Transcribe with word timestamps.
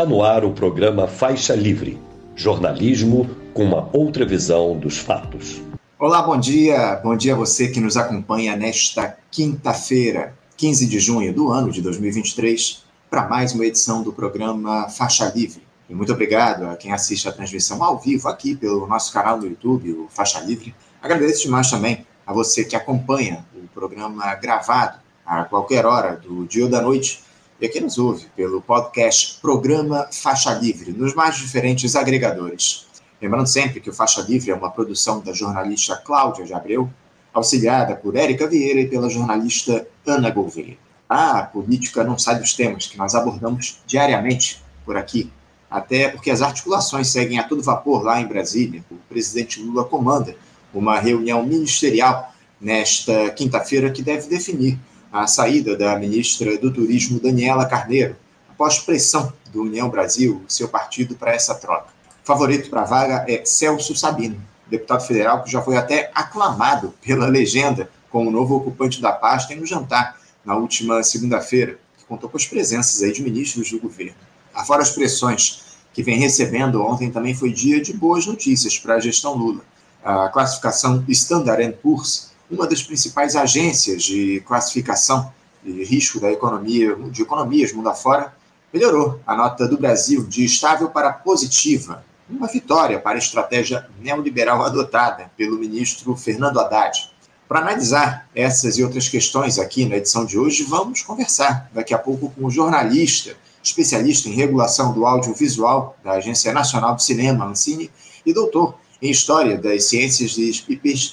Está 0.00 0.08
no 0.08 0.22
ar 0.22 0.46
o 0.46 0.52
programa 0.54 1.06
Faixa 1.06 1.54
Livre, 1.54 2.00
jornalismo 2.34 3.28
com 3.52 3.64
uma 3.64 3.90
outra 3.92 4.24
visão 4.24 4.78
dos 4.78 4.96
fatos. 4.96 5.60
Olá, 5.98 6.22
bom 6.22 6.40
dia. 6.40 6.96
Bom 7.04 7.14
dia 7.14 7.34
a 7.34 7.36
você 7.36 7.68
que 7.68 7.80
nos 7.80 7.98
acompanha 7.98 8.56
nesta 8.56 9.18
quinta-feira, 9.30 10.34
15 10.56 10.86
de 10.86 10.98
junho 10.98 11.34
do 11.34 11.50
ano 11.50 11.70
de 11.70 11.82
2023, 11.82 12.82
para 13.10 13.28
mais 13.28 13.52
uma 13.52 13.66
edição 13.66 14.02
do 14.02 14.10
programa 14.10 14.88
Faixa 14.88 15.30
Livre. 15.36 15.62
E 15.86 15.94
muito 15.94 16.14
obrigado 16.14 16.64
a 16.64 16.76
quem 16.76 16.94
assiste 16.94 17.28
a 17.28 17.32
transmissão 17.32 17.84
ao 17.84 17.98
vivo 17.98 18.26
aqui 18.26 18.56
pelo 18.56 18.86
nosso 18.86 19.12
canal 19.12 19.36
no 19.36 19.44
YouTube, 19.44 19.92
o 19.92 20.08
Faixa 20.08 20.40
Livre. 20.40 20.74
Agradeço 21.02 21.42
demais 21.42 21.70
também 21.70 22.06
a 22.26 22.32
você 22.32 22.64
que 22.64 22.74
acompanha 22.74 23.44
o 23.54 23.68
programa 23.68 24.34
gravado 24.36 24.98
a 25.26 25.44
qualquer 25.44 25.84
hora 25.84 26.16
do 26.16 26.46
dia 26.46 26.64
ou 26.64 26.70
da 26.70 26.80
noite 26.80 27.22
e 27.60 27.66
aqui 27.66 27.78
nos 27.78 27.98
ouve 27.98 28.26
pelo 28.34 28.62
podcast 28.62 29.38
Programa 29.38 30.08
Faixa 30.10 30.54
Livre, 30.54 30.92
nos 30.92 31.14
mais 31.14 31.36
diferentes 31.36 31.94
agregadores. 31.94 32.86
Lembrando 33.20 33.46
sempre 33.48 33.80
que 33.80 33.90
o 33.90 33.92
Faixa 33.92 34.22
Livre 34.22 34.50
é 34.50 34.54
uma 34.54 34.70
produção 34.70 35.20
da 35.20 35.34
jornalista 35.34 35.94
Cláudia 35.94 36.46
de 36.46 36.54
Abreu, 36.54 36.88
auxiliada 37.34 37.94
por 37.94 38.16
Érica 38.16 38.46
Vieira 38.46 38.80
e 38.80 38.88
pela 38.88 39.10
jornalista 39.10 39.86
Ana 40.06 40.30
Gouveia. 40.30 40.78
A 41.06 41.42
política 41.42 42.02
não 42.02 42.16
sai 42.16 42.38
dos 42.38 42.54
temas 42.54 42.86
que 42.86 42.96
nós 42.96 43.14
abordamos 43.14 43.82
diariamente 43.86 44.62
por 44.86 44.96
aqui, 44.96 45.30
até 45.70 46.08
porque 46.08 46.30
as 46.30 46.40
articulações 46.40 47.08
seguem 47.08 47.38
a 47.38 47.42
todo 47.42 47.62
vapor 47.62 48.02
lá 48.02 48.22
em 48.22 48.26
Brasília. 48.26 48.82
O 48.90 48.96
presidente 49.06 49.60
Lula 49.60 49.84
comanda 49.84 50.34
uma 50.72 50.98
reunião 50.98 51.44
ministerial 51.44 52.32
nesta 52.58 53.28
quinta-feira 53.32 53.90
que 53.90 54.02
deve 54.02 54.28
definir 54.28 54.78
a 55.12 55.26
saída 55.26 55.76
da 55.76 55.98
ministra 55.98 56.56
do 56.56 56.72
Turismo, 56.72 57.18
Daniela 57.18 57.66
Carneiro, 57.66 58.16
após 58.48 58.78
pressão 58.78 59.32
do 59.52 59.62
União 59.62 59.88
Brasil, 59.88 60.42
seu 60.46 60.68
partido, 60.68 61.16
para 61.16 61.34
essa 61.34 61.54
troca. 61.54 61.88
Favorito 62.22 62.70
para 62.70 62.82
a 62.82 62.84
vaga 62.84 63.24
é 63.28 63.44
Celso 63.44 63.96
Sabino, 63.96 64.40
deputado 64.68 65.04
federal 65.04 65.42
que 65.42 65.50
já 65.50 65.60
foi 65.60 65.76
até 65.76 66.10
aclamado 66.14 66.94
pela 67.04 67.26
legenda 67.26 67.90
como 68.08 68.30
novo 68.30 68.56
ocupante 68.56 69.00
da 69.00 69.12
pasta 69.12 69.52
em 69.52 69.60
um 69.60 69.66
jantar 69.66 70.16
na 70.44 70.56
última 70.56 71.02
segunda-feira, 71.02 71.78
que 71.98 72.04
contou 72.04 72.30
com 72.30 72.36
as 72.36 72.46
presenças 72.46 73.02
aí 73.02 73.12
de 73.12 73.22
ministros 73.22 73.70
do 73.70 73.80
governo. 73.80 74.14
Afora 74.54 74.82
as 74.82 74.90
pressões 74.90 75.78
que 75.92 76.02
vem 76.02 76.18
recebendo, 76.18 76.82
ontem 76.82 77.10
também 77.10 77.34
foi 77.34 77.52
dia 77.52 77.80
de 77.80 77.92
boas 77.92 78.26
notícias 78.26 78.78
para 78.78 78.94
a 78.94 79.00
gestão 79.00 79.34
Lula. 79.34 79.62
A 80.04 80.28
classificação 80.28 81.04
Standard 81.08 81.76
Poor's 81.82 82.29
uma 82.50 82.66
das 82.66 82.82
principais 82.82 83.36
agências 83.36 84.02
de 84.02 84.42
classificação 84.46 85.32
de 85.62 85.84
risco 85.84 86.18
da 86.18 86.30
economia, 86.32 86.96
de 87.10 87.22
economias 87.22 87.72
mundo 87.72 87.88
afora, 87.88 88.34
melhorou 88.72 89.20
a 89.26 89.36
nota 89.36 89.68
do 89.68 89.78
Brasil 89.78 90.24
de 90.24 90.44
estável 90.44 90.88
para 90.88 91.12
positiva, 91.12 92.04
uma 92.28 92.46
vitória 92.46 92.98
para 92.98 93.16
a 93.16 93.18
estratégia 93.18 93.86
neoliberal 94.00 94.62
adotada 94.62 95.30
pelo 95.36 95.58
ministro 95.58 96.16
Fernando 96.16 96.60
Haddad. 96.60 97.10
Para 97.48 97.60
analisar 97.60 98.28
essas 98.34 98.78
e 98.78 98.84
outras 98.84 99.08
questões 99.08 99.58
aqui 99.58 99.84
na 99.84 99.96
edição 99.96 100.24
de 100.24 100.38
hoje, 100.38 100.62
vamos 100.62 101.02
conversar 101.02 101.68
daqui 101.74 101.92
a 101.92 101.98
pouco 101.98 102.30
com 102.30 102.46
o 102.46 102.50
jornalista, 102.50 103.36
especialista 103.62 104.28
em 104.28 104.32
regulação 104.34 104.92
do 104.92 105.04
audiovisual 105.04 105.96
da 106.04 106.12
Agência 106.12 106.52
Nacional 106.52 106.94
do 106.94 107.02
Cinema, 107.02 107.44
Ancine, 107.44 107.90
e 108.24 108.32
doutor 108.32 108.76
em 109.02 109.10
História 109.10 109.56
das 109.56 109.84
Ciências 109.84 110.32
de 110.32 110.64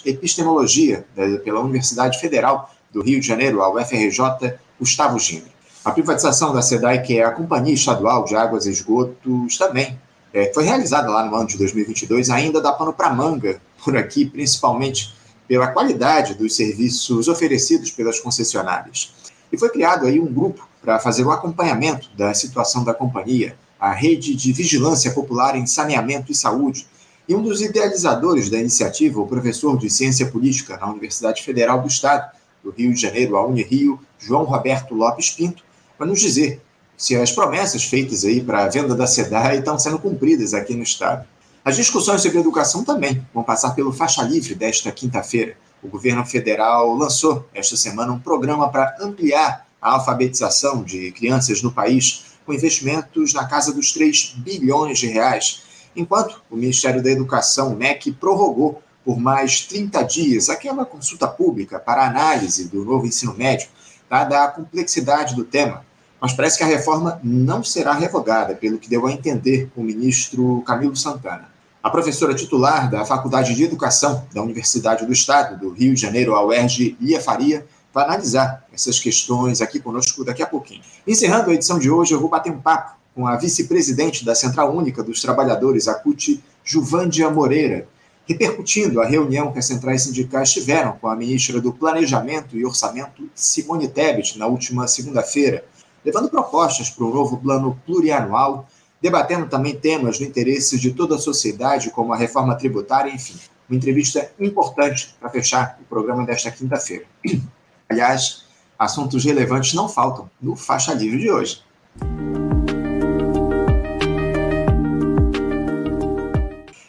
Epistemologia 0.06 1.06
pela 1.44 1.62
Universidade 1.62 2.20
Federal 2.20 2.74
do 2.92 3.02
Rio 3.02 3.20
de 3.20 3.28
Janeiro, 3.28 3.62
a 3.62 3.74
UFRJ, 3.74 4.56
Gustavo 4.80 5.18
Gini. 5.20 5.46
A 5.86 5.92
privatização 5.92 6.53
da 6.53 6.62
SEDAI, 6.62 7.02
que 7.02 7.18
é 7.18 7.24
a 7.24 7.31
Companhia 7.31 7.74
Estadual 7.74 8.25
de 8.25 8.36
Águas 8.36 8.66
e 8.66 8.72
Esgotos, 8.72 9.58
também 9.58 9.98
é, 10.34 10.52
foi 10.53 10.66
realizada 10.66 11.09
lá 11.09 11.25
no 11.25 11.36
ano 11.36 11.48
de 11.48 11.58
2022, 11.58 12.30
ainda 12.30 12.59
dá 12.59 12.74
pano 12.74 12.92
para 12.92 13.14
manga 13.14 13.62
por 13.84 13.96
aqui, 13.96 14.25
principalmente 14.25 15.16
pela 15.48 15.68
qualidade 15.68 16.34
dos 16.34 16.56
serviços 16.56 17.28
oferecidos 17.30 17.92
pelas 17.92 18.19
concessionárias. 18.19 19.14
E 19.52 19.58
foi 19.58 19.69
criado 19.69 20.06
aí 20.06 20.19
um 20.19 20.25
grupo 20.25 20.68
para 20.81 21.00
fazer 21.00 21.24
o 21.24 21.31
acompanhamento 21.31 22.09
da 22.18 22.34
situação 22.34 22.84
da 22.84 22.94
companhia, 22.94 23.58
a 23.80 23.92
Rede 23.94 24.36
de 24.36 24.52
Vigilância 24.52 25.12
Popular 25.12 25.56
em 25.56 25.66
Saneamento 25.66 26.31
e 26.31 26.36
Saúde, 26.36 26.86
e 27.28 27.36
um 27.36 27.42
dos 27.42 27.62
idealizadores 27.62 28.50
da 28.50 28.58
iniciativa, 28.58 29.20
o 29.20 29.28
professor 29.28 29.78
de 29.78 29.90
Ciência 29.90 30.28
Política 30.28 30.78
na 30.78 30.90
Universidade 30.90 31.44
Federal 31.44 31.82
do 31.82 31.88
Estado 31.88 32.32
do 32.64 32.72
Rio 32.72 32.94
de 32.94 33.02
Janeiro, 33.02 33.36
a 33.36 33.46
Unirio, 33.46 34.00
João 34.18 34.44
Roberto 34.44 34.96
Lopes 34.96 35.32
Pinto, 35.32 35.64
vai 36.00 36.08
nos 36.08 36.22
dizer 36.22 36.62
se 36.98 37.16
as 37.16 37.32
promessas 37.32 37.84
feitas 37.84 38.24
aí 38.24 38.42
para 38.42 38.64
a 38.64 38.70
venda 38.70 38.96
da 38.96 39.06
SEDAI 39.06 39.60
estão 39.60 39.78
sendo 39.78 40.00
cumpridas 40.00 40.54
aqui 40.54 40.74
no 40.74 40.84
Estado. 40.84 41.28
As 41.64 41.76
discussões 41.76 42.22
sobre 42.22 42.40
educação 42.40 42.84
também 42.84 43.26
vão 43.34 43.44
passar 43.44 43.72
pelo 43.72 43.92
faixa 43.92 44.24
livre 44.24 44.56
desta 44.56 44.92
quinta-feira. 44.92 45.58
O 45.84 45.88
governo 45.90 46.26
federal 46.26 46.96
lançou 46.96 47.46
esta 47.54 47.76
semana 47.76 48.14
um 48.14 48.20
programa 48.20 48.70
para 48.70 48.96
ampliar 49.02 49.68
a 49.82 49.94
alfabetização 49.96 50.82
de 50.82 51.12
crianças 51.12 51.62
no 51.62 51.72
país, 51.72 52.26
com 52.46 52.54
investimentos 52.54 53.34
na 53.34 53.46
casa 53.46 53.74
dos 53.74 53.92
3 53.92 54.36
bilhões 54.38 54.98
de 54.98 55.08
reais 55.08 55.67
enquanto 55.97 56.41
o 56.50 56.56
Ministério 56.56 57.02
da 57.02 57.09
Educação, 57.09 57.75
MEC, 57.75 58.12
prorrogou 58.13 58.81
por 59.03 59.19
mais 59.19 59.62
30 59.62 60.03
dias 60.03 60.50
aquela 60.50 60.85
consulta 60.85 61.28
pública 61.28 61.80
para 61.80 62.06
análise 62.06 62.68
do 62.68 62.85
novo 62.85 63.06
ensino 63.06 63.34
médio, 63.34 63.68
dada 64.09 64.44
a 64.44 64.47
complexidade 64.50 65.36
do 65.36 65.44
tema. 65.44 65.86
Mas 66.19 66.34
parece 66.34 66.57
que 66.57 66.63
a 66.63 66.68
reforma 66.68 67.19
não 67.24 67.63
será 67.63 67.94
revogada, 67.94 68.56
pelo 68.56 68.78
que 68.78 68.90
deu 68.90 69.06
a 69.07 69.12
entender 69.12 69.72
o 69.75 69.84
ministro 69.84 70.62
Camilo 70.66 70.96
Santana. 70.96 71.50
A 71.81 71.90
professora 71.90 72.34
titular 72.34 72.90
da 72.90 73.06
Faculdade 73.06 73.56
de 73.56 73.63
Educação 73.63 74.28
da 74.34 74.41
Universidade 74.41 75.06
do 75.06 75.13
Estado 75.13 75.57
do 75.57 75.69
Rio 75.69 75.94
de 75.94 76.02
Janeiro, 76.02 76.36
a 76.36 76.46
UERJ, 76.46 76.97
Lia 77.00 77.22
Faria, 77.22 77.66
vai 77.94 78.03
analisar 78.03 78.66
essas 78.74 79.00
questões 79.00 79.62
aqui 79.62 79.80
conosco 79.80 80.24
daqui 80.25 80.44
a 80.44 80.47
pouquinho. 80.47 80.81
Encerrando 81.07 81.50
a 81.50 81.53
edição 81.53 81.80
de 81.80 81.90
hoje, 81.90 82.13
eu 82.13 82.19
vou 82.19 82.30
bater 82.30 82.52
um 82.52 82.59
papo 82.59 82.97
com 83.18 83.26
a 83.26 83.36
vice-presidente 83.36 84.24
da 84.24 84.36
Central 84.36 84.72
Única 84.72 85.02
dos 85.02 85.20
Trabalhadores, 85.24 85.88
a 85.88 85.96
CUT, 85.96 86.40
Juvandia 86.64 87.28
Moreira, 87.32 87.88
repercutindo 88.28 89.02
a 89.02 89.08
reunião 89.08 89.52
que 89.52 89.58
as 89.58 89.66
centrais 89.66 90.04
sindicais 90.04 90.54
tiveram 90.54 90.92
com 91.02 91.08
a 91.08 91.16
ministra 91.16 91.60
do 91.60 91.74
Planejamento 91.74 92.56
e 92.56 92.64
Orçamento, 92.64 93.28
Simone 93.34 93.88
Tebet, 93.88 94.38
na 94.38 94.46
última 94.46 94.88
segunda-feira, 94.88 95.66
levando 96.06 96.30
propostas 96.30 96.92
para 96.92 97.06
um 97.06 97.12
novo 97.12 97.38
plano 97.38 97.82
plurianual, 97.88 98.68
debatendo 99.02 99.48
também 99.48 99.76
temas 99.76 100.20
do 100.20 100.24
interesse 100.24 100.78
de 100.78 100.92
toda 100.92 101.16
a 101.16 101.20
sociedade, 101.20 101.90
como 101.90 102.14
a 102.14 102.18
reforma 102.18 102.54
tributária, 102.54 103.12
enfim. 103.12 103.40
Uma 103.68 103.78
entrevista 103.78 104.32
importante 104.40 105.16
para 105.20 105.32
fechar 105.32 105.80
o 105.82 105.86
programa 105.86 106.24
desta 106.24 106.52
quinta-feira. 106.52 107.06
Aliás, 107.90 108.46
assuntos 108.78 109.26
relevantes 109.26 109.74
não 109.74 109.90
faltam 109.90 110.30
no 110.40 110.56
Faixa 110.56 110.94
Livre 110.94 111.18
de 111.18 111.32
hoje. 111.32 111.64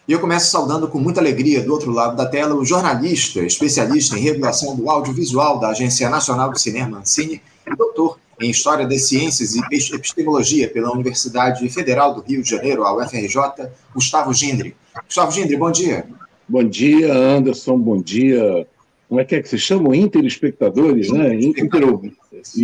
E 0.08 0.12
eu 0.12 0.20
começo 0.20 0.50
saudando 0.50 0.88
com 0.88 0.98
muita 0.98 1.20
alegria, 1.20 1.62
do 1.62 1.70
outro 1.70 1.92
lado 1.92 2.16
da 2.16 2.24
tela, 2.24 2.54
o 2.54 2.64
jornalista, 2.64 3.40
especialista 3.40 4.18
em 4.18 4.22
regulação 4.22 4.74
do 4.74 4.88
audiovisual 4.88 5.60
da 5.60 5.68
Agência 5.68 6.08
Nacional 6.08 6.50
do 6.50 6.58
Cinema, 6.58 7.00
Ancine, 7.00 7.42
e 7.70 7.76
doutor 7.76 8.18
em 8.40 8.48
História 8.48 8.86
das 8.86 9.06
Ciências 9.06 9.54
e 9.54 9.60
Epistemologia 9.94 10.66
pela 10.66 10.90
Universidade 10.90 11.68
Federal 11.68 12.14
do 12.14 12.22
Rio 12.22 12.42
de 12.42 12.48
Janeiro, 12.48 12.84
a 12.84 12.96
UFRJ, 12.96 13.68
Gustavo 13.94 14.32
Gindre. 14.32 14.74
Gustavo 15.04 15.30
Gindre, 15.30 15.58
bom 15.58 15.70
dia. 15.70 16.06
Bom 16.48 16.64
dia, 16.64 17.12
Anderson, 17.12 17.78
bom 17.78 18.00
dia. 18.00 18.66
Como 19.10 19.20
é 19.20 19.26
que 19.26 19.34
é 19.34 19.42
que 19.42 19.48
se 19.50 19.58
chamam? 19.58 19.94
Interespectadores, 19.94 21.10
né? 21.10 21.34
Interouvintes. 21.34 22.56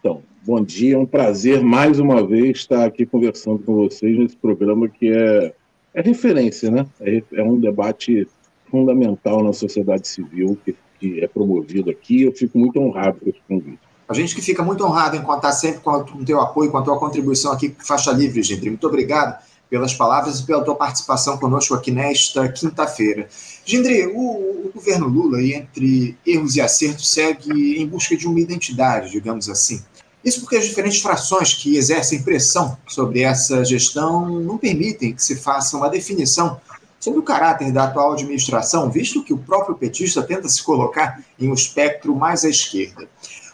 Então, 0.00 0.22
bom 0.42 0.64
dia, 0.64 0.94
é 0.94 0.98
um 0.98 1.04
prazer 1.04 1.62
mais 1.62 2.00
uma 2.00 2.26
vez 2.26 2.60
estar 2.60 2.86
aqui 2.86 3.04
conversando 3.04 3.58
com 3.58 3.74
vocês 3.74 4.16
nesse 4.16 4.36
programa 4.36 4.88
que 4.88 5.12
é 5.12 5.52
é 5.98 6.02
referência, 6.02 6.70
né? 6.70 6.86
É, 7.00 7.22
é, 7.32 7.42
um 7.42 7.58
debate 7.58 8.26
fundamental 8.70 9.42
na 9.42 9.52
sociedade 9.52 10.06
civil 10.06 10.56
que, 10.64 10.76
que, 11.00 11.20
é 11.20 11.26
promovido 11.26 11.90
aqui. 11.90 12.22
Eu 12.22 12.32
fico 12.32 12.56
muito 12.56 12.78
honrado 12.78 13.18
com 13.20 13.28
esse 13.28 13.40
convite. 13.48 13.80
A 14.08 14.14
gente 14.14 14.34
que 14.34 14.40
fica 14.40 14.62
muito 14.62 14.84
honrado 14.84 15.16
em 15.16 15.22
contar 15.22 15.52
sempre 15.52 15.80
com 15.80 15.90
o 15.90 16.24
teu 16.24 16.40
apoio, 16.40 16.70
com 16.70 16.78
a 16.78 16.82
tua 16.82 16.98
contribuição 16.98 17.52
aqui 17.52 17.70
com 17.70 17.84
Faixa 17.84 18.12
Livre, 18.12 18.42
Gendry. 18.42 18.70
Muito 18.70 18.86
obrigado 18.86 19.42
pelas 19.68 19.92
palavras 19.92 20.40
e 20.40 20.46
pela 20.46 20.64
tua 20.64 20.74
participação 20.74 21.36
conosco 21.36 21.74
aqui 21.74 21.90
nesta 21.90 22.48
quinta-feira. 22.48 23.28
Gendry, 23.66 24.06
o, 24.06 24.66
o, 24.66 24.70
governo 24.74 25.08
Lula, 25.08 25.42
entre 25.42 26.16
erros 26.24 26.56
e 26.56 26.60
acertos, 26.60 27.10
segue 27.10 27.76
em 27.78 27.86
busca 27.86 28.16
de 28.16 28.26
uma 28.26 28.40
identidade, 28.40 29.10
digamos 29.10 29.48
assim. 29.50 29.82
Isso 30.24 30.40
porque 30.40 30.56
as 30.56 30.66
diferentes 30.66 31.00
frações 31.00 31.54
que 31.54 31.76
exercem 31.76 32.22
pressão 32.22 32.76
sobre 32.86 33.22
essa 33.22 33.64
gestão 33.64 34.28
não 34.28 34.58
permitem 34.58 35.14
que 35.14 35.22
se 35.22 35.36
faça 35.36 35.76
uma 35.76 35.88
definição 35.88 36.60
sobre 36.98 37.20
o 37.20 37.22
caráter 37.22 37.72
da 37.72 37.84
atual 37.84 38.12
administração, 38.12 38.90
visto 38.90 39.22
que 39.22 39.32
o 39.32 39.38
próprio 39.38 39.76
petista 39.76 40.22
tenta 40.22 40.48
se 40.48 40.62
colocar 40.62 41.22
em 41.38 41.48
um 41.48 41.54
espectro 41.54 42.14
mais 42.14 42.44
à 42.44 42.48
esquerda. 42.48 43.08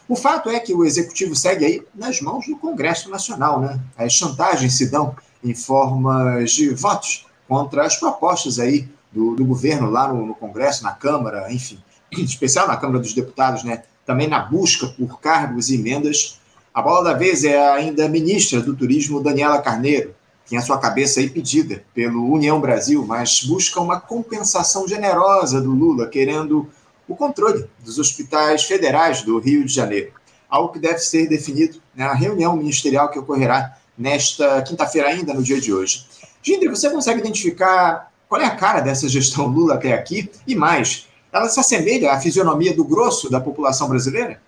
O 0.07 0.15
fato 0.15 0.49
é 0.49 0.59
que 0.59 0.73
o 0.73 0.83
executivo 0.83 1.35
segue 1.35 1.65
aí 1.65 1.83
nas 1.93 2.21
mãos 2.21 2.45
do 2.45 2.55
Congresso 2.57 3.09
Nacional, 3.09 3.59
né? 3.59 3.79
As 3.97 4.13
chantagens 4.13 4.77
se 4.77 4.89
dão 4.89 5.15
em 5.43 5.55
formas 5.55 6.51
de 6.51 6.69
votos 6.69 7.25
contra 7.47 7.85
as 7.85 7.95
propostas 7.95 8.59
aí 8.59 8.87
do, 9.11 9.35
do 9.35 9.45
governo 9.45 9.89
lá 9.89 10.11
no, 10.11 10.25
no, 10.25 10.35
Congresso, 10.35 10.83
na 10.83 10.91
Câmara, 10.91 11.51
enfim, 11.51 11.79
em 12.11 12.21
especial 12.25 12.67
na 12.67 12.77
Câmara 12.77 12.99
dos 12.99 13.13
Deputados, 13.13 13.63
né? 13.63 13.83
Também 14.05 14.27
na 14.27 14.39
busca 14.39 14.87
por 14.87 15.19
cargos 15.19 15.69
e 15.69 15.75
emendas. 15.75 16.39
A 16.75 16.81
bola 16.81 17.05
da 17.05 17.13
vez 17.13 17.45
é 17.45 17.57
ainda 17.71 18.03
a 18.03 18.09
ministra 18.09 18.59
do 18.59 18.75
Turismo, 18.75 19.23
Daniela 19.23 19.61
Carneiro, 19.61 20.13
tem 20.45 20.57
a 20.57 20.61
sua 20.61 20.77
cabeça 20.77 21.21
aí 21.21 21.29
pedida 21.29 21.85
pelo 21.93 22.29
União 22.29 22.59
Brasil, 22.59 23.05
mas 23.07 23.45
busca 23.45 23.79
uma 23.79 23.97
compensação 23.97 24.85
generosa 24.85 25.61
do 25.61 25.71
Lula, 25.71 26.09
querendo 26.09 26.67
o 27.07 27.15
controle 27.15 27.65
dos 27.79 27.97
hospitais 27.97 28.65
federais 28.65 29.21
do 29.21 29.39
Rio 29.39 29.63
de 29.63 29.73
Janeiro. 29.73 30.11
Algo 30.49 30.73
que 30.73 30.79
deve 30.79 30.99
ser 30.99 31.29
definido 31.29 31.79
na 31.95 32.13
reunião 32.13 32.57
ministerial 32.57 33.09
que 33.09 33.19
ocorrerá 33.19 33.77
nesta 33.97 34.61
quinta-feira, 34.61 35.07
ainda 35.07 35.33
no 35.33 35.41
dia 35.41 35.61
de 35.61 35.73
hoje. 35.73 36.05
Gindri, 36.43 36.67
você 36.67 36.89
consegue 36.89 37.21
identificar 37.21 38.11
qual 38.27 38.41
é 38.41 38.45
a 38.45 38.55
cara 38.57 38.81
dessa 38.81 39.07
gestão 39.07 39.47
Lula 39.47 39.75
até 39.75 39.93
aqui? 39.93 40.29
E 40.45 40.53
mais, 40.53 41.07
ela 41.31 41.47
se 41.47 41.57
assemelha 41.57 42.11
à 42.11 42.19
fisionomia 42.19 42.75
do 42.75 42.83
grosso 42.83 43.29
da 43.29 43.39
população 43.39 43.87
brasileira? 43.87 44.41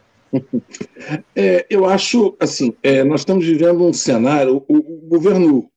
É, 1.35 1.65
eu 1.69 1.85
acho, 1.85 2.35
assim, 2.39 2.73
é, 2.83 3.03
nós 3.03 3.21
estamos 3.21 3.45
vivendo 3.45 3.85
um 3.85 3.93
cenário, 3.93 4.63
o, 4.67 4.75
o 4.75 5.07
governo 5.07 5.69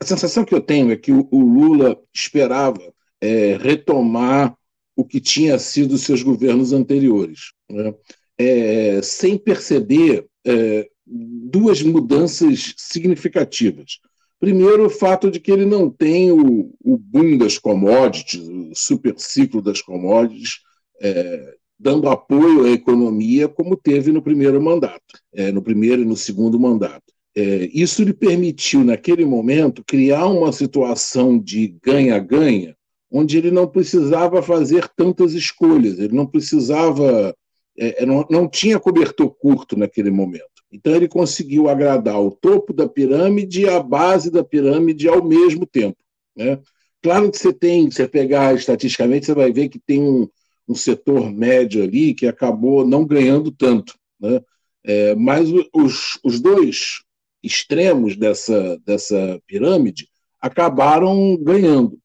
a 0.00 0.04
sensação 0.04 0.44
que 0.44 0.54
eu 0.54 0.60
tenho 0.60 0.90
é 0.90 0.96
que 0.96 1.12
o, 1.12 1.28
o 1.30 1.40
Lula 1.40 2.00
esperava 2.14 2.80
é, 3.20 3.56
retomar 3.56 4.56
o 4.96 5.04
que 5.04 5.20
tinha 5.20 5.58
sido 5.58 5.98
seus 5.98 6.22
governos 6.22 6.72
anteriores, 6.72 7.52
né? 7.70 7.94
é, 8.38 9.02
sem 9.02 9.36
perceber 9.36 10.26
é, 10.46 10.88
duas 11.06 11.82
mudanças 11.82 12.74
significativas. 12.76 13.98
Primeiro, 14.40 14.86
o 14.86 14.90
fato 14.90 15.30
de 15.30 15.40
que 15.40 15.50
ele 15.50 15.66
não 15.66 15.90
tem 15.90 16.32
o, 16.32 16.74
o 16.82 16.96
boom 16.96 17.36
das 17.36 17.58
commodities, 17.58 18.48
o 18.48 18.72
super 18.74 19.14
ciclo 19.18 19.60
das 19.60 19.82
commodities, 19.82 20.60
é, 21.00 21.54
dando 21.78 22.08
apoio 22.08 22.64
à 22.64 22.70
economia 22.70 23.48
como 23.48 23.76
teve 23.76 24.10
no 24.10 24.22
primeiro 24.22 24.60
mandato, 24.62 25.20
é, 25.32 25.52
no 25.52 25.62
primeiro 25.62 26.02
e 26.02 26.06
no 26.06 26.16
segundo 26.16 26.58
mandato. 26.58 27.04
É, 27.36 27.68
isso 27.72 28.02
lhe 28.02 28.14
permitiu, 28.14 28.82
naquele 28.82 29.24
momento, 29.24 29.84
criar 29.86 30.26
uma 30.26 30.52
situação 30.52 31.38
de 31.38 31.76
ganha-ganha, 31.82 32.74
onde 33.10 33.36
ele 33.36 33.50
não 33.50 33.66
precisava 33.66 34.42
fazer 34.42 34.88
tantas 34.96 35.34
escolhas, 35.34 35.98
ele 35.98 36.14
não 36.14 36.26
precisava, 36.26 37.34
é, 37.78 38.02
é, 38.02 38.06
não, 38.06 38.26
não 38.30 38.48
tinha 38.48 38.80
cobertor 38.80 39.30
curto 39.30 39.76
naquele 39.76 40.10
momento. 40.10 40.44
Então, 40.72 40.94
ele 40.94 41.06
conseguiu 41.06 41.68
agradar 41.68 42.20
o 42.20 42.30
topo 42.30 42.72
da 42.72 42.88
pirâmide 42.88 43.62
e 43.62 43.68
a 43.68 43.82
base 43.82 44.30
da 44.30 44.42
pirâmide 44.42 45.06
ao 45.06 45.22
mesmo 45.22 45.66
tempo. 45.66 45.98
Né? 46.34 46.58
Claro 47.02 47.30
que 47.30 47.38
você 47.38 47.52
tem, 47.52 47.90
você 47.90 48.08
pegar 48.08 48.54
estatisticamente, 48.54 49.26
você 49.26 49.34
vai 49.34 49.52
ver 49.52 49.68
que 49.68 49.78
tem 49.78 50.02
um, 50.02 50.26
um 50.68 50.74
setor 50.74 51.32
médio 51.32 51.82
ali 51.82 52.14
que 52.14 52.26
acabou 52.26 52.86
não 52.86 53.04
ganhando 53.04 53.50
tanto. 53.50 53.94
Né? 54.20 54.40
É, 54.84 55.14
mas 55.14 55.48
os, 55.74 56.18
os 56.24 56.40
dois 56.40 57.02
extremos 57.42 58.16
dessa, 58.16 58.78
dessa 58.84 59.40
pirâmide 59.46 60.08
acabaram 60.40 61.36
ganhando. 61.36 61.98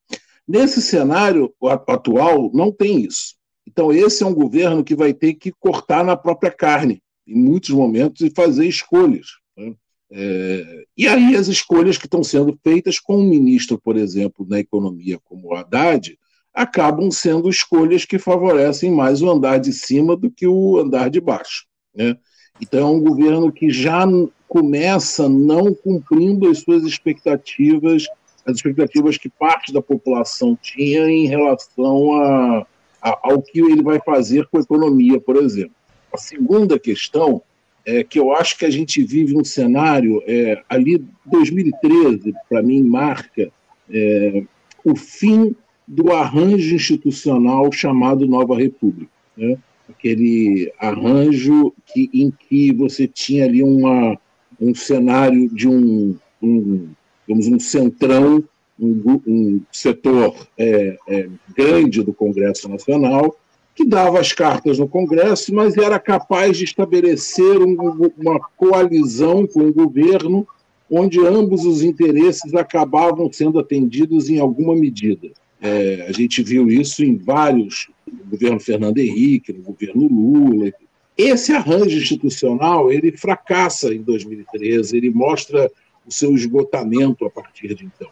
Nesse 0.48 0.82
cenário 0.82 1.54
atual, 1.88 2.52
não 2.54 2.72
tem 2.72 3.02
isso. 3.02 3.36
Então, 3.66 3.92
esse 3.92 4.24
é 4.24 4.26
um 4.26 4.34
governo 4.34 4.84
que 4.84 4.96
vai 4.96 5.14
ter 5.14 5.36
que 5.36 5.52
cortar 5.52 6.04
na 6.04 6.18
própria 6.18 6.52
carne, 6.52 7.02
em 7.26 7.36
muitos 7.36 7.70
momentos, 7.70 8.22
e 8.22 8.30
fazer 8.30 8.68
escolhas. 8.68 9.28
Né? 9.56 9.74
É, 10.12 10.84
e 10.98 11.08
aí, 11.08 11.36
as 11.36 11.48
escolhas 11.48 11.98
que 11.98 12.06
estão 12.06 12.24
sendo 12.24 12.58
feitas 12.64 13.00
com 13.00 13.18
um 13.18 13.30
ministro, 13.30 13.80
por 13.80 13.96
exemplo, 13.96 14.46
na 14.48 14.60
economia 14.60 15.20
como 15.24 15.50
o 15.50 15.56
Haddad, 15.56 16.18
acabam 16.54 17.10
sendo 17.10 17.50
escolhas 17.50 18.06
que 18.06 18.20
favorecem 18.20 18.92
mais 18.92 19.22
o 19.22 19.30
andar 19.30 19.58
de 19.58 19.72
cima 19.72 20.16
do 20.16 20.30
que 20.30 20.48
o 20.48 20.78
andar 20.78 21.10
de 21.10 21.22
baixo. 21.22 21.66
Né? 21.96 22.18
Então, 22.60 22.80
é 22.80 22.92
um 22.92 23.02
governo 23.02 23.52
que 23.52 23.70
já 23.70 24.06
começa 24.48 25.30
não 25.30 25.74
cumprindo 25.74 26.50
as 26.50 26.60
suas 26.60 26.84
expectativas, 26.84 28.06
as 28.46 28.58
expectativas 28.58 29.18
que 29.18 29.30
parte 29.30 29.72
da 29.72 29.82
população 29.82 30.58
tinha 30.62 31.10
em 31.10 31.26
relação 31.26 32.14
a, 32.22 32.68
a, 33.02 33.20
ao 33.24 33.42
que 33.42 33.60
ele 33.60 33.82
vai 33.82 34.00
fazer 34.02 34.48
com 34.48 34.58
a 34.58 34.62
economia, 34.62 35.20
por 35.22 35.38
exemplo. 35.38 35.76
A 36.14 36.18
segunda 36.18 36.78
questão 36.78 37.42
é 37.86 38.04
que 38.04 38.20
eu 38.20 38.34
acho 38.34 38.58
que 38.58 38.66
a 38.66 38.70
gente 38.70 39.02
vive 39.04 39.38
um 39.38 39.44
cenário 39.44 40.22
é, 40.28 40.62
ali 40.70 41.04
2013 41.26 42.34
para 42.50 42.62
mim 42.62 42.84
marca 42.84 43.50
é, 43.90 44.44
o 44.84 44.96
fim 44.96 45.56
do 45.92 46.14
arranjo 46.14 46.74
institucional 46.74 47.70
chamado 47.70 48.26
Nova 48.26 48.56
República, 48.56 49.12
né? 49.36 49.58
aquele 49.90 50.72
arranjo 50.80 51.74
que, 51.86 52.10
em 52.14 52.32
que 52.32 52.72
você 52.72 53.06
tinha 53.06 53.44
ali 53.44 53.62
uma 53.62 54.18
um 54.60 54.74
cenário 54.74 55.50
de 55.50 55.68
um, 55.68 56.16
um, 56.42 56.88
digamos, 57.28 57.48
um 57.48 57.60
centrão, 57.60 58.42
um, 58.80 59.22
um 59.28 59.62
setor 59.70 60.48
é, 60.58 60.98
é, 61.10 61.30
grande 61.58 62.02
do 62.04 62.14
Congresso 62.14 62.70
Nacional, 62.70 63.36
que 63.76 63.84
dava 63.86 64.20
as 64.20 64.32
cartas 64.32 64.80
no 64.80 64.88
Congresso, 64.88 65.54
mas 65.54 65.76
era 65.76 66.00
capaz 66.00 66.58
de 66.58 66.64
estabelecer 66.64 67.58
um, 67.58 68.12
uma 68.18 68.40
coalizão 68.56 69.46
com 69.46 69.62
o 69.62 69.74
governo, 69.74 70.48
onde 70.90 71.20
ambos 71.20 71.66
os 71.66 71.82
interesses 71.82 72.54
acabavam 72.54 73.30
sendo 73.34 73.60
atendidos 73.60 74.30
em 74.30 74.40
alguma 74.40 74.74
medida. 74.76 75.32
É, 75.62 76.08
a 76.10 76.12
gente 76.12 76.42
viu 76.42 76.68
isso 76.70 77.06
em 77.06 77.16
vários, 77.16 77.88
no 78.12 78.32
governo 78.32 78.60
Fernando 78.60 78.98
Henrique, 78.98 79.54
no 79.54 79.62
governo 79.62 80.08
Lula, 80.08 80.74
esse 81.16 81.52
arranjo 81.52 81.98
institucional 81.98 82.92
ele 82.92 83.16
fracassa 83.16 83.94
em 83.94 84.02
2013, 84.02 84.98
ele 84.98 85.12
mostra 85.12 85.72
o 86.06 86.12
seu 86.12 86.34
esgotamento 86.34 87.26
a 87.26 87.30
partir 87.30 87.76
de 87.76 87.86
então. 87.86 88.10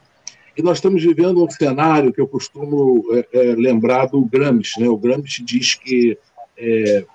E 0.55 0.61
nós 0.61 0.77
estamos 0.77 1.01
vivendo 1.01 1.43
um 1.43 1.49
cenário 1.49 2.13
que 2.13 2.21
eu 2.21 2.27
costumo 2.27 3.03
é, 3.11 3.27
é, 3.31 3.55
lembrar 3.55 4.07
do 4.07 4.21
Gramsci. 4.21 4.79
Né? 4.79 4.89
O 4.89 4.97
Gramsci 4.97 5.43
diz 5.43 5.73
que 5.73 6.17
é, 6.57 7.05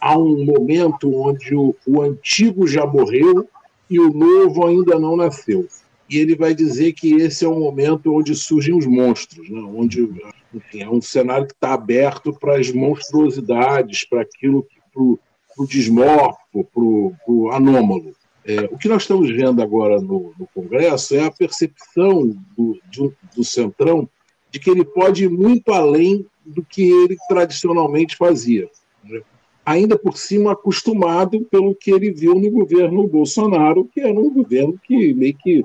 há 0.00 0.16
um 0.18 0.44
momento 0.44 1.12
onde 1.16 1.54
o, 1.54 1.74
o 1.86 2.02
antigo 2.02 2.66
já 2.66 2.86
morreu 2.86 3.48
e 3.88 3.98
o 3.98 4.12
novo 4.12 4.66
ainda 4.66 4.98
não 4.98 5.16
nasceu. 5.16 5.66
E 6.08 6.18
ele 6.18 6.36
vai 6.36 6.54
dizer 6.54 6.92
que 6.92 7.14
esse 7.14 7.44
é 7.44 7.48
o 7.48 7.58
momento 7.58 8.14
onde 8.14 8.34
surgem 8.34 8.76
os 8.76 8.86
monstros, 8.86 9.48
né? 9.48 9.60
onde 9.60 10.02
enfim, 10.52 10.82
é 10.82 10.88
um 10.88 11.00
cenário 11.00 11.46
que 11.46 11.54
está 11.54 11.72
aberto 11.72 12.32
para 12.32 12.58
as 12.58 12.70
monstruosidades, 12.70 14.04
para 14.04 14.22
aquilo 14.22 14.66
para 14.92 15.02
o 15.02 15.66
desmorfo, 15.66 16.64
para 16.72 16.82
o 17.32 17.50
anômalo. 17.52 18.14
É, 18.46 18.60
o 18.70 18.76
que 18.76 18.88
nós 18.88 19.02
estamos 19.02 19.30
vendo 19.30 19.62
agora 19.62 20.00
no, 20.00 20.34
no 20.38 20.46
Congresso 20.54 21.14
é 21.14 21.24
a 21.24 21.30
percepção 21.30 22.36
do, 22.56 22.78
de, 22.90 23.10
do 23.34 23.42
Centrão 23.42 24.08
de 24.50 24.60
que 24.60 24.70
ele 24.70 24.84
pode 24.84 25.24
ir 25.24 25.30
muito 25.30 25.72
além 25.72 26.26
do 26.44 26.62
que 26.62 26.82
ele 26.82 27.16
tradicionalmente 27.26 28.16
fazia. 28.16 28.68
Né? 29.02 29.22
Ainda 29.64 29.98
por 29.98 30.16
cima, 30.16 30.52
acostumado 30.52 31.40
pelo 31.50 31.74
que 31.74 31.90
ele 31.90 32.12
viu 32.12 32.34
no 32.34 32.50
governo 32.50 33.08
Bolsonaro, 33.08 33.88
que 33.92 34.00
era 34.00 34.12
um 34.12 34.30
governo 34.30 34.78
que 34.84 35.14
meio 35.14 35.34
que 35.34 35.64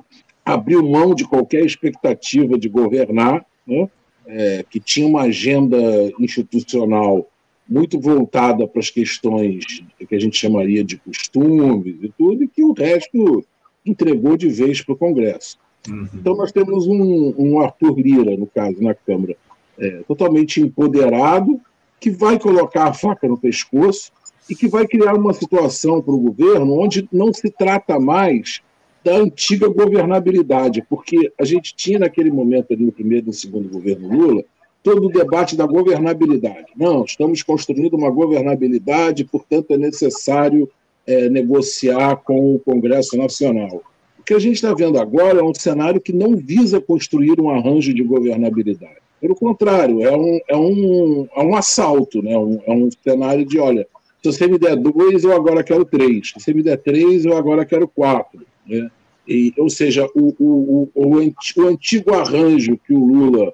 abriu 0.54 0.84
mão 0.84 1.14
de 1.14 1.26
qualquer 1.26 1.66
expectativa 1.66 2.58
de 2.58 2.70
governar, 2.70 3.46
né? 3.66 3.90
é, 4.28 4.64
que 4.70 4.80
tinha 4.80 5.08
uma 5.08 5.24
agenda 5.24 5.78
institucional 6.20 7.28
muito 7.68 8.00
voltada 8.00 8.68
para 8.68 8.80
as 8.80 8.90
questões 8.90 9.84
que 9.98 10.16
a 10.16 10.20
gente 10.20 10.38
chamaria 10.38 10.84
de 10.84 10.98
costumes 10.98 11.96
e 12.02 12.10
tudo, 12.18 12.44
e 12.44 12.48
que 12.48 12.64
o 12.64 12.74
resto 12.74 13.46
entregou 13.86 14.36
de 14.36 14.50
vez 14.50 14.82
para 14.82 14.94
o 14.94 14.98
Congresso. 14.98 15.58
Uhum. 15.88 16.08
Então, 16.14 16.36
nós 16.36 16.52
temos 16.52 16.88
um, 16.88 17.34
um, 17.38 17.60
Arthur 17.60 18.00
Lira, 18.00 18.36
no 18.36 18.48
caso, 18.48 18.82
na 18.82 18.94
Câmara, 18.94 19.36
é, 19.78 20.02
totalmente 20.08 20.60
empoderado, 20.60 21.60
que 22.00 22.10
vai 22.10 22.40
colocar 22.40 22.86
a 22.86 22.94
faca 22.94 23.28
no 23.28 23.38
pescoço 23.38 24.12
e 24.50 24.56
que 24.56 24.68
vai 24.68 24.88
criar 24.88 25.14
uma 25.14 25.34
situação 25.34 26.02
para 26.02 26.14
o 26.14 26.20
governo 26.20 26.80
onde 26.80 27.08
não 27.12 27.32
se 27.32 27.52
trata 27.52 28.00
mais 28.00 28.62
da 29.04 29.16
antiga 29.16 29.68
governabilidade, 29.68 30.86
porque 30.90 31.32
a 31.40 31.46
gente 31.46 31.74
tinha 31.76 32.00
naquele 32.00 32.32
momento 32.32 32.74
ali 32.74 32.84
no 32.84 32.92
primeiro 32.92 33.26
e 33.26 33.28
no 33.28 33.34
segundo 33.34 33.70
governo 33.70 34.10
Lula 34.10 34.44
todo 34.82 35.08
o 35.08 35.12
debate 35.12 35.56
da 35.56 35.66
governabilidade. 35.66 36.68
Não, 36.76 37.04
estamos 37.04 37.44
construindo 37.44 37.96
uma 37.96 38.10
governabilidade, 38.10 39.26
portanto 39.26 39.72
é 39.72 39.78
necessário 39.78 40.70
é, 41.06 41.30
negociar 41.30 42.18
com 42.18 42.56
o 42.56 42.60
Congresso 42.60 43.18
Nacional. 43.18 43.84
O 44.18 44.24
que 44.24 44.34
a 44.34 44.40
gente 44.40 44.56
está 44.56 44.74
vendo 44.74 45.00
agora 45.00 45.40
é 45.40 45.44
um 45.44 45.54
cenário 45.54 46.00
que 46.00 46.14
não 46.14 46.36
visa 46.36 46.80
construir 46.80 47.40
um 47.42 47.50
arranjo 47.50 47.94
de 47.94 48.04
governabilidade. 48.04 49.00
Pelo 49.20 49.36
contrário, 49.36 50.02
é 50.02 50.16
um, 50.16 50.40
é 50.48 50.56
um, 50.56 51.28
é 51.36 51.44
um 51.44 51.56
assalto, 51.56 52.22
né? 52.22 52.38
um, 52.38 52.60
é 52.66 52.72
um 52.72 52.90
cenário 53.04 53.46
de, 53.46 53.60
olha, 53.60 53.86
se 54.24 54.32
você 54.32 54.48
me 54.48 54.58
der 54.58 54.76
dois, 54.78 55.24
eu 55.24 55.34
agora 55.34 55.64
quero 55.64 55.84
três. 55.84 56.30
Se 56.30 56.40
você 56.40 56.54
me 56.54 56.64
der 56.64 56.78
três, 56.78 57.26
eu 57.26 57.36
agora 57.36 57.66
quero 57.66 57.88
quatro. 57.88 58.46
Né? 58.70 58.90
E, 59.28 59.54
ou 59.58 59.70
seja, 59.70 60.08
o, 60.16 60.36
o, 60.40 60.90
o, 60.94 61.06
o, 61.06 61.68
antigo 61.68 62.14
arranjo 62.14 62.80
que 62.86 62.94
o 62.94 63.06
Lula 63.06 63.54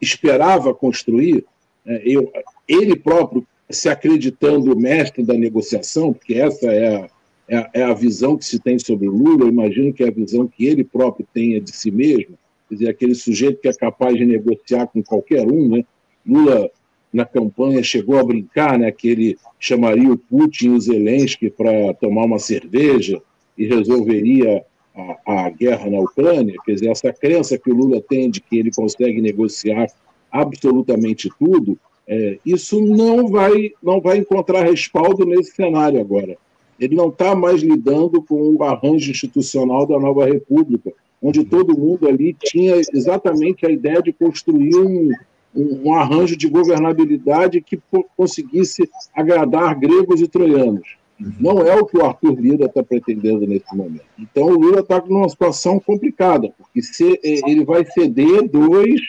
esperava 0.00 0.74
construir, 0.74 1.44
né, 1.84 2.00
eu, 2.04 2.32
ele 2.66 2.96
próprio 2.96 3.46
se 3.70 3.88
acreditando 3.88 4.76
mestre 4.76 5.22
da 5.22 5.34
negociação, 5.34 6.12
porque 6.12 6.34
essa 6.34 6.66
é 6.66 6.96
a, 6.96 7.08
é 7.48 7.56
a, 7.56 7.70
é 7.74 7.82
a 7.82 7.94
visão 7.94 8.36
que 8.36 8.44
se 8.44 8.58
tem 8.58 8.78
sobre 8.78 9.08
o 9.08 9.12
Lula, 9.12 9.44
eu 9.44 9.48
imagino 9.48 9.92
que 9.92 10.04
é 10.04 10.08
a 10.08 10.12
visão 10.12 10.46
que 10.46 10.66
ele 10.66 10.84
próprio 10.84 11.26
tenha 11.32 11.60
de 11.60 11.74
si 11.74 11.90
mesmo, 11.90 12.38
quer 12.68 12.74
dizer, 12.74 12.88
aquele 12.88 13.14
sujeito 13.14 13.60
que 13.60 13.68
é 13.68 13.72
capaz 13.72 14.16
de 14.16 14.24
negociar 14.24 14.86
com 14.86 15.02
qualquer 15.02 15.46
um, 15.46 15.68
né? 15.68 15.84
Lula 16.26 16.70
na 17.12 17.24
campanha 17.24 17.82
chegou 17.82 18.18
a 18.18 18.24
brincar, 18.24 18.78
né, 18.78 18.90
que 18.90 19.08
ele 19.08 19.38
chamaria 19.58 20.12
o 20.12 20.18
Putin 20.18 20.66
e 20.66 20.70
o 20.70 20.80
Zelensky 20.80 21.48
para 21.48 21.94
tomar 21.94 22.24
uma 22.24 22.38
cerveja 22.38 23.22
e 23.56 23.66
resolveria 23.66 24.64
a, 24.94 25.46
a, 25.46 25.50
guerra 25.50 25.90
na 25.90 26.00
Ucrânia. 26.00 26.54
Quer 26.64 26.74
dizer, 26.74 26.88
essa 26.88 27.12
crença 27.12 27.58
que 27.58 27.70
o 27.70 27.74
Lula 27.74 28.00
tem 28.00 28.30
de 28.30 28.40
que 28.40 28.58
ele 28.58 28.70
consegue 28.70 29.20
negociar 29.20 29.88
absolutamente 30.30 31.30
tudo, 31.38 31.78
é, 32.08 32.38
isso 32.44 32.80
não 32.80 33.28
vai, 33.28 33.72
não 33.82 34.00
vai 34.00 34.18
encontrar 34.18 34.64
respaldo 34.64 35.24
nesse 35.24 35.52
cenário 35.52 36.00
agora. 36.00 36.36
Ele 36.78 36.94
não 36.94 37.08
está 37.08 37.34
mais 37.34 37.62
lidando 37.62 38.22
com 38.22 38.54
o 38.54 38.62
arranjo 38.62 39.10
institucional 39.10 39.86
da 39.86 39.98
nova 39.98 40.26
República, 40.26 40.92
onde 41.22 41.44
todo 41.44 41.78
mundo 41.78 42.06
ali 42.06 42.36
tinha 42.38 42.76
exatamente 42.76 43.66
a 43.66 43.70
ideia 43.70 44.02
de 44.02 44.12
construir 44.12 44.76
um, 44.76 45.10
um, 45.54 45.88
um 45.88 45.94
arranjo 45.94 46.36
de 46.36 46.48
governabilidade 46.48 47.60
que 47.60 47.80
conseguisse 48.16 48.88
agradar 49.14 49.78
gregos 49.78 50.20
e 50.20 50.28
troianos. 50.28 50.95
Uhum. 51.18 51.32
Não 51.40 51.60
é 51.60 51.74
o 51.74 51.86
que 51.86 51.96
o 51.96 52.04
Arthur 52.04 52.38
Lira 52.38 52.66
está 52.66 52.82
pretendendo 52.82 53.46
nesse 53.46 53.74
momento. 53.74 54.04
Então 54.18 54.44
o 54.44 54.58
Lula 54.58 54.80
está 54.80 55.00
numa 55.00 55.28
situação 55.28 55.80
complicada, 55.80 56.52
porque 56.58 56.82
se, 56.82 57.18
ele 57.22 57.64
vai 57.64 57.84
ceder 57.84 58.48
dois 58.48 59.00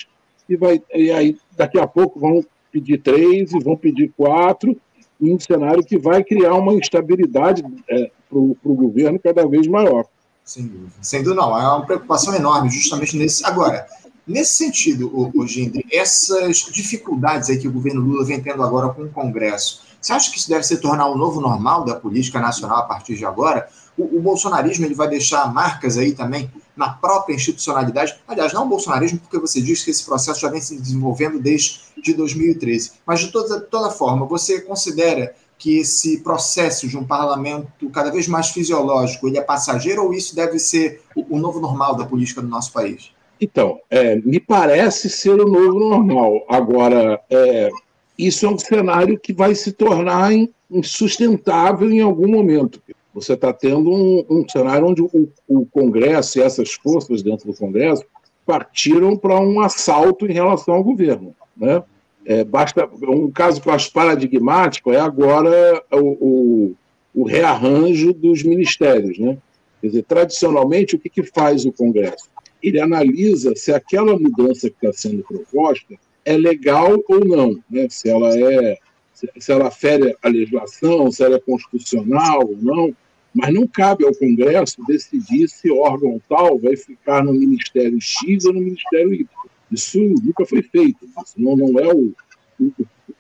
e, 0.48 0.56
vai, 0.56 0.82
e 0.94 1.12
aí 1.12 1.38
daqui 1.56 1.80
a 1.80 1.86
pouco 1.86 2.20
vão 2.20 2.44
pedir 2.72 3.00
três 3.00 3.52
e 3.52 3.60
vão 3.60 3.76
pedir 3.76 4.12
quatro, 4.16 4.76
em 5.20 5.34
um 5.34 5.40
cenário 5.40 5.84
que 5.84 5.98
vai 5.98 6.24
criar 6.24 6.54
uma 6.54 6.74
instabilidade 6.74 7.64
é, 7.90 8.12
para 8.30 8.38
o 8.38 8.76
governo 8.76 9.20
cada 9.20 9.46
vez 9.48 9.68
maior. 9.68 10.06
Sem 10.46 10.66
dúvida. 10.66 10.92
Sem 11.02 11.24
dúvida, 11.24 11.42
não. 11.42 11.58
É 11.58 11.68
uma 11.68 11.86
preocupação 11.86 12.34
enorme, 12.36 12.70
justamente 12.70 13.18
nesse. 13.18 13.46
Agora, 13.46 13.86
Nesse 14.28 14.56
sentido, 14.56 15.10
o, 15.14 15.48
Gindri, 15.48 15.86
essas 15.90 16.58
dificuldades 16.58 17.50
aí 17.50 17.58
que 17.58 17.68
o 17.68 17.72
governo 17.72 18.02
Lula 18.02 18.26
vem 18.26 18.42
tendo 18.42 18.62
agora 18.62 18.90
com 18.90 19.04
o 19.04 19.10
Congresso, 19.10 19.84
você 20.02 20.14
acha 20.14 20.32
que 20.32 20.38
isso 20.38 20.50
deve 20.50 20.64
se 20.64 20.78
tornar 20.78 21.08
o 21.08 21.14
um 21.14 21.18
novo 21.18 21.42
normal 21.42 21.84
da 21.84 21.96
política 21.96 22.40
nacional 22.40 22.80
a 22.80 22.84
partir 22.84 23.16
de 23.16 23.26
agora? 23.26 23.68
O, 23.98 24.18
o, 24.18 24.22
bolsonarismo 24.22 24.86
ele 24.86 24.94
vai 24.94 25.08
deixar 25.08 25.52
marcas 25.52 25.98
aí 25.98 26.14
também 26.14 26.52
na 26.76 26.90
própria 26.90 27.34
institucionalidade. 27.34 28.16
Aliás, 28.28 28.54
não 28.54 28.66
o 28.66 28.70
bolsonarismo, 28.70 29.20
porque 29.20 29.40
você 29.40 29.60
diz 29.60 29.84
que 29.84 29.90
esse 29.90 30.06
processo 30.06 30.40
já 30.40 30.50
vem 30.50 30.62
se 30.62 30.80
desenvolvendo 30.80 31.40
desde 31.40 31.82
de 32.02 32.14
2013. 32.14 32.92
Mas, 33.06 33.22
de 33.22 33.32
toda, 33.32 33.60
toda 33.60 33.90
forma, 33.90 34.26
você 34.26 34.62
considera 34.62 35.34
que 35.58 35.80
esse 35.80 36.20
processo 36.20 36.88
de 36.88 36.96
um 36.96 37.04
parlamento 37.04 37.90
cada 37.90 38.12
vez 38.12 38.28
mais 38.28 38.50
fisiológico 38.50 39.28
ele 39.28 39.40
é 39.40 39.42
passageiro 39.42 40.04
ou 40.04 40.14
isso 40.14 40.36
deve 40.36 40.60
ser 40.60 41.02
o, 41.16 41.36
o 41.36 41.40
novo 41.40 41.60
normal 41.60 41.96
da 41.96 42.06
política 42.06 42.42
do 42.42 42.48
nosso 42.48 42.72
país? 42.72 43.12
Então, 43.42 43.80
é, 43.90 44.16
me 44.18 44.40
parece 44.40 45.10
ser 45.10 45.40
o 45.40 45.46
novo 45.46 45.80
normal. 45.80 46.46
Agora, 46.50 47.20
é, 47.30 47.70
isso 48.18 48.46
é 48.46 48.50
um 48.50 48.58
cenário 48.58 49.20
que 49.20 49.34
vai 49.34 49.54
se 49.56 49.72
tornar 49.72 50.32
insustentável 50.70 51.90
em 51.92 52.02
algum 52.02 52.28
momento. 52.28 52.82
Você 53.14 53.34
está 53.34 53.52
tendo 53.54 53.92
um, 53.92 54.26
um, 54.30 54.48
cenário 54.48 54.88
onde 54.88 55.02
o, 55.02 55.30
o, 55.48 55.66
Congresso 55.66 56.38
e 56.38 56.42
essas 56.42 56.74
forças 56.74 57.24
dentro 57.24 57.48
do 57.52 57.58
Congresso 57.58 58.04
partiram 58.46 59.18
para 59.18 59.40
um 59.40 59.60
assalto 59.60 60.26
em 60.26 60.34
relação 60.34 60.76
ao 60.76 60.84
governo. 60.84 61.36
Né? 61.56 61.82
É, 62.26 62.44
basta 62.44 62.88
um 63.04 63.32
caso 63.32 63.62
que 63.62 63.70
eu 63.70 63.74
acho 63.74 63.92
paradigmático 63.92 64.92
é 64.92 65.00
agora 65.00 65.84
o, 65.92 65.98
o, 65.98 66.76
o 67.14 67.24
rearranjo 67.24 68.14
dos 68.14 68.44
ministérios. 68.44 69.18
Né? 69.18 69.38
Quer 69.82 69.88
dizer, 69.88 70.04
tradicionalmente, 70.04 70.96
o 70.96 71.00
que, 71.00 71.10
que 71.10 71.24
faz 71.24 71.66
o 71.66 71.72
Congresso? 71.72 72.30
ele 72.62 72.80
analisa 72.80 73.56
se 73.56 73.72
aquela 73.72 74.18
mudança 74.18 74.70
que 74.70 74.76
está 74.76 74.92
sendo 74.92 75.24
proposta 75.24 75.96
é 76.28 76.36
legal 76.36 77.02
ou 77.08 77.24
não, 77.24 77.58
né? 77.70 77.88
se 77.90 78.10
ela 78.10 78.38
é 78.38 78.78
se 79.14 79.52
ela 79.52 79.72
fere 79.72 80.16
a 80.22 80.28
legislação, 80.28 81.10
se 81.10 81.24
ela 81.24 81.38
é 81.38 81.40
constitucional 81.40 82.42
ou 82.48 82.58
não, 82.58 82.96
mas 83.34 83.52
não 83.52 83.66
cabe 83.66 84.06
ao 84.06 84.14
Congresso 84.14 84.84
decidir 84.86 85.48
se 85.48 85.72
órgão 85.72 86.22
tal 86.30 86.60
vai 86.60 86.76
ficar 86.76 87.24
no 87.24 87.34
Ministério 87.34 88.00
X 88.00 88.46
ou 88.46 88.54
no 88.54 88.60
Ministério 88.60 89.12
Y. 89.12 89.28
Isso 89.72 90.00
nunca 90.00 90.46
foi 90.46 90.62
feito, 90.62 91.04
isso 91.06 91.34
não, 91.38 91.56
não 91.56 91.80
é 91.80 91.92
o, 91.92 92.14
o, 92.60 92.74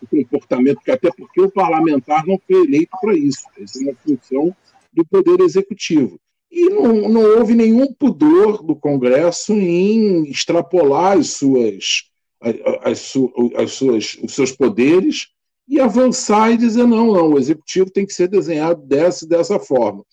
o 0.04 0.08
comportamento, 0.08 0.80
até 0.88 1.10
porque 1.12 1.42
o 1.42 1.50
parlamentar 1.50 2.28
não 2.28 2.40
foi 2.46 2.64
eleito 2.64 2.92
para 3.02 3.18
isso, 3.18 3.42
essa 3.60 3.80
é 3.80 3.84
uma 3.84 3.96
função 3.96 4.56
do 4.94 5.04
Poder 5.04 5.42
Executivo. 5.42 6.20
E 6.52 6.70
não, 6.70 7.10
não 7.10 7.22
houve 7.22 7.56
nenhum 7.56 7.92
pudor 7.92 8.62
do 8.62 8.76
Congresso 8.76 9.54
em 9.54 10.30
extrapolar 10.30 11.18
as 11.18 11.32
suas, 11.32 12.08
as, 12.41 13.13
as 13.56 13.72
suas, 13.72 14.17
os 14.24 14.34
seus 14.34 14.51
poderes 14.51 15.27
e 15.67 15.79
avançar 15.79 16.51
e 16.51 16.58
dizer: 16.58 16.86
não, 16.86 17.13
não, 17.13 17.34
o 17.34 17.39
executivo 17.39 17.89
tem 17.91 18.06
que 18.06 18.13
ser 18.13 18.27
desenhado 18.27 18.82
dessa 18.82 19.25
e 19.25 19.27
dessa 19.27 19.60
forma. 19.60 20.03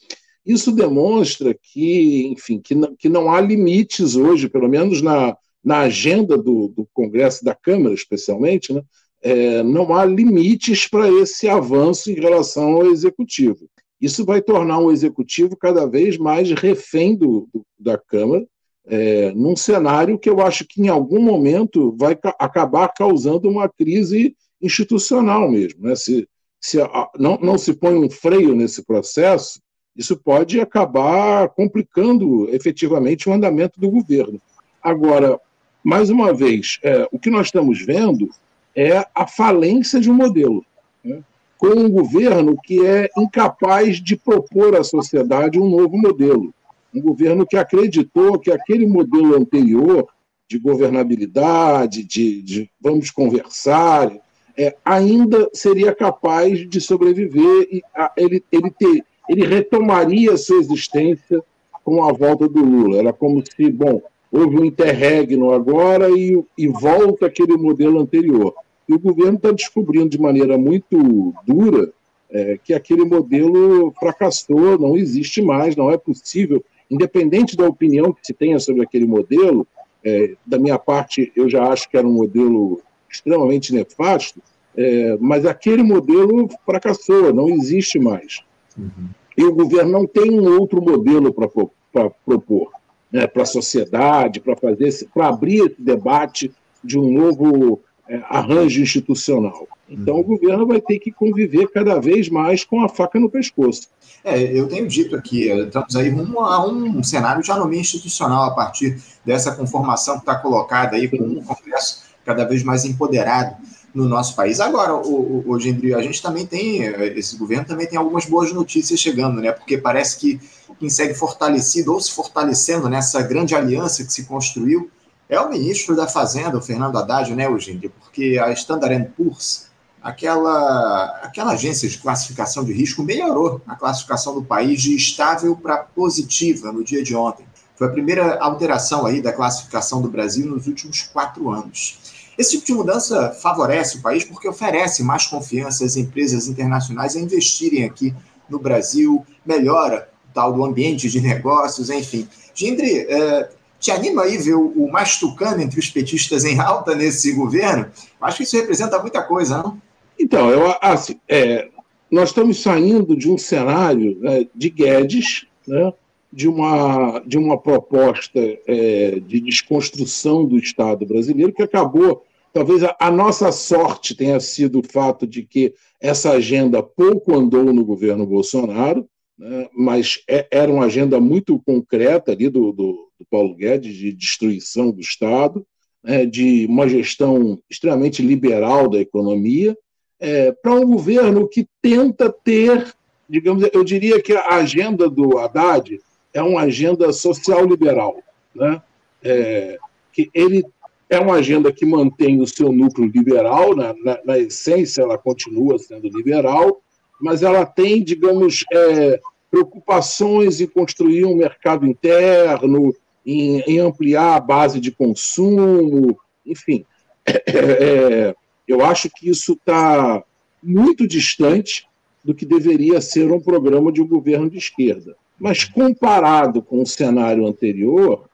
Isso 0.44 0.72
demonstra 0.72 1.54
que, 1.54 2.26
enfim, 2.26 2.60
que 2.60 2.74
não, 2.74 2.94
que 2.96 3.08
não 3.08 3.32
há 3.32 3.40
limites 3.40 4.14
hoje, 4.14 4.48
pelo 4.48 4.68
menos 4.68 5.00
na, 5.00 5.36
na 5.64 5.80
agenda 5.80 6.36
do, 6.36 6.68
do 6.68 6.86
Congresso, 6.92 7.44
da 7.44 7.54
Câmara 7.54 7.94
especialmente, 7.94 8.72
né? 8.72 8.82
É, 9.22 9.62
não 9.62 9.94
há 9.94 10.04
limites 10.04 10.86
para 10.86 11.10
esse 11.10 11.48
avanço 11.48 12.10
em 12.10 12.14
relação 12.14 12.74
ao 12.74 12.86
executivo. 12.90 13.66
Isso 13.98 14.22
vai 14.22 14.42
tornar 14.42 14.80
o 14.80 14.92
executivo 14.92 15.56
cada 15.56 15.86
vez 15.86 16.18
mais 16.18 16.50
refém 16.50 17.16
do, 17.16 17.48
do 17.50 17.64
da 17.78 17.96
Câmara, 17.96 18.46
é, 18.86 19.32
num 19.32 19.56
cenário 19.56 20.18
que 20.18 20.28
eu 20.28 20.40
acho 20.40 20.66
que 20.66 20.82
em 20.82 20.88
algum 20.88 21.20
momento 21.20 21.94
vai 21.98 22.14
ca 22.14 22.34
acabar 22.38 22.88
causando 22.88 23.48
uma 23.48 23.68
crise 23.68 24.36
institucional 24.60 25.50
mesmo. 25.50 25.82
Né? 25.82 25.96
Se, 25.96 26.28
se 26.60 26.80
a, 26.80 27.08
não, 27.18 27.38
não 27.40 27.58
se 27.58 27.72
põe 27.72 27.94
um 27.94 28.10
freio 28.10 28.54
nesse 28.54 28.84
processo, 28.84 29.60
isso 29.96 30.16
pode 30.16 30.60
acabar 30.60 31.48
complicando 31.50 32.48
efetivamente 32.50 33.28
o 33.28 33.32
andamento 33.32 33.80
do 33.80 33.90
governo. 33.90 34.40
Agora, 34.82 35.40
mais 35.82 36.10
uma 36.10 36.32
vez, 36.32 36.78
é, 36.82 37.08
o 37.12 37.18
que 37.18 37.30
nós 37.30 37.46
estamos 37.46 37.80
vendo 37.80 38.28
é 38.74 39.06
a 39.14 39.26
falência 39.26 40.00
de 40.00 40.10
um 40.10 40.14
modelo. 40.14 40.64
Né? 41.02 41.22
com 41.64 41.80
um 41.80 41.88
governo 41.88 42.58
que 42.62 42.84
é 42.84 43.08
incapaz 43.16 43.96
de 43.96 44.16
propor 44.16 44.76
à 44.76 44.84
sociedade 44.84 45.58
um 45.58 45.68
novo 45.68 45.96
modelo. 45.96 46.52
Um 46.94 47.00
governo 47.00 47.46
que 47.46 47.56
acreditou 47.56 48.38
que 48.38 48.50
aquele 48.50 48.86
modelo 48.86 49.36
anterior 49.36 50.06
de 50.48 50.58
governabilidade, 50.58 52.04
de, 52.04 52.42
de 52.42 52.70
vamos 52.80 53.10
conversar, 53.10 54.12
é, 54.56 54.76
ainda 54.84 55.48
seria 55.52 55.94
capaz 55.94 56.68
de 56.68 56.80
sobreviver 56.80 57.68
e 57.70 57.82
a, 57.94 58.12
ele, 58.16 58.44
ele, 58.52 58.70
ter, 58.70 59.04
ele 59.28 59.46
retomaria 59.46 60.36
sua 60.36 60.58
existência 60.58 61.42
com 61.82 62.04
a 62.04 62.12
volta 62.12 62.48
do 62.48 62.64
Lula. 62.64 62.98
Era 62.98 63.12
como 63.12 63.42
se, 63.44 63.70
bom, 63.70 64.00
houve 64.30 64.58
um 64.58 64.64
interregno 64.64 65.52
agora 65.52 66.08
e, 66.10 66.42
e 66.56 66.68
volta 66.68 67.26
aquele 67.26 67.56
modelo 67.56 68.00
anterior. 68.00 68.54
E 68.88 68.94
o 68.94 68.98
governo 68.98 69.36
está 69.36 69.50
descobrindo 69.50 70.10
de 70.10 70.20
maneira 70.20 70.58
muito 70.58 71.34
dura 71.46 71.92
é, 72.30 72.58
que 72.62 72.74
aquele 72.74 73.04
modelo 73.04 73.92
fracassou, 73.98 74.78
não 74.78 74.96
existe 74.96 75.40
mais, 75.40 75.76
não 75.76 75.90
é 75.90 75.96
possível, 75.96 76.62
independente 76.94 77.56
da 77.56 77.66
opinião 77.66 78.12
que 78.12 78.26
se 78.26 78.32
tenha 78.32 78.58
sobre 78.58 78.82
aquele 78.82 79.06
modelo, 79.06 79.66
é, 80.04 80.34
da 80.44 80.58
minha 80.58 80.78
parte, 80.78 81.32
eu 81.34 81.48
já 81.48 81.68
acho 81.68 81.88
que 81.88 81.96
era 81.96 82.06
um 82.06 82.12
modelo 82.12 82.80
extremamente 83.10 83.72
nefasto, 83.72 84.40
é, 84.76 85.16
mas 85.20 85.46
aquele 85.46 85.82
modelo 85.82 86.48
fracassou, 86.64 87.32
não 87.32 87.48
existe 87.48 87.98
mais. 87.98 88.42
Uhum. 88.76 89.08
E 89.36 89.44
o 89.44 89.54
governo 89.54 89.92
não 89.92 90.06
tem 90.06 90.30
um 90.30 90.58
outro 90.58 90.80
modelo 90.82 91.32
para 91.32 92.10
propor 92.24 92.70
né, 93.14 93.28
para 93.28 93.44
a 93.44 93.46
sociedade, 93.46 94.40
para 94.40 94.56
fazer, 94.56 95.08
para 95.14 95.28
abrir 95.28 95.66
esse 95.66 95.80
debate 95.80 96.52
de 96.82 96.98
um 96.98 97.10
novo 97.12 97.80
arranjo 98.28 98.80
institucional. 98.80 99.66
Então, 99.88 100.18
o 100.18 100.22
governo 100.22 100.66
vai 100.66 100.80
ter 100.80 100.98
que 100.98 101.12
conviver 101.12 101.68
cada 101.68 102.00
vez 102.00 102.28
mais 102.28 102.64
com 102.64 102.82
a 102.82 102.88
faca 102.88 103.18
no 103.20 103.30
pescoço. 103.30 103.88
É, 104.22 104.42
eu 104.42 104.66
tenho 104.66 104.86
dito 104.86 105.14
aqui, 105.14 105.48
estamos 105.48 105.94
aí 105.96 106.08
rumo 106.08 106.40
a 106.40 106.66
um 106.66 107.02
cenário 107.02 107.42
de 107.42 107.50
anomia 107.50 107.80
institucional 107.80 108.44
a 108.44 108.54
partir 108.54 108.98
dessa 109.24 109.54
conformação 109.54 110.14
que 110.14 110.22
está 110.22 110.36
colocada 110.36 110.96
aí 110.96 111.08
com 111.08 111.22
um 111.22 111.42
Congresso 111.44 112.02
cada 112.24 112.44
vez 112.44 112.62
mais 112.62 112.84
empoderado. 112.84 113.56
no 113.94 114.08
nosso 114.08 114.34
país. 114.34 114.58
Agora, 114.58 114.92
o, 114.92 115.56
Gendrio, 115.60 115.96
a 115.96 116.02
gente 116.02 116.20
também 116.20 116.44
tem, 116.44 116.82
esse 117.16 117.36
governo 117.36 117.64
também 117.64 117.86
tem 117.86 117.96
algumas 117.96 118.26
boas 118.26 118.52
notícias 118.52 118.98
chegando, 118.98 119.40
né? 119.40 119.52
Porque 119.52 119.78
parece 119.78 120.18
que 120.18 120.40
quem 120.80 120.90
segue 120.90 121.14
fortalecido 121.14 121.92
ou 121.92 122.00
se 122.00 122.10
fortalecendo 122.10 122.88
nessa 122.88 123.22
grande 123.22 123.54
aliança 123.54 124.04
que 124.04 124.12
se 124.12 124.24
construiu 124.24 124.90
é 125.28 125.40
o 125.40 125.48
ministro 125.48 125.96
da 125.96 126.06
Fazenda, 126.06 126.58
o 126.58 126.62
Fernando 126.62 126.98
Haddad, 126.98 127.34
né, 127.34 127.46
Gendrio? 127.58 127.92
Porque 128.00 128.38
a 128.42 128.52
Standard 128.52 129.10
Poor's, 129.16 129.66
aquela, 130.02 131.20
aquela 131.22 131.52
agência 131.52 131.88
de 131.88 131.98
classificação 131.98 132.64
de 132.64 132.72
risco, 132.72 133.02
melhorou 133.02 133.60
a 133.66 133.74
classificação 133.74 134.34
do 134.34 134.44
país 134.44 134.82
de 134.82 134.94
estável 134.94 135.56
para 135.56 135.78
positiva 135.78 136.70
no 136.70 136.84
dia 136.84 137.02
de 137.02 137.16
ontem. 137.16 137.46
Foi 137.76 137.88
a 137.88 137.90
primeira 137.90 138.38
alteração 138.38 139.06
aí 139.06 139.20
da 139.20 139.32
classificação 139.32 140.00
do 140.00 140.08
Brasil 140.08 140.46
nos 140.46 140.66
últimos 140.66 141.02
quatro 141.02 141.50
anos. 141.50 141.98
Esse 142.36 142.52
tipo 142.52 142.66
de 142.66 142.74
mudança 142.74 143.30
favorece 143.30 143.98
o 143.98 144.02
país 144.02 144.24
porque 144.24 144.48
oferece 144.48 145.02
mais 145.02 145.26
confiança 145.26 145.84
às 145.84 145.96
empresas 145.96 146.48
internacionais 146.48 147.16
a 147.16 147.20
investirem 147.20 147.84
aqui 147.84 148.14
no 148.48 148.58
Brasil, 148.58 149.24
melhora 149.44 150.08
o 150.28 150.34
tal 150.34 150.52
do 150.52 150.64
ambiente 150.64 151.08
de 151.08 151.20
negócios, 151.20 151.90
enfim. 151.90 152.28
Gindri, 152.54 153.06
é, 153.08 153.50
te 153.84 153.90
anima 153.90 154.22
aí 154.22 154.38
ver 154.38 154.54
o, 154.54 154.88
mais 154.90 155.20
entre 155.60 155.78
os 155.78 155.90
petistas 155.90 156.42
em 156.46 156.58
alta 156.58 156.94
nesse 156.94 157.32
governo? 157.32 157.86
Acho 158.18 158.38
que 158.38 158.42
isso 158.44 158.56
representa 158.56 158.98
muita 158.98 159.22
coisa, 159.22 159.58
não? 159.58 159.78
Então, 160.18 160.48
eu, 160.48 160.74
assim, 160.80 161.20
é, 161.28 161.68
nós 162.10 162.30
estamos 162.30 162.62
saindo 162.62 163.14
de 163.14 163.30
um 163.30 163.36
cenário 163.36 164.18
é, 164.24 164.46
de 164.54 164.70
Guedes, 164.70 165.46
né, 165.68 165.92
de 166.32 166.48
uma, 166.48 167.22
de 167.26 167.36
uma 167.36 167.58
proposta 167.58 168.40
é, 168.66 169.20
de 169.20 169.38
desconstrução 169.40 170.46
do 170.46 170.56
Estado 170.56 171.04
brasileiro 171.04 171.52
que 171.52 171.62
acabou. 171.62 172.24
Talvez 172.54 172.82
a, 172.82 172.96
a, 172.98 173.10
nossa 173.10 173.52
sorte 173.52 174.14
tenha 174.14 174.40
sido 174.40 174.80
o 174.80 174.82
fato 174.82 175.26
de 175.26 175.42
que 175.42 175.74
essa 176.00 176.30
agenda 176.30 176.82
pouco 176.82 177.36
andou 177.36 177.64
no 177.64 177.84
governo 177.84 178.24
Bolsonaro, 178.24 179.06
né, 179.38 179.68
mas 179.72 180.22
é, 180.28 180.46
era 180.50 180.70
uma 180.70 180.86
agenda 180.86 181.20
muito 181.20 181.60
concreta 181.64 182.32
ali 182.32 182.48
do, 182.48 182.72
do, 182.72 183.10
do 183.18 183.26
Paulo 183.30 183.54
Guedes 183.54 183.94
de 183.94 184.12
destruição 184.12 184.90
do 184.90 185.00
Estado, 185.00 185.66
né, 186.02 186.26
de 186.26 186.66
uma 186.66 186.88
gestão 186.88 187.58
extremamente 187.68 188.22
liberal 188.22 188.88
da 188.88 188.98
economia, 188.98 189.76
é, 190.20 190.52
para 190.52 190.74
um 190.74 190.86
governo 190.86 191.48
que 191.48 191.66
tenta 191.82 192.30
ter, 192.30 192.94
digamos, 193.28 193.68
eu 193.72 193.84
diria 193.84 194.22
que 194.22 194.32
a 194.32 194.56
agenda 194.56 195.08
do 195.08 195.38
Haddad 195.38 196.00
é 196.32 196.42
uma 196.42 196.62
agenda 196.62 197.12
social-liberal. 197.12 198.22
Né? 198.54 198.80
É, 199.22 199.78
que 200.12 200.30
ele 200.32 200.64
é 201.10 201.18
uma 201.18 201.34
agenda 201.34 201.72
que 201.72 201.84
mantém 201.84 202.40
o 202.40 202.46
seu 202.46 202.72
núcleo 202.72 203.10
liberal, 203.12 203.74
na, 203.74 203.94
na, 203.94 204.20
na 204.24 204.38
essência 204.38 205.02
ela 205.02 205.18
continua 205.18 205.78
sendo 205.78 206.08
liberal, 206.08 206.82
mas 207.24 207.42
ela 207.42 207.64
tem, 207.64 208.04
digamos, 208.04 208.66
é, 208.70 209.18
preocupações 209.50 210.60
em 210.60 210.66
construir 210.66 211.24
um 211.24 211.34
mercado 211.34 211.86
interno, 211.86 212.94
em, 213.24 213.60
em 213.60 213.78
ampliar 213.78 214.36
a 214.36 214.40
base 214.40 214.78
de 214.78 214.90
consumo, 214.92 216.18
enfim. 216.44 216.84
É, 217.26 218.34
eu 218.68 218.84
acho 218.84 219.08
que 219.08 219.30
isso 219.30 219.54
está 219.54 220.22
muito 220.62 221.06
distante 221.06 221.86
do 222.22 222.34
que 222.34 222.44
deveria 222.44 223.00
ser 223.00 223.32
um 223.32 223.40
programa 223.40 223.90
de 223.90 224.02
um 224.02 224.06
governo 224.06 224.50
de 224.50 224.58
esquerda. 224.58 225.16
Mas 225.40 225.64
comparado 225.64 226.60
com 226.60 226.82
o 226.82 226.86
cenário 226.86 227.46
anterior, 227.46 228.28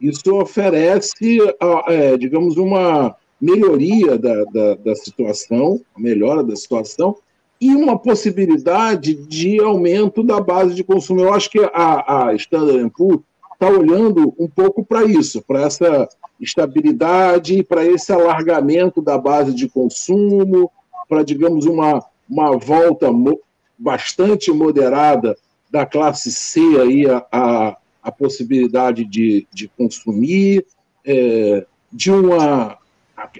isso 0.00 0.32
oferece, 0.36 1.38
é, 1.88 2.16
digamos, 2.16 2.56
uma 2.56 3.16
melhoria 3.40 4.16
da, 4.16 4.44
da, 4.44 4.74
da 4.76 4.94
situação, 4.94 5.80
melhora 5.98 6.44
da 6.44 6.54
situação, 6.54 7.16
e 7.60 7.74
uma 7.74 7.98
possibilidade 7.98 9.14
de 9.14 9.60
aumento 9.60 10.22
da 10.22 10.40
base 10.40 10.74
de 10.74 10.84
consumo. 10.84 11.20
Eu 11.20 11.32
acho 11.32 11.50
que 11.50 11.58
a, 11.58 12.28
a 12.28 12.34
Standard 12.34 12.90
Poor's 12.90 13.20
está 13.52 13.68
olhando 13.68 14.34
um 14.38 14.48
pouco 14.48 14.84
para 14.84 15.04
isso, 15.04 15.42
para 15.42 15.62
essa 15.62 16.08
estabilidade, 16.40 17.62
para 17.62 17.84
esse 17.84 18.12
alargamento 18.12 19.00
da 19.00 19.16
base 19.16 19.54
de 19.54 19.68
consumo, 19.68 20.70
para, 21.08 21.22
digamos, 21.22 21.64
uma, 21.64 22.04
uma 22.28 22.56
volta 22.56 23.10
mo 23.10 23.40
bastante 23.78 24.50
moderada 24.50 25.36
da 25.70 25.84
classe 25.84 26.32
C 26.32 26.60
aí 26.80 27.06
a, 27.06 27.26
a, 27.30 27.76
a 28.02 28.12
possibilidade 28.12 29.04
de, 29.04 29.46
de 29.52 29.68
consumir, 29.68 30.64
é, 31.04 31.66
de 31.92 32.10
uma 32.10 32.78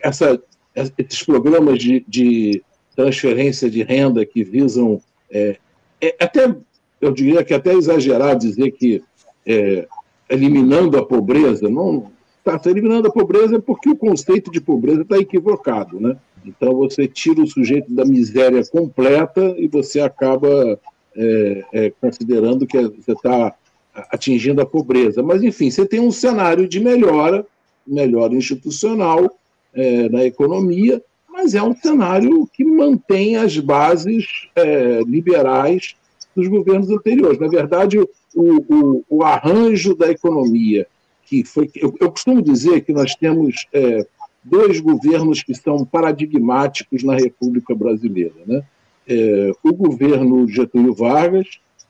essa, 0.03 0.41
esses 0.75 1.23
programas 1.23 1.79
de, 1.79 2.05
de 2.07 2.63
transferência 2.97 3.71
de 3.71 3.83
renda 3.83 4.25
que 4.25 4.43
visam 4.43 5.01
é, 5.31 5.57
é, 6.01 6.17
até 6.19 6.55
eu 7.01 7.13
diria 7.13 7.45
que 7.45 7.55
até 7.55 7.75
exagerado 7.75 8.41
dizer 8.41 8.71
que 8.73 9.03
é, 9.47 9.87
eliminando 10.29 10.97
a 10.97 11.05
pobreza 11.05 11.69
não 11.69 12.11
está 12.39 12.59
tá 12.59 12.71
eliminando 12.71 13.09
a 13.09 13.13
pobreza 13.13 13.61
porque 13.61 13.91
o 13.91 13.97
conceito 13.97 14.51
de 14.51 14.61
pobreza 14.61 15.03
está 15.03 15.19
equivocado, 15.19 16.01
né? 16.01 16.17
Então 16.45 16.75
você 16.75 17.07
tira 17.07 17.43
o 17.43 17.47
sujeito 17.47 17.93
da 17.93 18.05
miséria 18.05 18.65
completa 18.67 19.55
e 19.59 19.67
você 19.67 20.01
acaba 20.01 20.79
é, 21.17 21.65
é, 21.73 21.93
considerando 22.01 22.67
que 22.67 22.81
você 22.81 23.13
está 23.13 23.55
atingindo 24.11 24.61
a 24.61 24.67
pobreza. 24.67 25.23
Mas, 25.23 25.43
enfim, 25.43 25.71
você 25.71 25.87
tem 25.87 26.01
um 26.01 26.13
cenário 26.13 26.69
de 26.69 26.79
melhora, 26.81 27.45
melhora 27.87 28.35
institucional 28.35 29.39
é, 29.75 30.09
na 30.09 30.25
economia, 30.25 31.03
mas 31.37 31.55
é 31.55 31.62
um 31.62 31.75
cenário 31.77 32.49
que 32.53 32.64
mantém 32.64 33.37
as 33.37 33.59
bases 33.59 34.49
é, 34.55 35.03
liberais 35.07 35.94
dos 36.35 36.49
governos 36.49 36.90
anteriores. 36.90 37.38
Na 37.38 37.49
verdade, 37.49 37.99
o, 37.99 38.09
o, 38.35 39.05
o 39.09 39.22
arranjo 39.22 39.94
da 39.94 40.11
economia, 40.11 40.87
que 41.25 41.44
foi. 41.44 41.70
Eu, 41.75 41.94
eu 42.01 42.11
costumo 42.11 42.40
dizer 42.40 42.81
que 42.83 42.92
nós 42.92 43.14
temos 43.14 43.66
é, 43.72 44.07
dois 44.42 44.81
governos 44.81 45.42
que 45.42 45.55
são 45.55 45.85
paradigmáticos 45.85 47.03
na 47.03 47.14
República 47.14 47.75
Brasileira. 47.75 48.35
Né? 48.46 48.64
é, 49.07 49.53
o 49.62 49.72
governo 49.72 50.49
Getúlio 50.49 50.94
Vargas, 50.94 51.46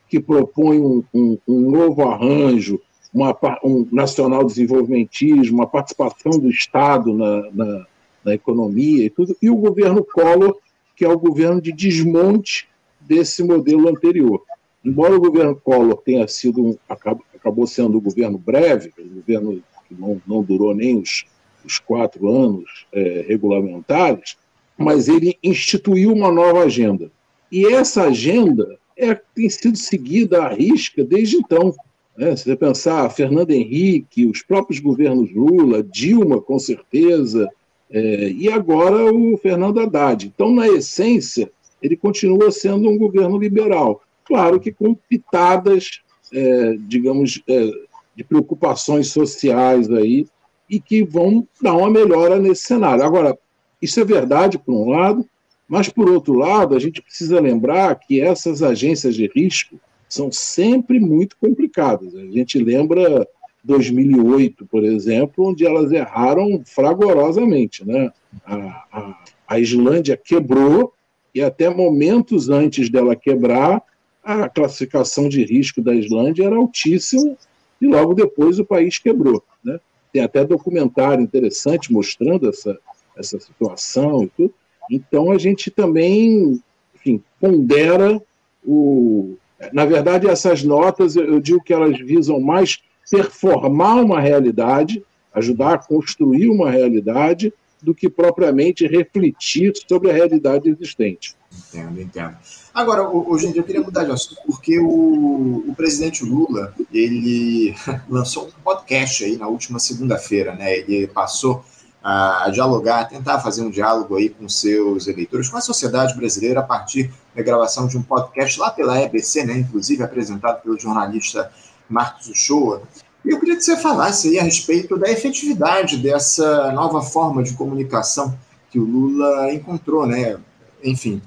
que 0.08 0.20
propõe 0.20 0.78
um, 0.78 1.02
um, 1.12 1.38
um 1.48 1.70
novo 1.70 2.02
arranjo, 2.02 2.80
uma, 3.12 3.36
um 3.64 3.86
nacional 3.90 4.44
desenvolvimentismo, 4.44 5.58
uma 5.58 5.66
participação 5.66 6.32
do 6.38 6.48
Estado 6.50 7.12
na, 7.14 7.50
na, 7.52 7.86
na 8.26 8.34
economia 8.34 9.04
e 9.04 9.10
tudo, 9.10 9.36
e 9.40 9.48
o 9.48 9.54
governo 9.54 10.04
Collor, 10.04 10.56
que 10.96 11.04
é 11.04 11.08
o 11.08 11.18
governo 11.18 11.62
de 11.62 11.70
desmonte 11.70 12.68
desse 13.00 13.44
modelo 13.44 13.88
anterior. 13.88 14.42
Embora 14.84 15.14
o 15.14 15.20
governo 15.20 15.54
Collor 15.54 16.02
tenha 16.04 16.26
sido 16.26 16.60
um, 16.60 16.76
acabou 16.88 17.68
sendo 17.68 17.98
um 17.98 18.00
governo 18.00 18.36
breve, 18.36 18.92
um 18.98 19.14
governo 19.14 19.62
que 19.88 19.94
não, 19.94 20.20
não 20.26 20.42
durou 20.42 20.74
nem 20.74 20.98
os, 20.98 21.24
os 21.64 21.78
quatro 21.78 22.28
anos 22.28 22.86
é, 22.92 23.24
regulamentares, 23.28 24.36
mas 24.76 25.06
ele 25.06 25.38
instituiu 25.40 26.12
uma 26.12 26.32
nova 26.32 26.64
agenda. 26.64 27.10
E 27.50 27.64
essa 27.66 28.02
agenda 28.02 28.76
é, 28.96 29.14
tem 29.14 29.48
sido 29.48 29.76
seguida 29.78 30.42
à 30.42 30.52
risca 30.52 31.04
desde 31.04 31.36
então. 31.36 31.72
Né? 32.16 32.34
Se 32.34 32.44
você 32.44 32.56
pensar, 32.56 33.08
Fernando 33.10 33.52
Henrique, 33.52 34.26
os 34.26 34.42
próprios 34.42 34.80
governos 34.80 35.32
Lula, 35.32 35.82
Dilma, 35.82 36.40
com 36.40 36.58
certeza, 36.58 37.48
é, 37.90 38.28
e 38.30 38.50
agora 38.50 39.12
o 39.12 39.36
Fernando 39.38 39.80
Haddad. 39.80 40.26
Então, 40.26 40.52
na 40.52 40.66
essência, 40.68 41.50
ele 41.80 41.96
continua 41.96 42.50
sendo 42.50 42.88
um 42.88 42.98
governo 42.98 43.38
liberal. 43.38 44.02
Claro 44.24 44.58
que 44.58 44.72
com 44.72 44.94
pitadas, 44.94 46.00
é, 46.32 46.76
digamos, 46.80 47.42
é, 47.48 47.70
de 48.14 48.24
preocupações 48.24 49.08
sociais 49.08 49.90
aí, 49.90 50.26
e 50.68 50.80
que 50.80 51.04
vão 51.04 51.46
dar 51.60 51.74
uma 51.74 51.90
melhora 51.90 52.38
nesse 52.40 52.62
cenário. 52.62 53.04
Agora, 53.04 53.38
isso 53.80 54.00
é 54.00 54.04
verdade, 54.04 54.58
por 54.58 54.74
um 54.74 54.90
lado, 54.90 55.24
mas, 55.68 55.88
por 55.88 56.08
outro 56.08 56.34
lado, 56.34 56.74
a 56.74 56.78
gente 56.78 57.02
precisa 57.02 57.40
lembrar 57.40 57.94
que 57.96 58.20
essas 58.20 58.62
agências 58.62 59.14
de 59.14 59.30
risco 59.34 59.78
são 60.08 60.30
sempre 60.30 61.00
muito 61.00 61.36
complicadas. 61.40 62.14
A 62.14 62.24
gente 62.26 62.58
lembra 62.58 63.26
2008, 63.66 64.64
por 64.66 64.84
exemplo, 64.84 65.48
onde 65.48 65.66
elas 65.66 65.90
erraram 65.90 66.62
fragorosamente. 66.64 67.86
Né? 67.86 68.10
A, 68.44 68.56
a, 68.92 69.24
a 69.48 69.58
Islândia 69.58 70.16
quebrou 70.16 70.92
e, 71.34 71.42
até 71.42 71.68
momentos 71.68 72.48
antes 72.48 72.88
dela 72.88 73.16
quebrar, 73.16 73.82
a 74.22 74.48
classificação 74.48 75.28
de 75.28 75.44
risco 75.44 75.82
da 75.82 75.94
Islândia 75.94 76.44
era 76.44 76.56
altíssima 76.56 77.36
e 77.80 77.86
logo 77.86 78.14
depois 78.14 78.58
o 78.58 78.64
país 78.64 78.98
quebrou. 78.98 79.42
Né? 79.62 79.78
Tem 80.12 80.22
até 80.22 80.44
documentário 80.44 81.22
interessante 81.22 81.92
mostrando 81.92 82.48
essa, 82.48 82.78
essa 83.16 83.38
situação 83.40 84.22
e 84.22 84.28
tudo. 84.28 84.54
Então 84.90 85.32
a 85.32 85.38
gente 85.38 85.70
também, 85.70 86.60
enfim, 86.94 87.22
pondera 87.40 88.22
o. 88.64 89.34
Na 89.72 89.86
verdade, 89.86 90.28
essas 90.28 90.62
notas 90.62 91.16
eu 91.16 91.40
digo 91.40 91.62
que 91.62 91.72
elas 91.72 91.98
visam 91.98 92.38
mais 92.38 92.78
performar 93.10 94.04
uma 94.04 94.20
realidade, 94.20 95.04
ajudar 95.34 95.74
a 95.74 95.78
construir 95.78 96.48
uma 96.48 96.70
realidade, 96.70 97.52
do 97.82 97.94
que 97.94 98.08
propriamente 98.08 98.86
refletir 98.86 99.72
sobre 99.88 100.10
a 100.10 100.12
realidade 100.12 100.68
existente. 100.68 101.36
Entendo, 101.52 102.00
entendo. 102.00 102.36
Agora, 102.74 103.08
hoje 103.08 103.46
em 103.46 103.52
dia 103.52 103.60
eu 103.60 103.64
queria 103.64 103.82
mudar 103.82 104.04
de 104.04 104.10
assunto, 104.10 104.40
porque 104.46 104.78
o, 104.78 105.64
o 105.68 105.74
presidente 105.76 106.24
Lula, 106.24 106.74
ele 106.92 107.74
lançou 108.08 108.48
um 108.48 108.62
podcast 108.62 109.24
aí 109.24 109.36
na 109.36 109.46
última 109.46 109.78
segunda-feira, 109.78 110.54
né? 110.54 110.78
Ele 110.78 111.06
passou 111.06 111.64
a 112.02 112.48
dialogar, 112.50 113.00
a 113.00 113.04
tentar 113.04 113.40
fazer 113.40 113.62
um 113.62 113.70
diálogo 113.70 114.16
aí 114.16 114.28
com 114.28 114.48
seus 114.48 115.08
eleitores, 115.08 115.48
com 115.48 115.56
a 115.56 115.60
sociedade 115.60 116.14
brasileira, 116.14 116.60
a 116.60 116.62
partir 116.62 117.10
da 117.34 117.42
gravação 117.42 117.88
de 117.88 117.98
um 117.98 118.02
podcast 118.02 118.60
lá 118.60 118.70
pela 118.70 119.00
EBC, 119.00 119.44
né? 119.44 119.58
Inclusive 119.58 120.02
apresentado 120.02 120.62
pelo 120.62 120.78
jornalista 120.78 121.50
Marcos 121.88 122.28
Uchoa. 122.28 122.82
E 123.24 123.30
eu 123.30 123.40
queria 123.40 123.56
que 123.56 123.62
você 123.62 123.76
falasse 123.76 124.28
aí 124.28 124.38
a 124.38 124.42
respeito 124.42 124.96
da 124.96 125.10
efetividade 125.10 125.96
dessa 125.96 126.70
nova 126.72 127.02
forma 127.02 127.42
de 127.42 127.54
comunicação 127.54 128.38
que 128.70 128.78
o 128.78 128.84
Lula 128.84 129.52
encontrou, 129.52 130.06
né? 130.06 130.38
enfim, 130.84 131.20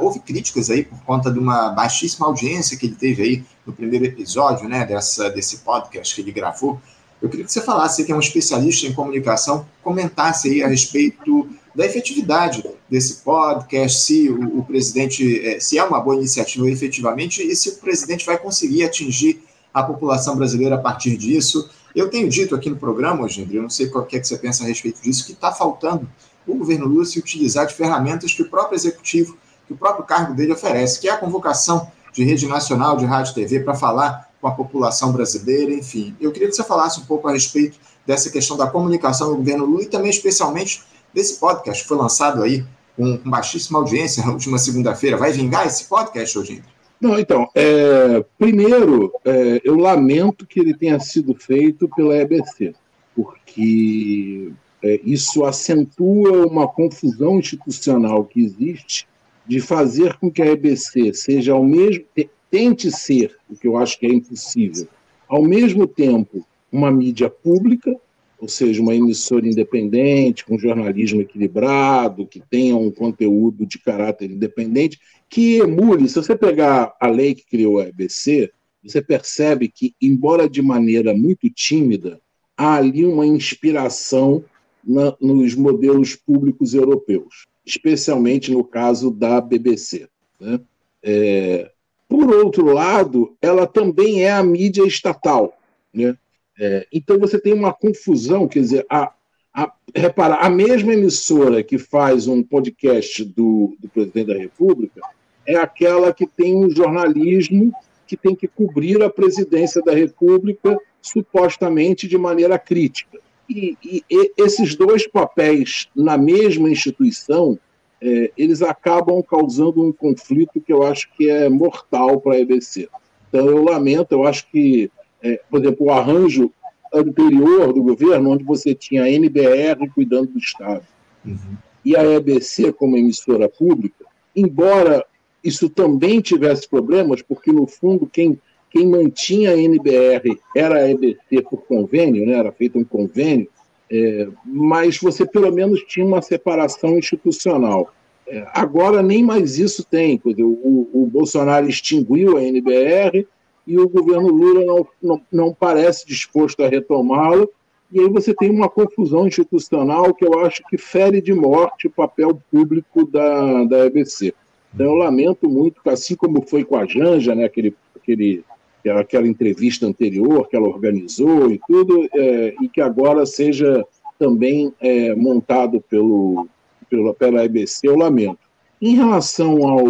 houve 0.00 0.20
críticas 0.20 0.70
aí 0.70 0.84
por 0.84 0.98
conta 1.02 1.30
de 1.30 1.38
uma 1.38 1.70
baixíssima 1.70 2.26
audiência 2.26 2.76
que 2.76 2.86
ele 2.86 2.94
teve 2.94 3.22
aí 3.22 3.44
no 3.64 3.72
primeiro 3.72 4.04
episódio, 4.04 4.68
né, 4.68 4.84
dessa, 4.84 5.30
desse 5.30 5.58
podcast 5.58 6.14
que 6.14 6.20
ele 6.20 6.32
gravou. 6.32 6.80
Eu 7.20 7.28
queria 7.28 7.44
que 7.44 7.52
você 7.52 7.62
falasse, 7.62 8.04
que 8.04 8.12
é 8.12 8.14
um 8.14 8.20
especialista 8.20 8.86
em 8.86 8.92
comunicação, 8.92 9.66
comentasse 9.82 10.48
aí 10.50 10.62
a 10.62 10.68
respeito 10.68 11.48
da 11.74 11.84
efetividade 11.84 12.64
desse 12.88 13.22
podcast, 13.22 14.02
se 14.02 14.28
o, 14.28 14.58
o 14.58 14.64
presidente, 14.64 15.46
é, 15.46 15.60
se 15.60 15.78
é 15.78 15.84
uma 15.84 16.00
boa 16.00 16.16
iniciativa 16.16 16.68
efetivamente 16.70 17.42
e 17.42 17.54
se 17.56 17.70
o 17.70 17.76
presidente 17.76 18.24
vai 18.24 18.38
conseguir 18.38 18.84
atingir 18.84 19.42
a 19.76 19.82
população 19.82 20.34
brasileira 20.34 20.76
a 20.76 20.78
partir 20.78 21.18
disso. 21.18 21.68
Eu 21.94 22.08
tenho 22.08 22.30
dito 22.30 22.54
aqui 22.54 22.70
no 22.70 22.76
programa, 22.76 23.24
hoje, 23.24 23.46
eu 23.52 23.60
não 23.60 23.68
sei 23.68 23.88
o 23.88 24.02
que, 24.06 24.16
é 24.16 24.20
que 24.20 24.26
você 24.26 24.38
pensa 24.38 24.64
a 24.64 24.66
respeito 24.66 25.02
disso, 25.02 25.26
que 25.26 25.32
está 25.32 25.52
faltando 25.52 26.08
o 26.46 26.54
governo 26.54 26.86
Lula 26.86 27.04
se 27.04 27.18
utilizar 27.18 27.66
de 27.66 27.74
ferramentas 27.74 28.32
que 28.32 28.40
o 28.40 28.48
próprio 28.48 28.74
executivo, 28.74 29.36
que 29.66 29.74
o 29.74 29.76
próprio 29.76 30.06
cargo 30.06 30.32
dele 30.32 30.52
oferece, 30.52 30.98
que 30.98 31.10
é 31.10 31.12
a 31.12 31.18
convocação 31.18 31.90
de 32.10 32.24
rede 32.24 32.46
nacional 32.46 32.96
de 32.96 33.04
rádio 33.04 33.32
e 33.32 33.34
TV 33.34 33.60
para 33.60 33.74
falar 33.74 34.30
com 34.40 34.48
a 34.48 34.52
população 34.52 35.12
brasileira, 35.12 35.74
enfim. 35.74 36.16
Eu 36.18 36.32
queria 36.32 36.48
que 36.48 36.54
você 36.54 36.64
falasse 36.64 36.98
um 36.98 37.04
pouco 37.04 37.28
a 37.28 37.32
respeito 37.32 37.78
dessa 38.06 38.30
questão 38.30 38.56
da 38.56 38.66
comunicação 38.66 39.28
do 39.28 39.36
governo 39.36 39.66
Lula 39.66 39.82
e 39.82 39.86
também, 39.86 40.08
especialmente, 40.08 40.84
desse 41.12 41.38
podcast 41.38 41.82
que 41.82 41.88
foi 41.88 41.98
lançado 41.98 42.42
aí 42.42 42.64
com, 42.96 43.18
baixíssima 43.26 43.78
audiência 43.78 44.24
na 44.24 44.32
última 44.32 44.56
segunda-feira. 44.56 45.18
Vai 45.18 45.32
vingar 45.32 45.66
esse 45.66 45.84
podcast 45.84 46.38
hoje, 46.38 46.62
Não, 47.00 47.18
então, 47.18 47.48
é, 47.54 48.24
primeiro, 48.38 49.12
é, 49.24 49.60
eu 49.62 49.76
lamento 49.76 50.46
que 50.46 50.60
ele 50.60 50.74
tenha 50.74 50.98
sido 50.98 51.34
feito 51.34 51.88
pela 51.94 52.16
EBC, 52.16 52.74
porque 53.14 54.50
é, 54.82 55.00
isso 55.04 55.44
acentua 55.44 56.46
uma 56.46 56.66
confusão 56.66 57.38
institucional 57.38 58.24
que 58.24 58.40
existe 58.40 59.06
de 59.46 59.60
fazer 59.60 60.14
com 60.18 60.30
que 60.30 60.42
a 60.42 60.46
EBC 60.46 61.12
seja 61.12 61.52
ao 61.52 61.62
mesmo 61.62 62.04
tente 62.50 62.90
ser, 62.90 63.36
o 63.48 63.56
que 63.56 63.68
eu 63.68 63.76
acho 63.76 63.98
que 63.98 64.06
é 64.06 64.10
impossível, 64.10 64.88
ao 65.28 65.42
mesmo 65.42 65.86
tempo 65.86 66.46
uma 66.72 66.90
mídia 66.90 67.28
pública, 67.28 67.94
ou 68.38 68.48
seja, 68.48 68.82
uma 68.82 68.94
emissora 68.94 69.46
independente, 69.46 70.44
com 70.44 70.58
jornalismo 70.58 71.20
equilibrado, 71.20 72.26
que 72.26 72.40
tenha 72.40 72.76
um 72.76 72.90
conteúdo 72.90 73.64
de 73.64 73.78
caráter 73.78 74.30
independente, 74.30 75.00
que 75.28 75.58
emule. 75.58 76.08
Se 76.08 76.16
você 76.16 76.36
pegar 76.36 76.94
a 77.00 77.06
lei 77.06 77.34
que 77.34 77.46
criou 77.46 77.80
a 77.80 77.88
EBC, 77.88 78.50
você 78.82 79.02
percebe 79.02 79.68
que, 79.68 79.94
embora 80.00 80.48
de 80.48 80.62
maneira 80.62 81.14
muito 81.14 81.50
tímida, 81.50 82.20
há 82.56 82.76
ali 82.76 83.04
uma 83.04 83.26
inspiração 83.26 84.44
na, 84.84 85.16
nos 85.20 85.54
modelos 85.54 86.14
públicos 86.14 86.72
europeus, 86.72 87.46
especialmente 87.64 88.52
no 88.52 88.62
caso 88.62 89.10
da 89.10 89.40
BBC. 89.40 90.08
Né? 90.40 90.60
É, 91.02 91.70
por 92.08 92.32
outro 92.32 92.66
lado, 92.72 93.36
ela 93.42 93.66
também 93.66 94.22
é 94.22 94.30
a 94.30 94.42
mídia 94.42 94.86
estatal. 94.86 95.58
Né? 95.92 96.16
É, 96.58 96.86
então 96.92 97.18
você 97.18 97.38
tem 97.38 97.52
uma 97.52 97.72
confusão, 97.72 98.46
quer 98.46 98.60
dizer, 98.60 98.86
a, 98.88 99.12
a, 99.56 99.72
repara, 99.94 100.34
a 100.34 100.50
mesma 100.50 100.92
emissora 100.92 101.62
que 101.62 101.78
faz 101.78 102.28
um 102.28 102.42
podcast 102.42 103.24
do, 103.24 103.74
do 103.80 103.88
presidente 103.88 104.26
da 104.26 104.38
República 104.38 105.00
é 105.46 105.56
aquela 105.56 106.12
que 106.12 106.26
tem 106.26 106.54
um 106.54 106.68
jornalismo 106.68 107.72
que 108.06 108.18
tem 108.18 108.36
que 108.36 108.46
cobrir 108.46 109.02
a 109.02 109.08
presidência 109.08 109.80
da 109.82 109.94
República 109.94 110.78
supostamente 111.00 112.06
de 112.06 112.18
maneira 112.18 112.58
crítica. 112.58 113.18
E, 113.48 113.78
e, 113.82 114.04
e 114.10 114.32
esses 114.36 114.74
dois 114.74 115.08
papéis 115.08 115.88
na 115.96 116.18
mesma 116.18 116.68
instituição, 116.68 117.58
é, 118.02 118.30
eles 118.36 118.60
acabam 118.60 119.22
causando 119.22 119.82
um 119.82 119.90
conflito 119.90 120.60
que 120.60 120.72
eu 120.72 120.82
acho 120.82 121.10
que 121.16 121.30
é 121.30 121.48
mortal 121.48 122.20
para 122.20 122.34
a 122.34 122.40
EBC. 122.40 122.90
Então, 123.30 123.48
eu 123.48 123.64
lamento, 123.64 124.12
eu 124.12 124.26
acho 124.26 124.46
que, 124.50 124.90
é, 125.22 125.40
por 125.48 125.60
exemplo, 125.60 125.86
o 125.86 125.90
arranjo 125.90 126.52
anterior 126.98 127.72
do 127.72 127.82
governo, 127.82 128.30
onde 128.30 128.44
você 128.44 128.74
tinha 128.74 129.04
a 129.04 129.10
NBR 129.10 129.88
cuidando 129.94 130.28
do 130.28 130.38
Estado, 130.38 130.84
uhum. 131.24 131.56
e 131.84 131.96
a 131.96 132.04
EBC 132.04 132.72
como 132.72 132.96
emissora 132.96 133.48
pública, 133.48 134.04
embora 134.34 135.04
isso 135.42 135.68
também 135.68 136.20
tivesse 136.20 136.68
problemas, 136.68 137.22
porque, 137.22 137.52
no 137.52 137.66
fundo, 137.66 138.06
quem 138.06 138.38
quem 138.76 138.86
mantinha 138.86 139.52
a 139.52 139.58
NBR 139.58 140.38
era 140.54 140.76
a 140.76 140.90
EBC 140.90 141.42
por 141.48 141.64
convênio, 141.66 142.26
né? 142.26 142.34
era 142.34 142.52
feito 142.52 142.78
um 142.78 142.84
convênio, 142.84 143.48
é, 143.90 144.28
mas 144.44 144.98
você 144.98 145.24
pelo 145.24 145.50
menos 145.50 145.82
tinha 145.84 146.04
uma 146.04 146.20
separação 146.20 146.98
institucional. 146.98 147.92
É, 148.28 148.44
agora 148.52 149.02
nem 149.02 149.22
mais 149.22 149.58
isso 149.58 149.84
tem. 149.84 150.20
O, 150.24 150.88
o, 150.92 151.06
Bolsonaro 151.06 151.68
extinguiu 151.68 152.36
a 152.36 152.42
NBR 152.42 153.26
e 153.66 153.78
o 153.78 153.88
governo 153.88 154.28
Lula 154.28 154.64
não, 154.64 154.86
não, 155.02 155.22
não 155.32 155.54
parece 155.54 156.06
disposto 156.06 156.62
a 156.62 156.68
retomá-lo, 156.68 157.50
e 157.92 158.00
aí 158.00 158.08
você 158.08 158.34
tem 158.34 158.50
uma 158.50 158.68
confusão 158.68 159.26
institucional 159.26 160.12
que 160.14 160.24
eu 160.24 160.40
acho 160.40 160.62
que 160.68 160.76
fere 160.76 161.20
de 161.20 161.32
morte 161.32 161.86
o 161.86 161.90
papel 161.90 162.40
público 162.50 163.06
da, 163.06 163.64
da 163.64 163.86
EBC. 163.86 164.34
Então 164.74 164.86
eu 164.86 164.94
lamento 164.94 165.48
muito, 165.48 165.80
assim 165.86 166.16
como 166.16 166.42
foi 166.46 166.64
com 166.64 166.76
a 166.76 166.84
Janja, 166.84 167.34
né, 167.34 167.44
aquele, 167.44 167.74
aquele 167.94 168.44
aquela 168.90 169.26
entrevista 169.26 169.86
anterior 169.86 170.48
que 170.48 170.56
ela 170.56 170.68
organizou 170.68 171.50
e 171.50 171.60
tudo, 171.66 172.08
é, 172.14 172.54
e 172.60 172.68
que 172.68 172.80
agora 172.80 173.26
seja 173.26 173.84
também 174.18 174.72
é, 174.80 175.14
montado 175.14 175.80
pelo, 175.80 176.46
pelo, 176.88 177.12
pela 177.14 177.44
EBC, 177.44 177.88
eu 177.88 177.96
lamento. 177.96 178.38
Em 178.80 178.94
relação 178.94 179.66
ao, 179.66 179.86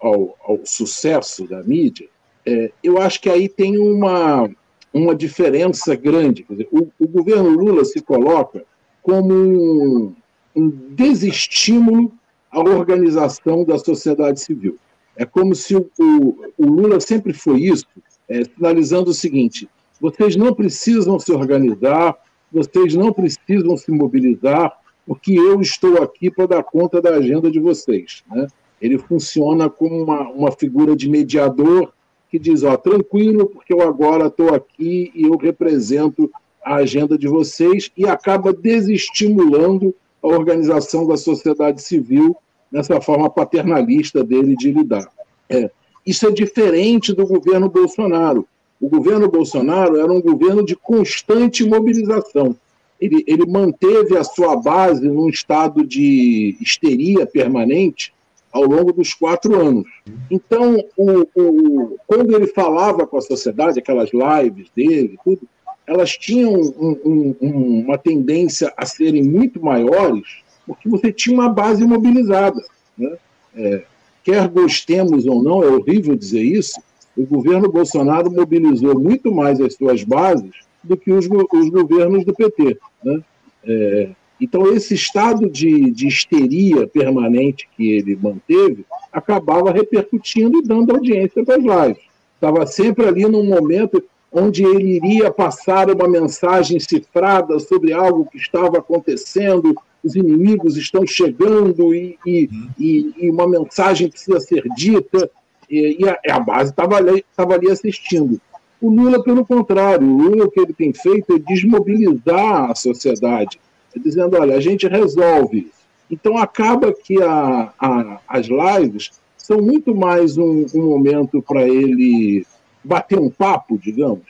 ao, 0.00 0.36
ao 0.42 0.60
sucesso 0.64 1.46
da 1.46 1.62
mídia, 1.62 2.08
é, 2.46 2.72
eu 2.82 3.00
acho 3.00 3.20
que 3.20 3.28
aí 3.28 3.48
tem 3.48 3.78
uma, 3.78 4.48
uma 4.92 5.14
diferença 5.14 5.94
grande. 5.94 6.46
Dizer, 6.48 6.68
o, 6.70 6.88
o, 6.98 7.08
governo 7.08 7.50
Lula 7.50 7.84
se 7.84 8.00
coloca 8.00 8.64
como 9.02 9.32
um, 9.34 10.14
um 10.54 10.68
desestímulo 10.90 12.12
à 12.50 12.60
organização 12.60 13.64
da 13.64 13.78
sociedade 13.78 14.40
civil. 14.40 14.78
É 15.16 15.24
como 15.24 15.54
se 15.54 15.76
o, 15.76 15.90
o, 15.98 16.44
o 16.56 16.66
Lula 16.66 17.00
sempre 17.00 17.32
foi 17.32 17.60
isso, 17.60 17.84
é, 18.28 18.42
sinalizando 18.44 19.10
o 19.10 19.14
seguinte: 19.14 19.68
vocês 20.00 20.34
não 20.34 20.54
precisam 20.54 21.18
se 21.18 21.30
organizar, 21.32 22.16
vocês 22.50 22.94
não 22.94 23.12
precisam 23.12 23.76
se 23.76 23.90
mobilizar, 23.90 24.78
porque 25.06 25.32
eu 25.32 25.60
estou 25.60 26.02
aqui 26.02 26.30
para 26.30 26.46
dar 26.46 26.62
conta 26.62 27.02
da 27.02 27.10
agenda 27.10 27.50
de 27.50 27.60
vocês. 27.60 28.24
Né? 28.30 28.46
Ele 28.80 28.96
funciona 28.98 29.68
como 29.68 30.02
uma, 30.02 30.28
uma 30.30 30.52
figura 30.52 30.96
de 30.96 31.08
mediador 31.08 31.92
que 32.30 32.38
diz: 32.38 32.62
ó, 32.62 32.76
tranquilo, 32.76 33.46
porque 33.46 33.72
eu 33.72 33.82
agora 33.82 34.26
estou 34.26 34.54
aqui 34.54 35.10
e 35.14 35.24
eu 35.24 35.36
represento 35.36 36.30
a 36.64 36.76
agenda 36.76 37.16
de 37.18 37.26
vocês, 37.26 37.90
e 37.96 38.06
acaba 38.06 38.52
desestimulando 38.52 39.94
a 40.22 40.28
organização 40.28 41.06
da 41.06 41.16
sociedade 41.16 41.82
civil 41.82 42.36
nessa 42.70 43.00
forma 43.00 43.30
paternalista 43.30 44.22
dele 44.22 44.54
de 44.54 44.70
lidar. 44.70 45.10
É, 45.48 45.70
isso 46.06 46.26
é 46.26 46.30
diferente 46.30 47.12
do 47.12 47.26
governo 47.26 47.68
Bolsonaro. 47.68 48.46
O 48.80 48.88
governo 48.88 49.28
Bolsonaro 49.28 49.98
era 49.98 50.12
um 50.12 50.20
governo 50.20 50.64
de 50.64 50.76
constante 50.76 51.64
mobilização. 51.64 52.54
Ele, 53.00 53.24
ele 53.26 53.46
manteve 53.46 54.16
a 54.16 54.24
sua 54.24 54.56
base 54.56 55.08
num 55.08 55.28
estado 55.28 55.84
de 55.84 56.56
histeria 56.60 57.26
permanente 57.26 58.12
ao 58.52 58.64
longo 58.64 58.92
dos 58.92 59.14
quatro 59.14 59.58
anos. 59.60 59.86
Então, 60.30 60.82
o, 60.96 61.26
o, 61.34 61.96
quando 62.06 62.34
ele 62.34 62.46
falava 62.48 63.06
com 63.06 63.16
a 63.16 63.22
sociedade, 63.22 63.78
aquelas 63.78 64.10
lives 64.12 64.68
dele, 64.74 65.18
tudo, 65.24 65.42
elas 65.86 66.10
tinham 66.10 66.54
um, 66.54 67.34
um, 67.40 67.84
uma 67.84 67.98
tendência 67.98 68.72
a 68.76 68.86
serem 68.86 69.22
muito 69.22 69.62
maiores, 69.62 70.42
porque 70.66 70.88
você 70.88 71.12
tinha 71.12 71.34
uma 71.34 71.48
base 71.48 71.84
mobilizada. 71.84 72.62
Né? 72.96 73.16
É, 73.54 73.82
quer 74.22 74.48
gostemos 74.48 75.26
ou 75.26 75.42
não, 75.42 75.62
é 75.62 75.68
horrível 75.68 76.14
dizer 76.14 76.42
isso, 76.42 76.80
o 77.16 77.26
governo 77.26 77.70
Bolsonaro 77.70 78.30
mobilizou 78.30 78.98
muito 78.98 79.32
mais 79.32 79.60
as 79.60 79.74
suas 79.74 80.04
bases 80.04 80.52
do 80.82 80.96
que 80.96 81.12
os, 81.12 81.26
os 81.26 81.68
governos 81.68 82.24
do 82.24 82.34
PT. 82.34 82.78
Né? 83.02 83.20
É, 83.64 84.10
Então, 84.40 84.72
esse 84.72 84.94
estado 84.94 85.48
de, 85.48 85.90
de 85.90 86.08
histeria 86.08 86.86
permanente 86.86 87.68
que 87.76 87.92
ele 87.92 88.16
manteve 88.16 88.86
acabava 89.12 89.70
repercutindo 89.70 90.58
e 90.58 90.62
dando 90.62 90.92
audiência 90.92 91.44
para 91.44 91.56
as 91.56 91.62
lives. 91.62 92.02
Estava 92.34 92.66
sempre 92.66 93.06
ali 93.06 93.26
num 93.26 93.44
momento 93.44 94.02
onde 94.32 94.64
ele 94.64 94.96
iria 94.96 95.30
passar 95.30 95.90
uma 95.90 96.08
mensagem 96.08 96.78
cifrada 96.78 97.58
sobre 97.58 97.92
algo 97.92 98.28
que 98.30 98.38
estava 98.38 98.78
acontecendo, 98.78 99.74
os 100.02 100.14
inimigos 100.14 100.76
estão 100.76 101.06
chegando 101.06 101.94
e, 101.94 102.18
e, 102.24 102.48
e, 102.78 103.14
e 103.18 103.30
uma 103.30 103.46
mensagem 103.46 104.08
precisa 104.08 104.40
ser 104.40 104.62
dita, 104.76 105.30
e, 105.68 105.98
a, 106.08 106.36
a, 106.36 106.40
base 106.40 106.70
estava 106.70 106.96
ali, 106.96 107.24
ali 107.36 107.70
assistindo. 107.70 108.40
O 108.80 108.88
Lula, 108.88 109.22
pelo 109.22 109.44
contrário, 109.44 110.06
o 110.06 110.16
Lula, 110.16 110.46
o 110.46 110.50
que 110.50 110.60
ele 110.60 110.72
tem 110.72 110.92
feito 110.92 111.34
é 111.34 111.38
desmobilizar 111.38 112.70
a 112.70 112.74
sociedade, 112.74 113.60
dizendo: 113.96 114.36
olha, 114.38 114.56
a 114.56 114.60
gente 114.60 114.86
resolve. 114.86 115.70
Então, 116.10 116.36
acaba 116.36 116.92
que 116.92 117.22
a, 117.22 117.72
a, 117.78 118.20
as 118.26 118.46
lives 118.46 119.10
são 119.36 119.60
muito 119.60 119.94
mais 119.94 120.36
um, 120.36 120.66
um 120.74 120.82
momento 120.82 121.40
para 121.42 121.62
ele 121.62 122.44
bater 122.84 123.18
um 123.18 123.30
papo, 123.30 123.78
digamos, 123.78 124.24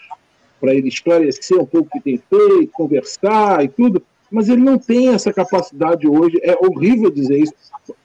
para 0.61 0.75
ele 0.75 0.89
esclarecer 0.89 1.59
um 1.59 1.67
pouco 1.67 1.89
o 1.89 1.91
que 1.91 2.01
tem 2.01 2.19
feito, 2.19 2.73
conversar 2.73 3.65
e 3.65 3.69
tudo, 3.69 4.03
mas 4.31 4.49
ele 4.49 4.63
não 4.63 4.79
tem 4.79 5.09
essa 5.09 5.33
capacidade 5.33 6.07
hoje. 6.07 6.39
É 6.43 6.55
horrível 6.55 7.11
dizer 7.11 7.39
isso, 7.39 7.55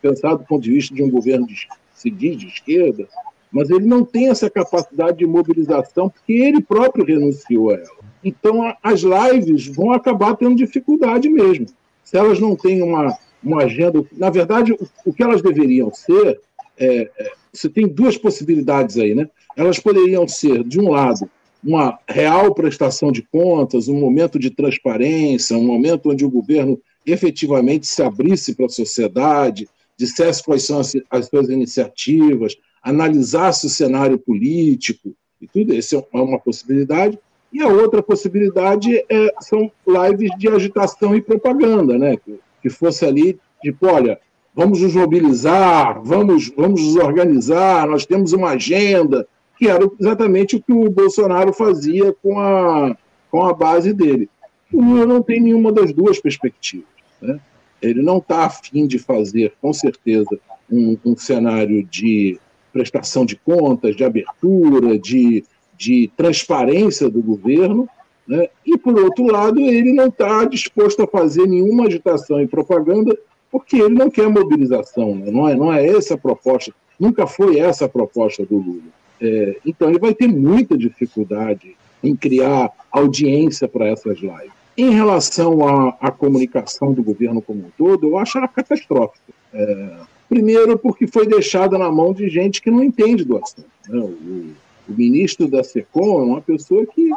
pensar 0.02 0.36
do 0.36 0.46
ponto 0.46 0.64
de 0.64 0.72
vista 0.72 0.96
de 0.96 1.04
um 1.04 1.10
governo 1.10 1.46
de, 1.46 1.68
se 1.94 2.10
diz 2.10 2.38
de 2.38 2.48
esquerda, 2.48 3.08
mas 3.56 3.70
ele 3.70 3.86
não 3.86 4.04
tem 4.04 4.28
essa 4.28 4.50
capacidade 4.50 5.20
de 5.20 5.26
mobilização 5.26 6.10
porque 6.10 6.34
ele 6.34 6.62
próprio 6.62 7.06
renunciou 7.06 7.70
a 7.70 7.76
ela. 7.76 8.06
Então, 8.22 8.76
as 8.84 9.00
lives 9.00 9.66
vão 9.68 9.94
acabar 9.94 10.36
tendo 10.36 10.58
dificuldade 10.58 11.30
mesmo. 11.30 11.68
Se 12.04 12.18
elas 12.18 12.38
não 12.38 12.54
têm 12.54 12.84
uma, 12.84 13.18
uma 13.42 13.64
agenda. 13.64 14.04
Na 14.12 14.30
verdade, 14.30 14.76
o, 15.06 15.14
que 15.14 15.24
elas 15.24 15.42
deveriam 15.42 15.90
ser. 15.94 16.42
É, 16.78 17.10
é, 17.18 17.32
você 17.54 17.70
tem 17.70 17.88
duas 17.88 18.18
possibilidades 18.18 18.98
aí, 18.98 19.16
né? 19.16 19.30
Elas 19.56 19.80
poderiam 19.80 20.28
ser, 20.28 20.62
de 20.66 20.78
um 20.78 20.90
lado, 20.90 21.30
uma 21.64 21.98
real 22.10 22.54
prestação 22.54 23.10
de 23.10 23.22
contas, 23.22 23.88
um 23.88 23.98
momento 23.98 24.38
de 24.38 24.50
transparência, 24.50 25.58
um 25.58 25.66
momento 25.66 26.12
onde 26.12 26.26
o 26.26 26.30
governo 26.30 26.78
efetivamente 27.06 27.88
se 27.88 28.04
abrisse 28.04 28.54
para 28.54 28.66
a 28.66 28.70
sociedade, 28.70 29.66
dissesse 29.98 30.44
quais 30.44 30.64
são 30.64 30.82
as, 30.82 30.92
as 31.10 31.28
suas 31.28 31.48
iniciativas, 31.48 32.58
analisasse 32.86 33.66
o 33.66 33.70
cenário 33.70 34.20
político 34.20 35.16
e 35.42 35.48
tudo 35.48 35.74
isso 35.74 35.96
é 35.96 36.18
uma 36.18 36.40
possibilidade. 36.40 37.18
E 37.52 37.62
a 37.62 37.68
outra 37.68 38.04
possibilidade 38.04 39.04
é, 39.10 39.34
são 39.42 39.72
lives 39.88 40.30
de 40.38 40.48
agitação 40.48 41.16
e 41.16 41.22
propaganda, 41.22 41.98
né? 41.98 42.16
Que, 42.18 42.40
que 42.62 42.70
fosse 42.70 43.06
ali, 43.06 43.40
tipo, 43.62 43.88
olha, 43.88 44.20
vamos 44.54 44.82
nos 44.82 44.94
mobilizar, 44.94 46.02
vamos, 46.04 46.50
vamos 46.56 46.82
nos 46.82 46.96
organizar, 46.96 47.88
nós 47.88 48.06
temos 48.06 48.34
uma 48.34 48.52
agenda, 48.52 49.28
que 49.58 49.68
era 49.68 49.90
exatamente 50.00 50.56
o 50.56 50.62
que 50.62 50.72
o 50.72 50.90
Bolsonaro 50.90 51.54
fazia 51.54 52.14
com 52.22 52.40
a, 52.40 52.96
com 53.32 53.44
a 53.44 53.54
base 53.54 53.94
dele. 53.94 54.30
O 54.72 54.82
Lula 54.82 55.06
não 55.06 55.22
tem 55.22 55.40
nenhuma 55.40 55.72
das 55.72 55.94
duas 55.94 56.20
perspectivas. 56.20 56.88
Né? 57.22 57.40
Ele 57.82 58.02
não 58.02 58.18
está 58.18 58.46
afim 58.46 58.86
de 58.86 59.00
fazer, 59.00 59.54
com 59.62 59.72
certeza, 59.72 60.40
um, 60.70 60.98
um, 61.06 61.16
cenário 61.16 61.84
de 61.84 62.40
prestação 62.76 63.26
de 63.26 63.38
contas, 63.38 63.96
de 63.96 64.04
abertura, 64.04 65.00
de, 65.00 65.46
de 65.78 66.12
transparência 66.18 67.10
do 67.10 67.24
governo, 67.24 67.88
né? 68.28 68.50
e, 68.66 68.78
por 68.78 69.00
outro 69.00 69.26
lado, 69.28 69.62
ele 69.62 69.94
não 69.94 70.08
está 70.08 70.44
disposto 70.44 71.02
a 71.02 71.08
fazer 71.08 71.48
nenhuma 71.48 71.86
agitação 71.86 72.42
e 72.42 72.48
propaganda 72.48 73.18
porque 73.50 73.78
ele 73.78 73.96
não 73.96 74.10
quer 74.10 74.28
mobilização, 74.28 75.16
né? 75.16 75.32
não, 75.32 75.48
é, 75.48 75.56
não 75.56 75.72
é 75.72 75.88
essa 75.88 76.16
a 76.16 76.18
proposta, 76.18 76.74
nunca 77.00 77.26
foi 77.26 77.60
essa 77.60 77.86
a 77.86 77.90
proposta 77.90 78.46
do 78.46 78.58
Lula. 78.58 78.92
É, 79.22 79.56
então 79.66 79.88
ele 79.90 80.00
vai 80.00 80.14
ter 80.14 80.28
muita 80.28 80.78
dificuldade 80.78 81.78
em 82.04 82.14
criar 82.14 82.70
audiência 82.92 83.70
para 83.70 83.88
essas 83.88 84.18
lives. 84.18 84.52
Em 84.78 84.90
relação 84.90 85.66
à, 85.66 85.96
à, 86.02 86.12
comunicação 86.12 86.92
do 86.92 87.02
governo 87.02 87.42
como 87.42 87.62
um 87.62 87.72
todo, 87.78 88.08
eu 88.08 88.18
acho 88.18 88.38
ela 88.38 88.50
catastrófica. 88.50 89.34
É, 89.54 89.96
primeiro, 90.30 90.78
porque 90.78 91.08
foi 91.08 91.28
deixada 91.28 91.78
na 91.78 91.92
mão 91.92 92.14
de 92.14 92.30
gente 92.30 92.62
que 92.62 92.72
não 92.72 92.84
entende 92.84 93.24
do 93.24 93.38
assunto. 93.38 93.66
Né? 93.88 94.00
O, 94.00 94.92
o, 94.92 94.94
ministro 94.96 95.48
da 95.48 95.64
SECOM 95.64 96.20
é 96.20 96.24
uma 96.24 96.42
pessoa 96.42 96.86
que 96.86 97.10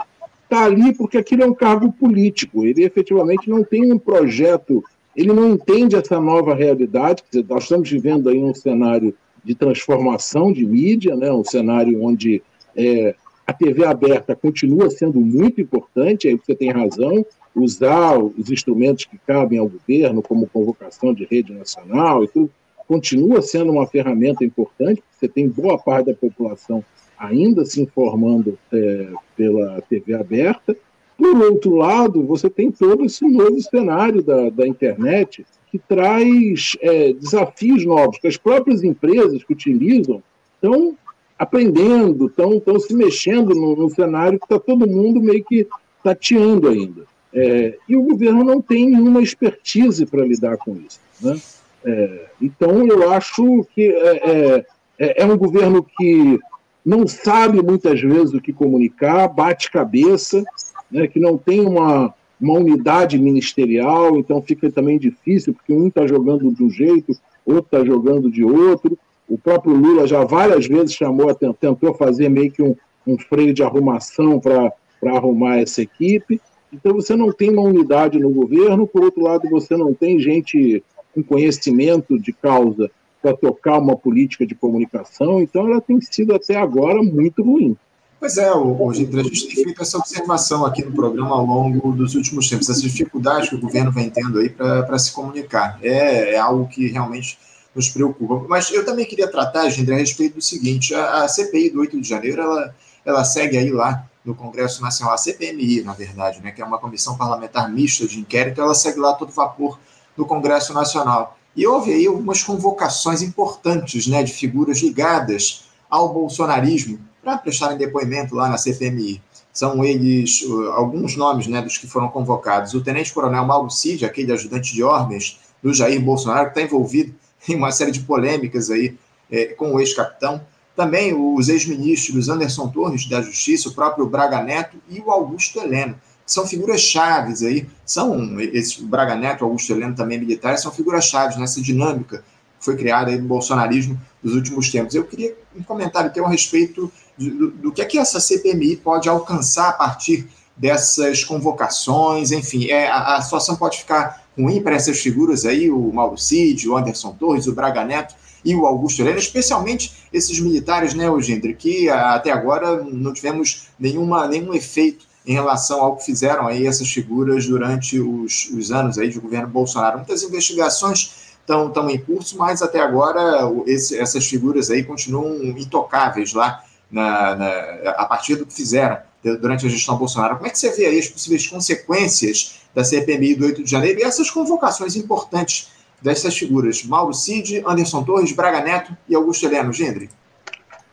está 0.44 0.64
ali 0.64 0.94
porque 0.94 1.18
aquilo 1.18 1.42
é 1.42 1.46
um 1.46 1.54
cargo 1.54 1.92
político. 1.92 2.64
Ele 2.64 2.84
efetivamente 2.84 3.50
não 3.50 3.62
tem 3.62 3.92
um 3.92 3.98
projeto, 3.98 4.82
ele 5.14 5.32
não 5.32 5.50
entende 5.50 5.96
essa 5.96 6.20
nova 6.20 6.54
realidade. 6.54 7.22
Nós 7.48 7.64
estamos 7.64 7.90
vivendo 7.90 8.28
aí 8.28 8.38
um 8.38 8.54
cenário 8.54 9.14
de 9.44 9.54
transformação 9.54 10.52
de 10.52 10.64
mídia, 10.64 11.14
né? 11.16 11.30
um 11.30 11.44
cenário 11.44 12.02
onde 12.02 12.42
é, 12.76 13.14
a 13.46 13.52
TV 13.52 13.84
aberta 13.84 14.36
continua 14.36 14.90
sendo 14.90 15.20
muito 15.20 15.60
importante, 15.60 16.28
aí 16.28 16.36
você 16.36 16.54
tem 16.54 16.70
razão, 16.70 17.24
usar 17.54 18.18
os 18.18 18.50
instrumentos 18.50 19.06
que 19.06 19.18
cabem 19.26 19.58
ao 19.58 19.68
governo, 19.68 20.22
como 20.22 20.46
convocação 20.46 21.14
de 21.14 21.24
rede 21.24 21.52
nacional 21.52 22.22
e 22.22 22.28
tudo, 22.28 22.50
continua 22.88 23.42
sendo 23.42 23.70
uma 23.70 23.86
ferramenta 23.86 24.42
importante, 24.42 25.02
porque 25.02 25.18
você 25.20 25.28
tem 25.28 25.46
boa 25.46 25.78
parte 25.78 26.06
da 26.06 26.14
população 26.14 26.82
ainda 27.18 27.64
se 27.66 27.82
informando 27.82 28.58
é, 28.72 29.08
pela 29.36 29.80
TV 29.82 30.14
aberta. 30.14 30.74
Por 31.16 31.36
outro 31.36 31.74
lado, 31.74 32.24
você 32.24 32.48
tem 32.48 32.70
todo 32.70 33.04
esse 33.04 33.26
novo 33.26 33.60
cenário 33.60 34.22
da, 34.22 34.48
da 34.48 34.66
internet, 34.66 35.44
que 35.70 35.78
traz 35.78 36.76
é, 36.80 37.12
desafios 37.12 37.84
novos, 37.84 38.18
que 38.18 38.28
as 38.28 38.38
próprias 38.38 38.82
empresas 38.82 39.44
que 39.44 39.52
utilizam 39.52 40.22
estão 40.54 40.96
aprendendo, 41.38 42.26
estão, 42.26 42.80
se 42.80 42.94
mexendo 42.94 43.54
no, 43.54 43.76
no 43.76 43.90
cenário 43.90 44.38
que 44.38 44.46
está 44.46 44.58
todo 44.58 44.88
mundo 44.88 45.20
meio 45.20 45.44
que 45.44 45.66
tateando 46.02 46.68
ainda. 46.68 47.02
É, 47.34 47.76
e 47.86 47.94
o 47.94 48.02
governo 48.02 48.42
não 48.42 48.62
tem 48.62 48.88
nenhuma 48.88 49.20
expertise 49.20 50.06
para 50.06 50.24
lidar 50.24 50.56
com 50.56 50.76
isso. 50.76 50.98
Né? 51.20 51.38
É, 51.84 52.26
então, 52.40 52.86
eu 52.86 53.10
acho 53.10 53.66
que 53.74 53.88
é, 53.88 54.30
é, 54.30 54.66
é, 54.98 55.22
é, 55.22 55.26
um 55.26 55.36
governo 55.36 55.82
que 55.82 56.38
não 56.84 57.06
sabe 57.06 57.62
muitas 57.62 58.00
vezes 58.00 58.34
o 58.34 58.40
que 58.40 58.52
comunicar, 58.52 59.28
bate 59.28 59.70
cabeça, 59.70 60.42
né, 60.90 61.06
que 61.06 61.20
não 61.20 61.36
tem 61.36 61.60
uma, 61.60 62.14
uma 62.40 62.54
unidade 62.54 63.18
ministerial, 63.18 64.16
então 64.18 64.42
fica 64.42 64.70
também 64.70 64.98
difícil, 64.98 65.54
porque 65.54 65.72
um 65.72 65.88
está 65.88 66.06
jogando 66.06 66.52
de 66.52 66.62
um 66.62 66.70
jeito, 66.70 67.12
outro 67.44 67.64
está 67.64 67.84
jogando 67.84 68.30
de 68.30 68.44
outro. 68.44 68.98
O 69.28 69.36
próprio 69.36 69.74
Lula 69.74 70.06
já 70.06 70.24
várias 70.24 70.66
vezes 70.66 70.94
chamou, 70.94 71.34
tentou 71.34 71.94
fazer 71.94 72.28
meio 72.28 72.50
que 72.50 72.62
um, 72.62 72.74
um 73.06 73.18
freio 73.18 73.52
de 73.52 73.62
arrumação 73.62 74.40
para 74.40 74.72
arrumar 75.04 75.58
essa 75.58 75.82
equipe. 75.82 76.40
Então 76.72 76.94
você 76.94 77.14
não 77.14 77.32
tem 77.32 77.50
uma 77.50 77.62
unidade 77.62 78.18
no 78.18 78.30
governo, 78.30 78.86
por 78.86 79.04
outro 79.04 79.22
lado, 79.22 79.48
você 79.50 79.76
não 79.76 79.92
tem 79.92 80.18
gente 80.18 80.82
com 81.22 81.34
conhecimento 81.34 82.18
de 82.18 82.32
causa 82.32 82.90
para 83.20 83.36
tocar 83.36 83.78
uma 83.78 83.96
política 83.96 84.46
de 84.46 84.54
comunicação, 84.54 85.40
então 85.40 85.66
ela 85.66 85.80
tem 85.80 86.00
sido 86.00 86.34
até 86.34 86.56
agora 86.56 87.02
muito 87.02 87.42
ruim. 87.42 87.76
Pois 88.20 88.36
é, 88.36 88.52
hoje 88.52 89.08
a 89.12 89.22
gente 89.22 89.46
tem 89.46 89.64
feito 89.64 89.80
essa 89.80 89.96
observação 89.96 90.66
aqui 90.66 90.84
no 90.84 90.92
programa 90.92 91.36
ao 91.36 91.46
longo 91.46 91.92
dos 91.92 92.14
últimos 92.16 92.48
tempos, 92.48 92.68
essas 92.68 92.82
dificuldades 92.82 93.48
que 93.48 93.54
o 93.54 93.60
governo 93.60 93.92
vem 93.92 94.10
tendo 94.10 94.38
aí 94.38 94.48
para 94.48 94.98
se 94.98 95.12
comunicar. 95.12 95.78
É, 95.82 96.34
é, 96.34 96.38
algo 96.38 96.66
que 96.66 96.88
realmente 96.88 97.38
nos 97.74 97.88
preocupa. 97.88 98.44
Mas 98.48 98.70
eu 98.72 98.84
também 98.84 99.06
queria 99.06 99.30
tratar, 99.30 99.68
Gendré, 99.68 99.94
a 99.94 99.98
respeito 99.98 100.34
do 100.34 100.42
seguinte: 100.42 100.94
a, 100.94 101.22
a, 101.22 101.28
CPI 101.28 101.70
do 101.70 101.80
8 101.80 102.00
de 102.00 102.08
janeiro, 102.08 102.42
ela, 102.42 102.74
ela 103.04 103.24
segue 103.24 103.56
aí 103.56 103.70
lá 103.70 104.04
no 104.24 104.34
Congresso 104.34 104.82
Nacional, 104.82 105.14
a 105.14 105.18
CPMI, 105.18 105.82
na 105.82 105.92
verdade, 105.92 106.42
né, 106.42 106.50
que 106.50 106.60
é 106.60 106.64
uma 106.64 106.78
comissão 106.78 107.16
parlamentar 107.16 107.70
mista 107.70 108.06
de 108.06 108.18
inquérito, 108.18 108.60
ela 108.60 108.74
segue 108.74 108.98
lá 108.98 109.14
todo 109.14 109.30
vapor 109.30 109.78
no 110.18 110.26
Congresso 110.26 110.74
Nacional. 110.74 111.38
E 111.56 111.66
houve 111.66 111.92
aí 111.92 112.06
algumas 112.06 112.42
convocações 112.42 113.22
importantes 113.22 114.06
né, 114.06 114.22
de 114.22 114.32
figuras 114.32 114.78
ligadas 114.80 115.64
ao 115.88 116.12
bolsonarismo 116.12 116.98
para 117.22 117.38
prestarem 117.38 117.78
depoimento 117.78 118.34
lá 118.34 118.48
na 118.48 118.58
CPMI. 118.58 119.22
São 119.52 119.84
eles, 119.84 120.44
alguns 120.74 121.16
nomes 121.16 121.46
né, 121.46 121.62
dos 121.62 121.78
que 121.78 121.86
foram 121.86 122.08
convocados. 122.08 122.74
O 122.74 122.80
tenente-coronel 122.80 123.44
Mauro 123.44 123.70
Cid, 123.70 124.04
aquele 124.04 124.32
ajudante 124.32 124.74
de 124.74 124.82
ordens 124.82 125.40
do 125.62 125.72
Jair 125.72 126.00
Bolsonaro, 126.00 126.46
que 126.46 126.60
está 126.60 126.62
envolvido 126.62 127.14
em 127.48 127.56
uma 127.56 127.72
série 127.72 127.90
de 127.90 128.00
polêmicas 128.00 128.70
aí 128.70 128.96
é, 129.30 129.46
com 129.46 129.72
o 129.72 129.80
ex-capitão. 129.80 130.40
Também 130.76 131.12
os 131.12 131.48
ex-ministros 131.48 132.28
Anderson 132.28 132.68
Torres, 132.68 133.08
da 133.08 133.20
Justiça, 133.20 133.68
o 133.68 133.74
próprio 133.74 134.06
Braga 134.06 134.40
Neto 134.42 134.76
e 134.88 135.00
o 135.00 135.10
Augusto 135.10 135.58
Heleno. 135.58 135.96
São 136.28 136.46
figuras 136.46 136.82
chaves 136.82 137.42
aí, 137.42 137.66
são 137.86 138.38
esse 138.38 138.82
Braga 138.84 139.14
Neto, 139.14 139.44
Augusto 139.44 139.72
Heleno 139.72 139.94
também 139.94 140.18
militares, 140.18 140.60
são 140.60 140.70
figuras 140.70 141.06
chaves 141.06 141.38
nessa 141.38 141.58
dinâmica 141.58 142.22
que 142.58 142.64
foi 142.66 142.76
criada 142.76 143.10
aí 143.10 143.18
no 143.18 143.26
bolsonarismo 143.26 143.98
dos 144.22 144.34
últimos 144.34 144.70
tempos. 144.70 144.94
Eu 144.94 145.04
queria 145.04 145.34
um 145.56 145.62
comentário 145.62 146.12
teu 146.12 146.26
a 146.26 146.28
respeito 146.28 146.92
do, 147.16 147.50
do 147.50 147.72
que 147.72 147.80
é 147.80 147.84
que 147.86 147.98
essa 147.98 148.20
CPMI 148.20 148.76
pode 148.76 149.08
alcançar 149.08 149.70
a 149.70 149.72
partir 149.72 150.28
dessas 150.54 151.24
convocações, 151.24 152.30
enfim, 152.30 152.68
é, 152.68 152.88
a, 152.90 153.16
a 153.16 153.22
situação 153.22 153.56
pode 153.56 153.78
ficar 153.78 154.22
ruim 154.36 154.60
para 154.60 154.74
essas 154.74 155.00
figuras 155.00 155.46
aí, 155.46 155.70
o 155.70 155.90
Mauro 155.92 156.18
Cid, 156.18 156.68
o 156.68 156.76
Anderson 156.76 157.12
Torres, 157.12 157.46
o 157.46 157.54
Braga 157.54 157.86
Neto 157.86 158.14
e 158.44 158.54
o 158.54 158.66
Augusto 158.66 159.00
Helena, 159.00 159.18
especialmente 159.18 159.94
esses 160.12 160.38
militares, 160.40 160.92
né, 160.92 161.06
Eugênio, 161.06 161.56
que 161.56 161.88
até 161.88 162.30
agora 162.30 162.82
não 162.84 163.14
tivemos 163.14 163.68
nenhuma, 163.78 164.28
nenhum 164.28 164.52
efeito 164.52 165.06
em 165.26 165.32
relação 165.32 165.80
ao 165.80 165.96
que 165.96 166.04
fizeram 166.04 166.46
aí 166.46 166.66
essas 166.66 166.88
figuras 166.88 167.46
durante 167.46 168.00
os, 168.00 168.48
os 168.50 168.70
anos 168.72 168.98
aí 168.98 169.08
de 169.08 169.18
governo 169.18 169.48
Bolsonaro. 169.48 169.98
Muitas 169.98 170.22
investigações 170.22 171.28
estão, 171.40 171.90
em 171.90 171.98
curso, 171.98 172.36
mas 172.36 172.62
até 172.62 172.80
agora 172.80 173.50
esse, 173.66 173.98
essas 173.98 174.26
figuras 174.26 174.70
aí 174.70 174.82
continuam 174.82 175.42
intocáveis 175.42 176.32
lá 176.32 176.62
na, 176.90 177.34
na, 177.34 177.50
a 177.92 178.04
partir 178.06 178.36
do 178.36 178.46
que 178.46 178.54
fizeram 178.54 178.98
durante 179.22 179.66
a 179.66 179.68
gestão 179.68 179.96
Bolsonaro. 179.96 180.36
Como 180.36 180.46
é 180.46 180.50
que 180.50 180.58
você 180.58 180.70
vê 180.70 180.86
aí 180.86 180.98
as 180.98 181.08
possíveis 181.08 181.46
consequências 181.46 182.60
da 182.74 182.84
CPMI 182.84 183.34
do 183.34 183.46
8 183.46 183.64
de 183.64 183.70
janeiro 183.70 184.00
e 184.00 184.04
essas 184.04 184.30
convocações 184.30 184.96
importantes 184.96 185.68
dessas 186.00 186.36
figuras? 186.36 186.84
Mauro 186.84 187.12
Cid, 187.12 187.62
Anderson 187.66 188.04
Torres, 188.04 188.32
Braga 188.32 188.60
Neto 188.60 188.96
e 189.08 189.14
Augusto 189.14 189.46
Heleno 189.46 189.72
Gendre. 189.72 190.08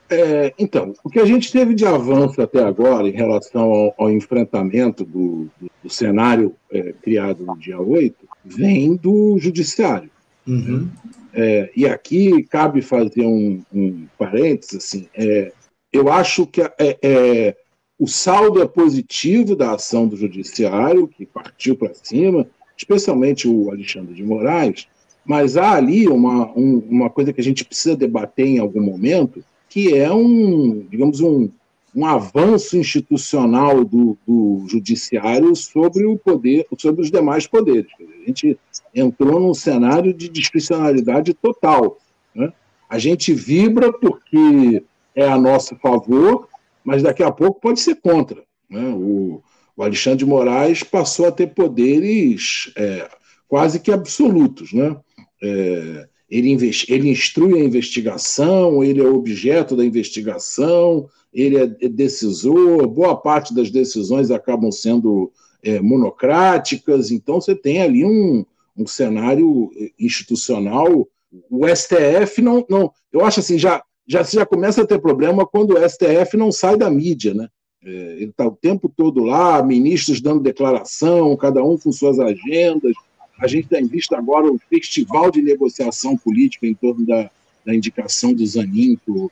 É, 0.09 0.53
então, 0.59 0.93
o 1.03 1.09
que 1.09 1.19
a 1.19 1.25
gente 1.25 1.51
teve 1.51 1.73
de 1.73 1.85
avanço 1.85 2.41
até 2.41 2.63
agora 2.63 3.07
em 3.07 3.11
relação 3.11 3.63
ao, 3.71 3.95
ao 3.97 4.11
enfrentamento 4.11 5.03
do, 5.03 5.49
do, 5.59 5.71
do 5.83 5.89
cenário 5.89 6.55
é, 6.71 6.93
criado 6.93 7.43
no 7.43 7.57
dia 7.57 7.79
8 7.79 8.15
vem 8.43 8.95
do 8.95 9.37
judiciário. 9.39 10.09
Uhum. 10.47 10.87
É, 11.33 11.71
e 11.75 11.87
aqui 11.87 12.43
cabe 12.43 12.81
fazer 12.81 13.25
um, 13.25 13.61
um 13.73 14.05
parênteses, 14.17 14.75
assim, 14.75 15.07
é, 15.13 15.51
eu 15.91 16.11
acho 16.11 16.45
que 16.45 16.61
é, 16.61 16.71
é, 16.79 17.55
o 17.97 18.07
saldo 18.07 18.61
é 18.61 18.67
positivo 18.67 19.55
da 19.55 19.73
ação 19.73 20.07
do 20.07 20.15
judiciário, 20.15 21.07
que 21.07 21.25
partiu 21.25 21.75
para 21.75 21.93
cima, 21.93 22.47
especialmente 22.77 23.47
o 23.47 23.71
Alexandre 23.71 24.13
de 24.13 24.23
Moraes, 24.23 24.87
mas 25.25 25.57
há 25.57 25.71
ali 25.73 26.07
uma, 26.07 26.51
um, 26.51 26.77
uma 26.89 27.09
coisa 27.09 27.33
que 27.33 27.41
a 27.41 27.43
gente 27.43 27.65
precisa 27.65 27.95
debater 27.95 28.45
em 28.45 28.59
algum 28.59 28.81
momento, 28.81 29.43
que 29.75 29.93
é 29.93 30.09
um, 30.09 30.87
digamos, 30.89 31.19
um, 31.19 31.49
um 31.93 32.05
avanço 32.05 32.77
institucional 32.77 33.83
do, 33.83 34.17
do 34.25 34.63
judiciário 34.69 35.53
sobre 35.53 36.05
o 36.05 36.17
poder, 36.17 36.65
sobre 36.77 37.01
os 37.01 37.11
demais 37.11 37.45
poderes. 37.45 37.91
A 37.99 38.25
gente 38.25 38.57
entrou 38.93 39.37
num 39.37 39.53
cenário 39.53 40.13
de 40.13 40.29
discricionalidade 40.29 41.33
total. 41.33 41.97
Né? 42.33 42.53
A 42.89 42.97
gente 42.97 43.33
vibra 43.33 43.91
porque 43.91 44.81
é 45.13 45.27
a 45.27 45.37
nosso 45.37 45.75
favor, 45.75 46.47
mas 46.81 47.03
daqui 47.03 47.21
a 47.21 47.29
pouco 47.29 47.59
pode 47.59 47.81
ser 47.81 47.95
contra. 47.95 48.43
Né? 48.69 48.87
O, 48.87 49.43
o, 49.75 49.83
Alexandre 49.83 50.19
de 50.19 50.25
Moraes 50.25 50.83
passou 50.83 51.27
a 51.27 51.33
ter 51.33 51.47
poderes 51.47 52.71
é, 52.77 53.09
quase 53.45 53.81
que 53.81 53.91
absolutos. 53.91 54.71
Né? 54.71 54.95
É, 55.43 56.07
ele, 56.29 56.57
ele 56.87 57.09
instrui 57.09 57.59
a 57.59 57.63
investigação, 57.63 58.83
ele 58.83 59.01
é 59.01 59.07
objeto 59.07 59.75
da 59.75 59.85
investigação, 59.85 61.07
ele 61.33 61.57
é 61.57 61.67
decisor, 61.89 62.87
boa 62.87 63.15
parte 63.15 63.53
das 63.53 63.69
decisões 63.69 64.31
acabam 64.31 64.71
sendo 64.71 65.31
é, 65.61 65.79
monocráticas, 65.79 67.11
então 67.11 67.41
você 67.41 67.55
tem 67.55 67.81
ali 67.81 68.05
um, 68.05 68.45
um 68.77 68.87
cenário 68.87 69.71
institucional. 69.99 71.07
O 71.49 71.67
STF 71.67 72.41
não, 72.41 72.65
não. 72.69 72.91
Eu 73.11 73.25
acho 73.25 73.39
assim, 73.39 73.57
já, 73.57 73.83
já, 74.07 74.23
já 74.23 74.45
começa 74.45 74.81
a 74.81 74.87
ter 74.87 74.99
problema 74.99 75.45
quando 75.45 75.71
o 75.71 75.89
STF 75.89 76.37
não 76.37 76.51
sai 76.51 76.77
da 76.77 76.89
mídia, 76.89 77.33
né? 77.33 77.49
É, 77.83 77.89
ele 77.89 78.31
está 78.31 78.47
o 78.47 78.55
tempo 78.55 78.89
todo 78.89 79.23
lá, 79.23 79.61
ministros 79.61 80.19
dando 80.19 80.41
declaração, 80.41 81.35
cada 81.37 81.63
um 81.63 81.77
com 81.77 81.91
suas 81.91 82.19
agendas. 82.19 82.95
A 83.39 83.47
gente 83.47 83.67
tem 83.67 83.85
visto 83.85 84.15
agora 84.15 84.51
o 84.51 84.59
festival 84.69 85.29
de 85.29 85.41
negociação 85.41 86.17
política 86.17 86.65
em 86.65 86.73
torno 86.73 87.05
da, 87.05 87.29
da 87.65 87.75
indicação 87.75 88.33
do 88.33 88.45
Zanin 88.45 88.97
para 88.97 89.13
o 89.13 89.31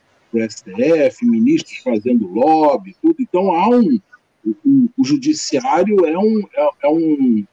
STF, 0.49 1.25
ministros 1.25 1.77
fazendo 1.77 2.27
lobby, 2.27 2.95
tudo. 3.01 3.15
Então 3.19 3.51
há 3.51 3.69
um. 3.69 3.99
O, 4.45 4.89
o 4.97 5.05
judiciário 5.05 6.05
é 6.05 6.17
um, 6.17 6.41
é, 6.53 6.69
é 6.83 6.89
um, 6.89 7.45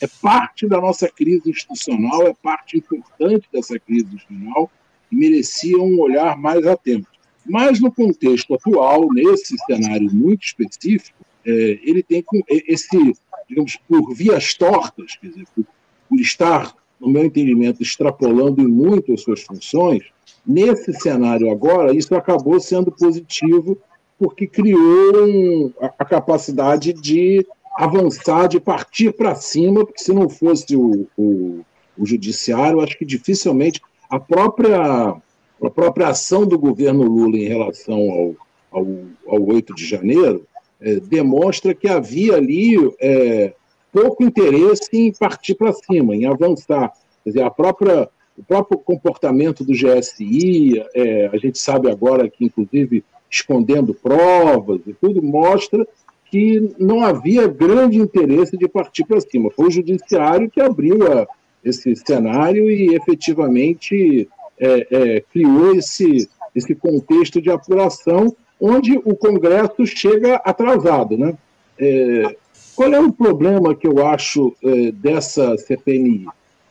é 0.00 0.06
parte 0.22 0.68
da 0.68 0.80
nossa 0.80 1.08
crise 1.08 1.50
institucional, 1.50 2.26
é 2.26 2.34
parte 2.34 2.76
importante 2.76 3.48
dessa 3.52 3.78
crise 3.80 4.06
institucional 4.14 4.70
e 5.10 5.16
merecia 5.16 5.76
um 5.78 5.98
olhar 6.00 6.36
mais 6.38 6.64
atento. 6.66 7.08
Mas 7.44 7.80
no 7.80 7.92
contexto 7.92 8.54
atual, 8.54 9.12
nesse 9.12 9.56
cenário 9.66 10.12
muito 10.14 10.44
específico, 10.44 11.18
é, 11.44 11.50
ele 11.82 12.02
tem 12.02 12.24
esse, 12.48 13.12
digamos, 13.48 13.78
por 13.88 14.14
vias 14.14 14.54
tortas, 14.54 15.16
quer 15.16 15.28
dizer, 15.28 15.44
por, 15.54 15.64
por 16.08 16.20
estar, 16.20 16.74
no 17.00 17.08
meu 17.08 17.24
entendimento, 17.24 17.82
extrapolando 17.82 18.68
muito 18.68 19.12
as 19.12 19.20
suas 19.20 19.42
funções, 19.42 20.04
nesse 20.46 20.92
cenário 20.94 21.50
agora, 21.50 21.94
isso 21.94 22.14
acabou 22.14 22.60
sendo 22.60 22.92
positivo 22.92 23.78
porque 24.18 24.46
criou 24.46 25.26
um, 25.26 25.72
a, 25.80 25.86
a 25.86 26.04
capacidade 26.04 26.92
de 26.92 27.46
avançar, 27.76 28.48
de 28.48 28.60
partir 28.60 29.12
para 29.12 29.34
cima, 29.34 29.84
porque 29.84 30.02
se 30.02 30.12
não 30.12 30.28
fosse 30.28 30.76
o, 30.76 31.06
o, 31.16 31.60
o 31.98 32.06
judiciário, 32.06 32.80
acho 32.80 32.96
que 32.96 33.04
dificilmente 33.04 33.80
a 34.08 34.20
própria, 34.20 35.16
a 35.62 35.70
própria 35.70 36.08
ação 36.08 36.46
do 36.46 36.58
governo 36.58 37.02
Lula 37.02 37.36
em 37.36 37.48
relação 37.48 37.98
ao, 37.98 38.36
ao, 38.70 38.86
ao 39.26 39.42
8 39.46 39.74
de 39.74 39.84
janeiro 39.84 40.46
é, 40.80 40.96
demonstra 40.96 41.74
que 41.74 41.88
havia 41.88 42.36
ali 42.36 42.76
é, 43.00 43.54
pouco 43.92 44.24
interesse 44.24 44.88
em 44.92 45.12
partir 45.12 45.54
para 45.54 45.72
cima, 45.72 46.14
em 46.14 46.26
avançar. 46.26 46.92
Quer 47.22 47.30
dizer, 47.30 47.42
a 47.42 47.50
própria, 47.50 48.08
o 48.36 48.42
próprio 48.42 48.78
comportamento 48.78 49.64
do 49.64 49.72
GSI, 49.72 50.82
é, 50.94 51.30
a 51.32 51.36
gente 51.36 51.58
sabe 51.58 51.90
agora 51.90 52.28
que, 52.28 52.44
inclusive, 52.44 53.04
escondendo 53.30 53.94
provas 53.94 54.80
e 54.86 54.92
tudo, 54.92 55.22
mostra 55.22 55.86
que 56.30 56.74
não 56.78 57.04
havia 57.04 57.46
grande 57.46 57.98
interesse 57.98 58.56
de 58.56 58.68
partir 58.68 59.04
para 59.04 59.20
cima. 59.20 59.50
Foi 59.50 59.68
o 59.68 59.70
judiciário 59.70 60.50
que 60.50 60.60
abriu 60.60 61.06
a, 61.12 61.26
esse 61.64 61.94
cenário 61.96 62.68
e 62.70 62.94
efetivamente 62.94 64.28
é, 64.58 64.86
é, 64.90 65.20
criou 65.32 65.74
esse, 65.76 66.28
esse 66.54 66.74
contexto 66.74 67.40
de 67.40 67.50
apuração 67.50 68.34
onde 68.66 68.96
o 69.04 69.14
Congresso 69.14 69.86
chega 69.86 70.36
atrasado. 70.36 71.18
Né? 71.18 71.34
É, 71.78 72.34
qual 72.74 72.94
é 72.94 72.98
o 72.98 73.12
problema 73.12 73.74
que 73.74 73.86
eu 73.86 74.06
acho 74.06 74.56
é, 74.62 74.90
dessa 74.90 75.54
CPMI? 75.58 76.26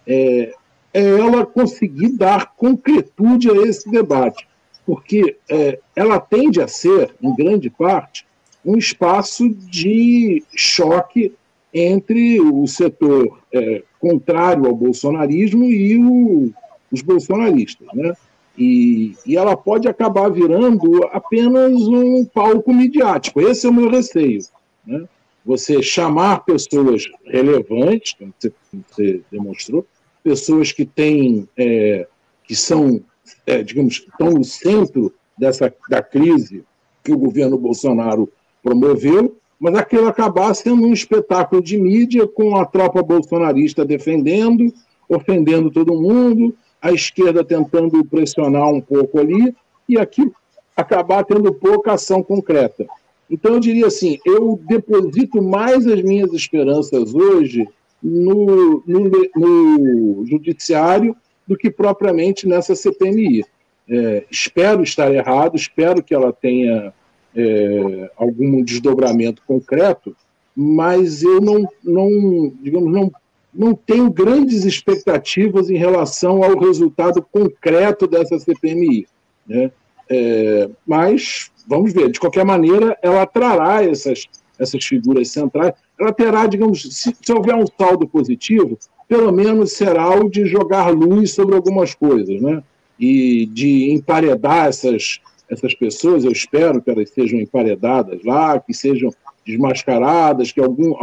É, 0.07 0.53
é, 0.91 1.03
ela 1.03 1.45
conseguir 1.45 2.09
dar 2.09 2.55
concretude 2.55 3.51
a 3.51 3.53
esse 3.67 3.89
debate, 3.91 4.47
porque 4.87 5.37
é, 5.47 5.79
ela 5.95 6.19
tende 6.19 6.59
a 6.59 6.67
ser, 6.67 7.13
em 7.21 7.35
grande 7.35 7.69
parte, 7.69 8.25
um 8.65 8.75
espaço 8.75 9.47
de 9.49 10.43
choque 10.55 11.31
entre 11.71 12.41
o 12.41 12.65
setor 12.65 13.39
é, 13.53 13.83
contrário 13.99 14.65
ao 14.65 14.75
bolsonarismo 14.75 15.65
e 15.65 15.95
o, 15.97 16.51
os 16.91 17.03
bolsonaristas. 17.03 17.87
Né? 17.93 18.15
E, 18.57 19.15
e, 19.25 19.35
ela 19.35 19.57
pode 19.57 19.87
acabar 19.87 20.29
virando 20.29 21.03
apenas 21.11 21.73
um 21.87 22.23
palco 22.23 22.71
midiático. 22.71 23.41
Esse 23.41 23.65
é 23.65 23.69
o 23.69 23.73
meu 23.73 23.89
receio. 23.89 24.41
Né? 24.85 25.05
Você 25.43 25.81
chamar 25.81 26.45
pessoas 26.45 27.05
relevantes, 27.25 28.13
como 28.13 28.33
você, 28.39 28.53
você 28.87 29.21
demonstrou, 29.31 29.85
pessoas 30.23 30.71
que 30.71 30.85
têm, 30.85 31.47
é, 31.57 32.07
que 32.43 32.55
são, 32.55 33.01
é, 33.45 33.63
digamos, 33.63 34.05
estão 34.07 34.31
no 34.31 34.43
centro 34.43 35.13
dessa 35.37 35.73
da 35.89 36.01
crise 36.01 36.63
que 37.03 37.11
o 37.11 37.17
governo 37.17 37.57
Bolsonaro 37.57 38.31
promoveu, 38.61 39.35
mas 39.59 39.75
aquilo 39.75 40.07
acabar 40.07 40.53
sendo 40.53 40.83
um 40.83 40.93
espetáculo 40.93 41.61
de 41.61 41.77
mídia 41.77 42.27
com 42.27 42.55
a 42.55 42.65
tropa 42.65 43.01
bolsonarista 43.01 43.85
defendendo, 43.85 44.73
ofendendo 45.09 45.69
todo 45.69 45.99
mundo, 45.99 46.55
a 46.83 46.91
esquerda 46.91 47.45
tentando 47.45 48.03
pressionar 48.03 48.67
um 48.67 48.81
pouco 48.81 49.17
ali, 49.17 49.55
e 49.87 49.97
aquilo 49.97 50.35
acabar 50.75 51.23
tendo 51.23 51.53
pouca 51.53 51.93
ação 51.93 52.21
concreta. 52.21 52.85
Então, 53.29 53.53
eu 53.53 53.59
diria 53.59 53.87
assim: 53.87 54.19
eu 54.25 54.59
deposito 54.67 55.41
mais 55.41 55.87
as 55.87 56.01
minhas 56.01 56.33
esperanças 56.33 57.15
hoje 57.15 57.65
no, 58.01 58.83
no, 58.85 59.11
no 59.35 60.25
judiciário 60.25 61.15
do 61.47 61.57
que 61.57 61.71
propriamente 61.71 62.47
nessa 62.47 62.75
CPMI. 62.75 63.45
É, 63.89 64.25
espero 64.29 64.83
estar 64.83 65.13
errado, 65.13 65.55
espero 65.55 66.03
que 66.03 66.13
ela 66.13 66.33
tenha 66.33 66.93
é, 67.35 68.11
algum 68.17 68.61
desdobramento 68.61 69.41
concreto, 69.45 70.15
mas 70.55 71.23
eu 71.23 71.41
não, 71.41 71.67
não, 71.83 72.53
digamos, 72.61 72.91
não, 72.91 73.11
não 73.53 73.73
tenho 73.73 74.11
grandes 74.11 74.65
expectativas 74.65 75.69
em 75.69 75.77
relação 75.77 76.43
ao 76.43 76.57
resultado 76.57 77.21
concreto 77.21 78.07
dessa 78.07 78.39
CPMI. 78.39 79.05
Né? 79.47 79.71
É, 80.09 80.69
mas 80.85 81.51
vamos 81.67 81.93
ver, 81.93 82.11
de 82.11 82.19
qualquer 82.19 82.45
maneira, 82.45 82.97
ela 83.01 83.25
trará 83.25 83.83
essas, 83.83 84.25
essas 84.59 84.83
figuras 84.83 85.29
centrais. 85.29 85.73
ela 85.99 86.11
terá, 86.11 86.45
digamos, 86.45 86.81
se, 86.81 87.15
se 87.19 87.33
houver 87.33 87.55
um 87.55 87.65
saldo 87.65 88.07
positivo, 88.07 88.77
pelo 89.07 89.31
menos 89.31 89.73
será 89.73 90.09
o 90.09 90.29
de 90.29 90.45
jogar 90.45 90.89
luz 90.89 91.33
sobre 91.33 91.55
algumas 91.55 91.93
coisas, 91.93 92.41
né? 92.41 92.63
E 92.99 93.45
de 93.47 93.91
emparedar 93.91 94.67
essas, 94.67 95.19
essas 95.49 95.73
pessoas, 95.73 96.23
eu 96.23 96.31
espero 96.31 96.81
que 96.81 96.89
elas 96.89 97.09
sejam 97.09 97.39
emparedadas 97.39 98.23
lá, 98.23 98.59
que 98.59 98.73
sejam 98.73 99.09
desmascaradas, 99.45 100.51
que 100.51 100.61
algum, 100.61 100.93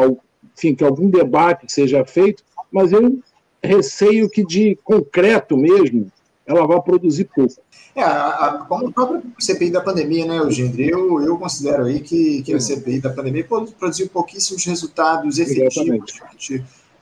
enfim, 0.61 0.75
que 0.75 0.85
algum 0.85 1.09
debate 1.09 1.73
seja 1.73 2.05
feito, 2.05 2.45
mas 2.71 2.93
eu 2.93 3.19
receio 3.63 4.29
que 4.29 4.45
de 4.45 4.79
concreto 4.85 5.57
mesmo 5.57 6.13
ela 6.47 6.67
vai 6.67 6.81
produzir 6.83 7.25
pouco. 7.35 7.55
É, 7.95 8.03
a, 8.03 8.29
a, 8.29 8.59
como 8.67 8.89
a 8.89 8.93
própria 8.93 9.23
CPI 9.39 9.71
da 9.71 9.81
pandemia, 9.81 10.27
né, 10.27 10.39
Eugênio? 10.39 10.81
Eu, 10.81 11.23
eu 11.23 11.39
considero 11.39 11.85
aí 11.85 12.01
que, 12.01 12.43
que 12.43 12.55
a 12.55 12.61
CPI 12.61 13.01
da 13.01 13.11
pandemia 13.11 13.45
produziu 13.79 14.09
pouquíssimos 14.09 14.65
resultados 14.65 15.39
efetivos 15.39 16.13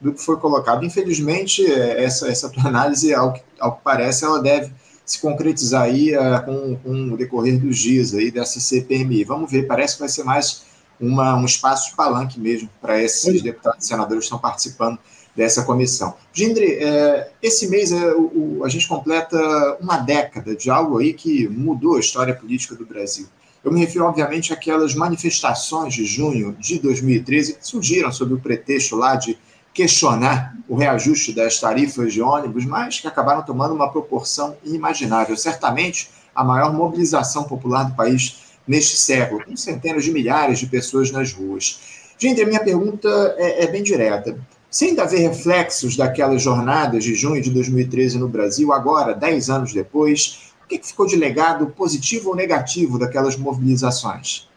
do 0.01 0.13
que 0.13 0.21
foi 0.21 0.37
colocado. 0.37 0.85
Infelizmente, 0.85 1.65
é, 1.65 2.03
essa, 2.03 2.27
essa 2.27 2.49
tua 2.49 2.67
análise, 2.67 3.13
ao 3.13 3.33
que, 3.33 3.41
ao 3.59 3.75
que 3.75 3.83
parece, 3.83 4.23
ela 4.25 4.41
deve 4.41 4.71
se 5.05 5.19
concretizar 5.19 5.83
aí 5.83 6.15
uh, 6.15 6.45
com, 6.45 6.75
com, 6.77 7.13
o 7.13 7.17
decorrer 7.17 7.59
dos 7.59 7.77
dias 7.77 8.13
aí 8.13 8.29
dessa 8.29 8.59
CPMI. 8.59 9.23
Vamos 9.23 9.51
ver, 9.51 9.65
parece 9.65 9.95
que 9.95 10.01
vai 10.01 10.09
ser 10.09 10.23
mais 10.23 10.68
uma, 10.99 11.35
um 11.35 11.45
espaço 11.45 11.89
de 11.89 11.95
palanque 11.95 12.39
mesmo 12.39 12.69
para 12.81 13.01
esses 13.01 13.41
deputados 13.41 13.85
e 13.85 13.87
senadores 13.87 14.19
que 14.19 14.25
estão 14.25 14.39
participando 14.39 14.99
dessa 15.35 15.63
comissão. 15.63 16.15
Gindre, 16.33 16.73
é, 16.81 17.31
esse 17.41 17.67
mês 17.69 17.91
é, 17.91 18.13
o, 18.13 18.61
a 18.65 18.69
gente 18.69 18.87
completa 18.87 19.37
uma 19.79 19.97
década 19.97 20.55
de 20.55 20.69
algo 20.69 20.97
aí 20.97 21.13
que 21.13 21.47
mudou 21.47 21.95
a 21.95 21.99
história 21.99 22.35
política 22.35 22.75
do 22.75 22.85
Brasil. 22.85 23.27
Eu 23.63 23.71
me 23.71 23.79
refiro, 23.79 24.05
obviamente, 24.05 24.53
àquelas 24.53 24.95
manifestações 24.95 25.93
de 25.93 26.05
junho 26.05 26.55
de 26.59 26.79
2013 26.79 27.55
que 27.55 27.67
surgiram 27.67 28.11
sob 28.11 28.33
o 28.33 28.39
pretexto 28.39 28.95
lá 28.95 29.15
de 29.15 29.37
questionar 29.73 30.55
o 30.67 30.75
reajuste 30.75 31.33
das 31.33 31.59
tarifas 31.59 32.13
de 32.13 32.21
ônibus, 32.21 32.65
mas 32.65 32.99
que 32.99 33.07
acabaram 33.07 33.43
tomando 33.43 33.73
uma 33.73 33.91
proporção 33.91 34.57
inimaginável. 34.63 35.37
Certamente 35.37 36.09
a 36.33 36.43
maior 36.43 36.73
mobilização 36.73 37.43
popular 37.43 37.83
do 37.83 37.95
país 37.95 38.48
neste 38.69 38.97
século, 38.97 39.43
com 39.43 39.57
centenas 39.57 40.03
de 40.03 40.11
milhares 40.11 40.59
de 40.59 40.67
pessoas 40.67 41.09
nas 41.09 41.33
ruas. 41.33 42.13
Gente, 42.19 42.39
a 42.39 42.45
minha 42.45 42.63
pergunta 42.63 43.09
é, 43.39 43.63
é 43.63 43.67
bem 43.67 43.81
direta. 43.81 44.39
Sem 44.69 44.97
haver 44.99 45.21
reflexos 45.21 45.97
daquelas 45.97 46.43
jornadas 46.43 47.03
de 47.03 47.15
junho 47.15 47.41
de 47.41 47.49
2013 47.49 48.19
no 48.19 48.27
Brasil, 48.27 48.71
agora, 48.71 49.15
dez 49.15 49.49
anos 49.49 49.73
depois, 49.73 50.53
o 50.63 50.67
que 50.67 50.79
ficou 50.83 51.07
de 51.07 51.15
legado 51.15 51.65
positivo 51.67 52.29
ou 52.29 52.35
negativo 52.35 52.99
daquelas 52.99 53.35
mobilizações? 53.35 54.47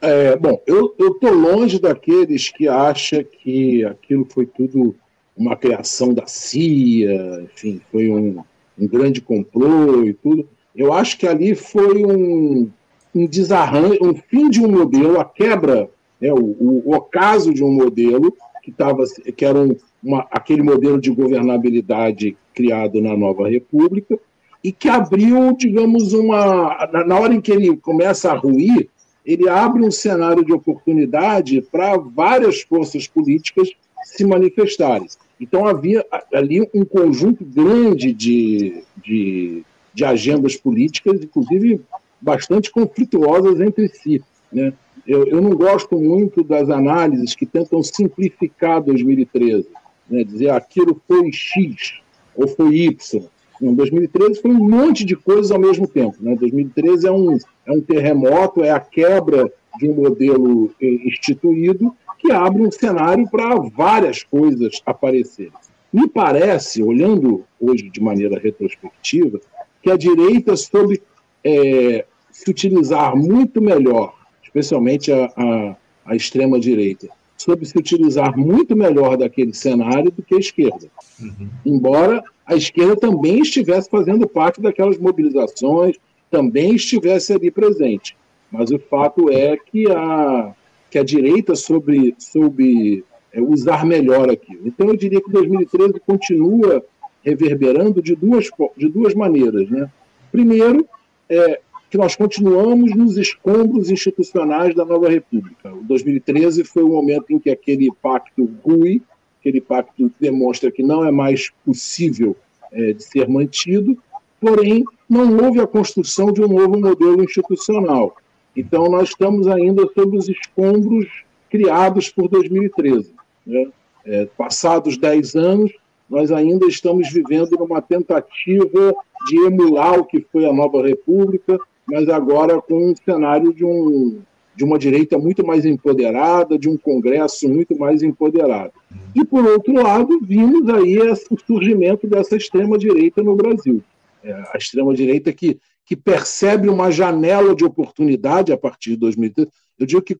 É, 0.00 0.34
bom, 0.36 0.58
eu 0.66 0.94
estou 0.98 1.34
longe 1.34 1.78
daqueles 1.78 2.48
que 2.48 2.66
acham 2.66 3.22
que 3.22 3.84
aquilo 3.84 4.26
foi 4.32 4.46
tudo 4.46 4.96
uma 5.36 5.54
criação 5.54 6.14
da 6.14 6.26
CIA, 6.26 7.42
enfim, 7.42 7.82
foi 7.92 8.10
um, 8.10 8.42
um 8.78 8.88
grande 8.88 9.20
complô 9.20 10.04
e 10.04 10.14
tudo. 10.14 10.48
Eu 10.74 10.94
acho 10.94 11.18
que 11.18 11.26
ali 11.26 11.54
foi 11.54 12.06
um, 12.06 12.70
um 13.16 13.26
desarranjo, 13.26 13.98
um 14.02 14.14
fim 14.14 14.50
de 14.50 14.60
um 14.60 14.70
modelo, 14.70 15.18
a 15.18 15.24
quebra, 15.24 15.88
né, 16.20 16.32
o, 16.32 16.56
o, 16.84 16.94
ocaso 16.94 17.52
de 17.52 17.64
um 17.64 17.72
modelo 17.72 18.32
que, 18.62 18.70
tava, 18.70 19.04
que 19.34 19.44
era 19.44 19.58
um, 19.58 19.74
uma, 20.02 20.26
aquele 20.30 20.62
modelo 20.62 21.00
de 21.00 21.10
governabilidade 21.10 22.36
criado 22.54 23.00
na 23.00 23.16
nova 23.16 23.48
república 23.48 24.18
e 24.62 24.70
que 24.70 24.88
abriu, 24.88 25.56
digamos, 25.56 26.12
uma. 26.12 26.88
Na 27.06 27.18
hora 27.18 27.32
em 27.32 27.40
que 27.40 27.52
ele 27.52 27.76
começa 27.76 28.30
a 28.30 28.36
ruir, 28.36 28.88
ele 29.24 29.48
abre 29.48 29.82
um 29.82 29.90
cenário 29.90 30.44
de 30.44 30.52
oportunidade 30.52 31.62
para 31.62 31.96
várias 31.96 32.62
forças 32.62 33.06
políticas 33.06 33.70
se 34.04 34.24
manifestarem. 34.24 35.06
Então 35.40 35.66
havia 35.66 36.04
ali 36.32 36.68
um 36.74 36.84
conjunto 36.84 37.44
grande 37.44 38.12
de, 38.12 38.82
de, 39.04 39.62
de 39.92 40.04
agendas 40.04 40.56
políticas, 40.56 41.22
inclusive 41.22 41.80
bastante 42.20 42.70
conflituosas 42.70 43.60
entre 43.60 43.88
si. 43.88 44.22
Né? 44.52 44.72
eu, 45.06 45.26
eu 45.26 45.40
não 45.40 45.50
gosto 45.50 45.96
muito 45.96 46.42
das 46.42 46.68
análises 46.68 47.34
que 47.34 47.46
tentam 47.46 47.82
simplificar 47.82 48.82
2013, 48.82 49.68
né? 50.10 50.24
dizer 50.24 50.50
aquilo 50.50 51.00
foi 51.06 51.30
X 51.32 52.00
ou 52.34 52.48
foi 52.48 52.76
Y. 52.76 53.22
Em 53.62 53.74
2013 53.74 54.42
foi 54.42 54.50
um 54.50 54.68
monte 54.68 55.04
de 55.04 55.16
coisas 55.16 55.50
ao 55.50 55.58
mesmo 55.58 55.86
tempo. 55.86 56.16
Né? 56.20 56.36
2013 56.36 57.06
é 57.06 57.10
um, 57.10 57.38
é 57.66 57.72
um 57.72 57.80
terremoto, 57.80 58.62
é 58.62 58.70
a 58.70 58.80
quebra 58.80 59.50
de 59.78 59.88
um 59.88 59.94
modelo 59.94 60.70
eh, 60.80 60.86
instituído 61.06 61.94
que 62.18 62.32
abre 62.32 62.62
um 62.62 62.70
cenário 62.70 63.28
para 63.30 63.54
várias 63.56 64.22
coisas 64.22 64.80
aparecerem. 64.84 65.52
Me 65.92 66.08
parece, 66.08 66.82
olhando 66.82 67.44
hoje 67.60 67.88
de 67.88 68.00
maneira 68.00 68.38
retrospectiva, 68.38 69.40
que 69.82 69.90
a 69.90 69.96
direita 69.96 70.56
soube 70.56 71.00
é, 71.44 72.04
se 72.30 72.50
utilizar 72.50 73.16
muito 73.16 73.60
melhor 73.60 74.16
especialmente 74.56 75.12
a, 75.12 75.30
a, 75.36 75.76
a 76.06 76.16
extrema-direita, 76.16 77.08
soube 77.36 77.66
se 77.66 77.76
utilizar 77.76 78.36
muito 78.36 78.74
melhor 78.74 79.16
daquele 79.16 79.52
cenário 79.52 80.10
do 80.10 80.22
que 80.22 80.34
a 80.34 80.38
esquerda. 80.38 80.88
Uhum. 81.20 81.48
Embora 81.64 82.24
a 82.46 82.56
esquerda 82.56 82.96
também 82.96 83.40
estivesse 83.40 83.90
fazendo 83.90 84.26
parte 84.26 84.60
daquelas 84.60 84.96
mobilizações, 84.98 85.96
também 86.30 86.74
estivesse 86.74 87.34
ali 87.34 87.50
presente. 87.50 88.16
Mas 88.50 88.70
o 88.70 88.78
fato 88.78 89.30
é 89.30 89.56
que 89.56 89.90
a, 89.90 90.54
que 90.90 90.98
a 90.98 91.04
direita 91.04 91.54
soube, 91.54 92.14
soube 92.18 93.04
é, 93.32 93.40
usar 93.42 93.84
melhor 93.84 94.30
aquilo. 94.30 94.62
Então 94.64 94.88
eu 94.88 94.96
diria 94.96 95.20
que 95.20 95.30
2013 95.30 96.00
continua 96.06 96.82
reverberando 97.22 98.00
de 98.00 98.16
duas, 98.16 98.48
de 98.76 98.88
duas 98.88 99.14
maneiras. 99.14 99.68
Né? 99.68 99.90
Primeiro, 100.32 100.88
é, 101.28 101.60
que 101.90 101.96
nós 101.96 102.16
continuamos 102.16 102.94
nos 102.94 103.16
escombros 103.16 103.90
institucionais 103.90 104.74
da 104.74 104.84
nova 104.84 105.08
República. 105.08 105.72
O 105.72 105.82
2013 105.84 106.64
foi 106.64 106.82
o 106.82 106.88
momento 106.88 107.32
em 107.32 107.38
que 107.38 107.50
aquele 107.50 107.90
pacto 108.02 108.50
RUI, 108.64 109.02
aquele 109.40 109.60
pacto 109.60 110.10
demonstra 110.20 110.70
que 110.70 110.82
não 110.82 111.04
é 111.04 111.10
mais 111.10 111.50
possível 111.64 112.36
é, 112.72 112.92
de 112.92 113.02
ser 113.02 113.28
mantido, 113.28 113.96
porém 114.40 114.84
não 115.08 115.36
houve 115.44 115.60
a 115.60 115.66
construção 115.66 116.32
de 116.32 116.42
um 116.42 116.48
novo 116.48 116.78
modelo 116.78 117.22
institucional. 117.22 118.16
Então 118.56 118.88
nós 118.88 119.10
estamos 119.10 119.46
ainda 119.46 119.88
sob 119.94 120.16
os 120.16 120.28
escombros 120.28 121.06
criados 121.48 122.08
por 122.08 122.28
2013. 122.28 123.14
Né? 123.46 123.68
É, 124.04 124.26
passados 124.36 124.96
10 124.96 125.36
anos, 125.36 125.72
nós 126.08 126.30
ainda 126.30 126.66
estamos 126.66 127.12
vivendo 127.12 127.56
numa 127.58 127.82
tentativa 127.82 128.94
de 129.26 129.36
emular 129.46 129.98
o 129.98 130.04
que 130.04 130.24
foi 130.32 130.44
a 130.44 130.52
nova 130.52 130.86
República, 130.86 131.58
mas 131.86 132.08
agora 132.08 132.60
com 132.60 132.90
um 132.90 132.94
cenário 132.96 133.52
de, 133.54 133.64
um, 133.64 134.20
de 134.54 134.64
uma 134.64 134.78
direita 134.78 135.18
muito 135.18 135.46
mais 135.46 135.64
empoderada, 135.64 136.58
de 136.58 136.68
um 136.68 136.76
Congresso 136.76 137.48
muito 137.48 137.78
mais 137.78 138.02
empoderado. 138.02 138.72
E, 139.14 139.24
por 139.24 139.44
outro 139.46 139.74
lado, 139.74 140.18
vimos 140.22 140.68
aí 140.68 140.98
o 140.98 141.38
surgimento 141.46 142.06
dessa 142.06 142.36
extrema-direita 142.36 143.22
no 143.22 143.36
Brasil. 143.36 143.82
É, 144.22 144.32
a 144.32 144.56
extrema-direita 144.58 145.32
que, 145.32 145.58
que 145.84 145.94
percebe 145.94 146.68
uma 146.68 146.90
janela 146.90 147.54
de 147.54 147.64
oportunidade 147.64 148.52
a 148.52 148.58
partir 148.58 148.90
de 148.90 148.96
2013. 148.96 149.48
Eu 149.78 149.86
digo 149.86 150.02
que, 150.02 150.16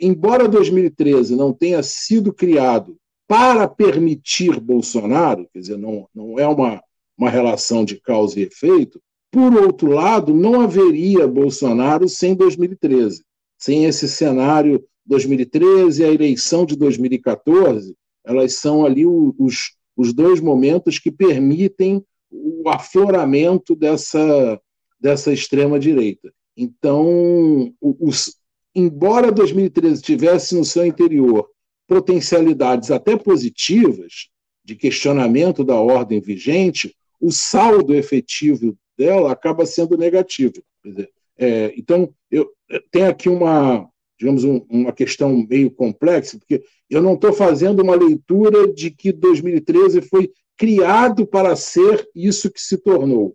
embora 0.00 0.48
2013 0.48 1.36
não 1.36 1.52
tenha 1.52 1.82
sido 1.82 2.32
criado 2.32 2.96
para 3.26 3.68
permitir 3.68 4.58
Bolsonaro, 4.58 5.46
quer 5.52 5.60
dizer, 5.60 5.76
não, 5.76 6.08
não 6.14 6.38
é 6.38 6.46
uma, 6.46 6.82
uma 7.20 7.28
relação 7.28 7.84
de 7.84 8.00
causa 8.00 8.40
e 8.40 8.44
efeito, 8.44 8.98
por 9.30 9.54
outro 9.54 9.90
lado, 9.90 10.32
não 10.32 10.62
haveria 10.62 11.28
Bolsonaro 11.28 12.08
sem 12.08 12.34
2013, 12.34 13.22
sem 13.58 13.84
esse 13.84 14.08
cenário 14.08 14.82
2013 15.04 16.00
e 16.00 16.04
a 16.04 16.10
eleição 16.10 16.64
de 16.64 16.74
2014, 16.76 17.94
elas 18.24 18.54
são 18.54 18.86
ali 18.86 19.04
os, 19.06 19.76
os 19.94 20.14
dois 20.14 20.40
momentos 20.40 20.98
que 20.98 21.10
permitem 21.10 22.02
o 22.30 22.68
afloramento 22.68 23.76
dessa, 23.76 24.58
dessa 24.98 25.32
extrema-direita. 25.32 26.32
Então, 26.56 27.72
os, 27.80 28.36
embora 28.74 29.30
2013 29.30 30.00
tivesse 30.00 30.54
no 30.54 30.64
seu 30.64 30.86
interior 30.86 31.48
potencialidades 31.86 32.90
até 32.90 33.16
positivas 33.16 34.28
de 34.64 34.74
questionamento 34.74 35.64
da 35.64 35.74
ordem 35.74 36.20
vigente, 36.20 36.94
o 37.20 37.30
saldo 37.30 37.94
efetivo 37.94 38.76
dela 38.96 39.32
acaba 39.32 39.66
sendo 39.66 39.96
negativo. 39.96 40.54
Dizer, 40.84 41.10
é, 41.38 41.72
então, 41.76 42.12
eu, 42.30 42.50
tenho 42.90 43.08
aqui 43.08 43.28
uma, 43.28 43.88
digamos, 44.18 44.44
um, 44.44 44.64
uma 44.68 44.92
questão 44.92 45.46
meio 45.48 45.70
complexa, 45.70 46.38
porque 46.38 46.62
eu 46.88 47.02
não 47.02 47.14
estou 47.14 47.32
fazendo 47.32 47.82
uma 47.82 47.94
leitura 47.94 48.72
de 48.72 48.90
que 48.90 49.12
2013 49.12 50.02
foi 50.02 50.30
criado 50.56 51.26
para 51.26 51.56
ser 51.56 52.06
isso 52.14 52.50
que 52.50 52.60
se 52.60 52.76
tornou. 52.76 53.34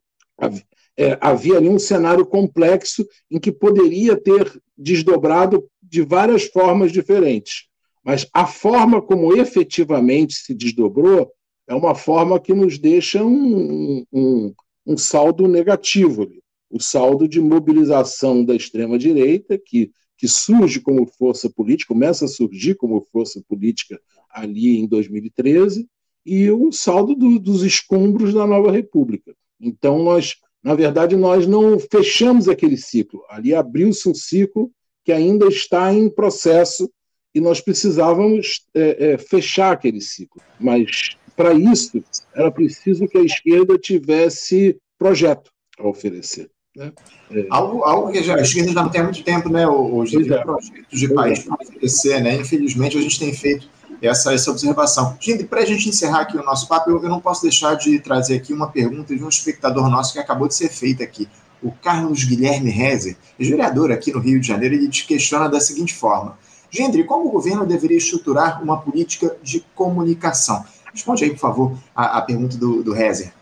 É, 0.97 1.17
havia 1.19 1.57
ali 1.57 1.67
um 1.67 1.79
cenário 1.79 2.25
complexo 2.25 3.05
em 3.29 3.39
que 3.39 3.51
poderia 3.51 4.15
ter 4.15 4.61
desdobrado 4.77 5.67
de 5.81 6.01
várias 6.01 6.45
formas 6.45 6.91
diferentes. 6.91 7.67
Mas 8.03 8.27
a 8.31 8.45
forma 8.45 9.01
como 9.01 9.35
efetivamente 9.35 10.35
se 10.35 10.53
desdobrou 10.53 11.31
é 11.67 11.73
uma 11.73 11.95
forma 11.95 12.39
que 12.39 12.53
nos 12.53 12.77
deixa 12.77 13.23
um, 13.23 14.05
um, 14.11 14.53
um 14.85 14.97
saldo 14.97 15.47
negativo. 15.47 16.29
O 16.69 16.79
saldo 16.81 17.27
de 17.27 17.39
mobilização 17.39 18.43
da 18.43 18.55
extrema-direita, 18.55 19.57
que, 19.57 19.91
que 20.17 20.27
surge 20.27 20.79
como 20.79 21.07
força 21.07 21.49
política, 21.49 21.93
começa 21.93 22.25
a 22.25 22.29
surgir 22.29 22.75
como 22.75 23.05
força 23.11 23.41
política 23.47 23.99
ali 24.29 24.77
em 24.77 24.87
2013, 24.87 25.87
e 26.25 26.49
o 26.49 26.71
saldo 26.71 27.15
do, 27.15 27.39
dos 27.39 27.63
escombros 27.63 28.33
da 28.33 28.47
nova 28.47 28.71
república. 28.71 29.33
Então, 29.61 30.03
nós, 30.03 30.35
na 30.63 30.73
verdade, 30.73 31.15
nós 31.15 31.45
não 31.45 31.79
fechamos 31.79 32.49
aquele 32.49 32.77
ciclo. 32.77 33.23
Ali 33.29 33.53
abriu-se 33.53 34.09
um 34.09 34.13
ciclo 34.13 34.71
que 35.03 35.11
ainda 35.11 35.47
está 35.47 35.93
em 35.93 36.09
processo 36.09 36.91
e 37.33 37.39
nós 37.39 37.61
precisávamos 37.61 38.65
é, 38.73 39.11
é, 39.11 39.17
fechar 39.17 39.71
aquele 39.71 40.01
ciclo. 40.01 40.41
Mas, 40.59 41.15
para 41.35 41.53
isso, 41.53 42.03
era 42.33 42.51
preciso 42.51 43.07
que 43.07 43.17
a 43.17 43.23
esquerda 43.23 43.77
tivesse 43.77 44.77
projeto 44.97 45.51
a 45.77 45.87
oferecer. 45.87 46.49
Né? 46.75 46.91
É... 47.31 47.47
Algo, 47.49 47.83
algo 47.83 48.11
que 48.11 48.21
já, 48.21 48.35
a 48.35 48.41
esquerda 48.41 48.71
já 48.71 48.83
não 48.83 48.89
tem 48.89 49.01
há 49.01 49.03
muito 49.05 49.23
tempo, 49.23 49.49
né? 49.49 49.67
Hoje 49.67 50.23
tem 50.23 50.33
é. 50.33 50.41
projetos 50.41 50.99
de 50.99 51.13
país 51.13 51.39
para 51.39 51.55
oferecer, 51.61 52.21
né? 52.21 52.35
Infelizmente, 52.35 52.97
a 52.97 53.01
gente 53.01 53.19
tem 53.19 53.33
feito 53.33 53.69
essa, 54.01 54.33
essa 54.33 54.51
observação. 54.51 55.17
Gente, 55.19 55.45
para 55.45 55.61
a 55.61 55.65
gente 55.65 55.87
encerrar 55.87 56.21
aqui 56.21 56.37
o 56.37 56.43
nosso 56.43 56.67
papo, 56.67 56.89
eu, 56.89 57.01
eu, 57.01 57.09
não 57.09 57.19
posso 57.19 57.41
deixar 57.41 57.75
de 57.75 57.99
trazer 57.99 58.35
aqui 58.35 58.53
uma 58.53 58.69
pergunta 58.69 59.15
de 59.15 59.23
um 59.23 59.29
espectador 59.29 59.89
nosso 59.89 60.13
que 60.13 60.19
acabou 60.19 60.47
de 60.47 60.55
ser 60.55 60.69
feita 60.69 61.03
aqui. 61.03 61.27
O 61.63 61.71
Carlos 61.71 62.23
Guilherme 62.23 62.69
Rezer, 62.69 63.15
vereador 63.39 63.91
aqui 63.91 64.11
no 64.11 64.19
Rio 64.19 64.39
de 64.39 64.47
Janeiro, 64.47 64.75
ele 64.75 64.89
te 64.89 65.07
questiona 65.07 65.49
da 65.49 65.59
seguinte 65.59 65.93
forma: 65.93 66.37
Gendre, 66.69 67.03
como 67.05 67.27
o 67.27 67.31
governo 67.31 67.65
deveria 67.65 67.97
estruturar 67.97 68.61
uma 68.61 68.77
política 68.77 69.35
de 69.41 69.65
comunicação? 69.73 70.63
Responde 70.95 71.25
aí, 71.25 71.31
por 71.31 71.39
favor, 71.39 71.77
a, 71.93 72.19
a 72.19 72.21
pergunta 72.21 72.57
do, 72.57 72.81
do 72.81 72.93
Rezer. 72.93 73.33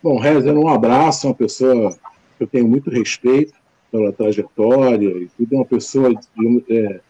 Bom, 0.00 0.16
Rezer, 0.16 0.56
um 0.56 0.68
abraço, 0.68 1.26
uma 1.26 1.34
pessoa 1.34 1.90
que 2.36 2.44
eu 2.44 2.46
tenho 2.46 2.68
muito 2.68 2.88
respeito 2.88 3.52
pela 3.90 4.12
trajetória 4.12 5.08
e 5.08 5.28
tudo, 5.36 5.54
é 5.54 5.56
uma 5.56 5.64
pessoa 5.64 6.14
de, 6.14 6.64
é, 6.70 7.00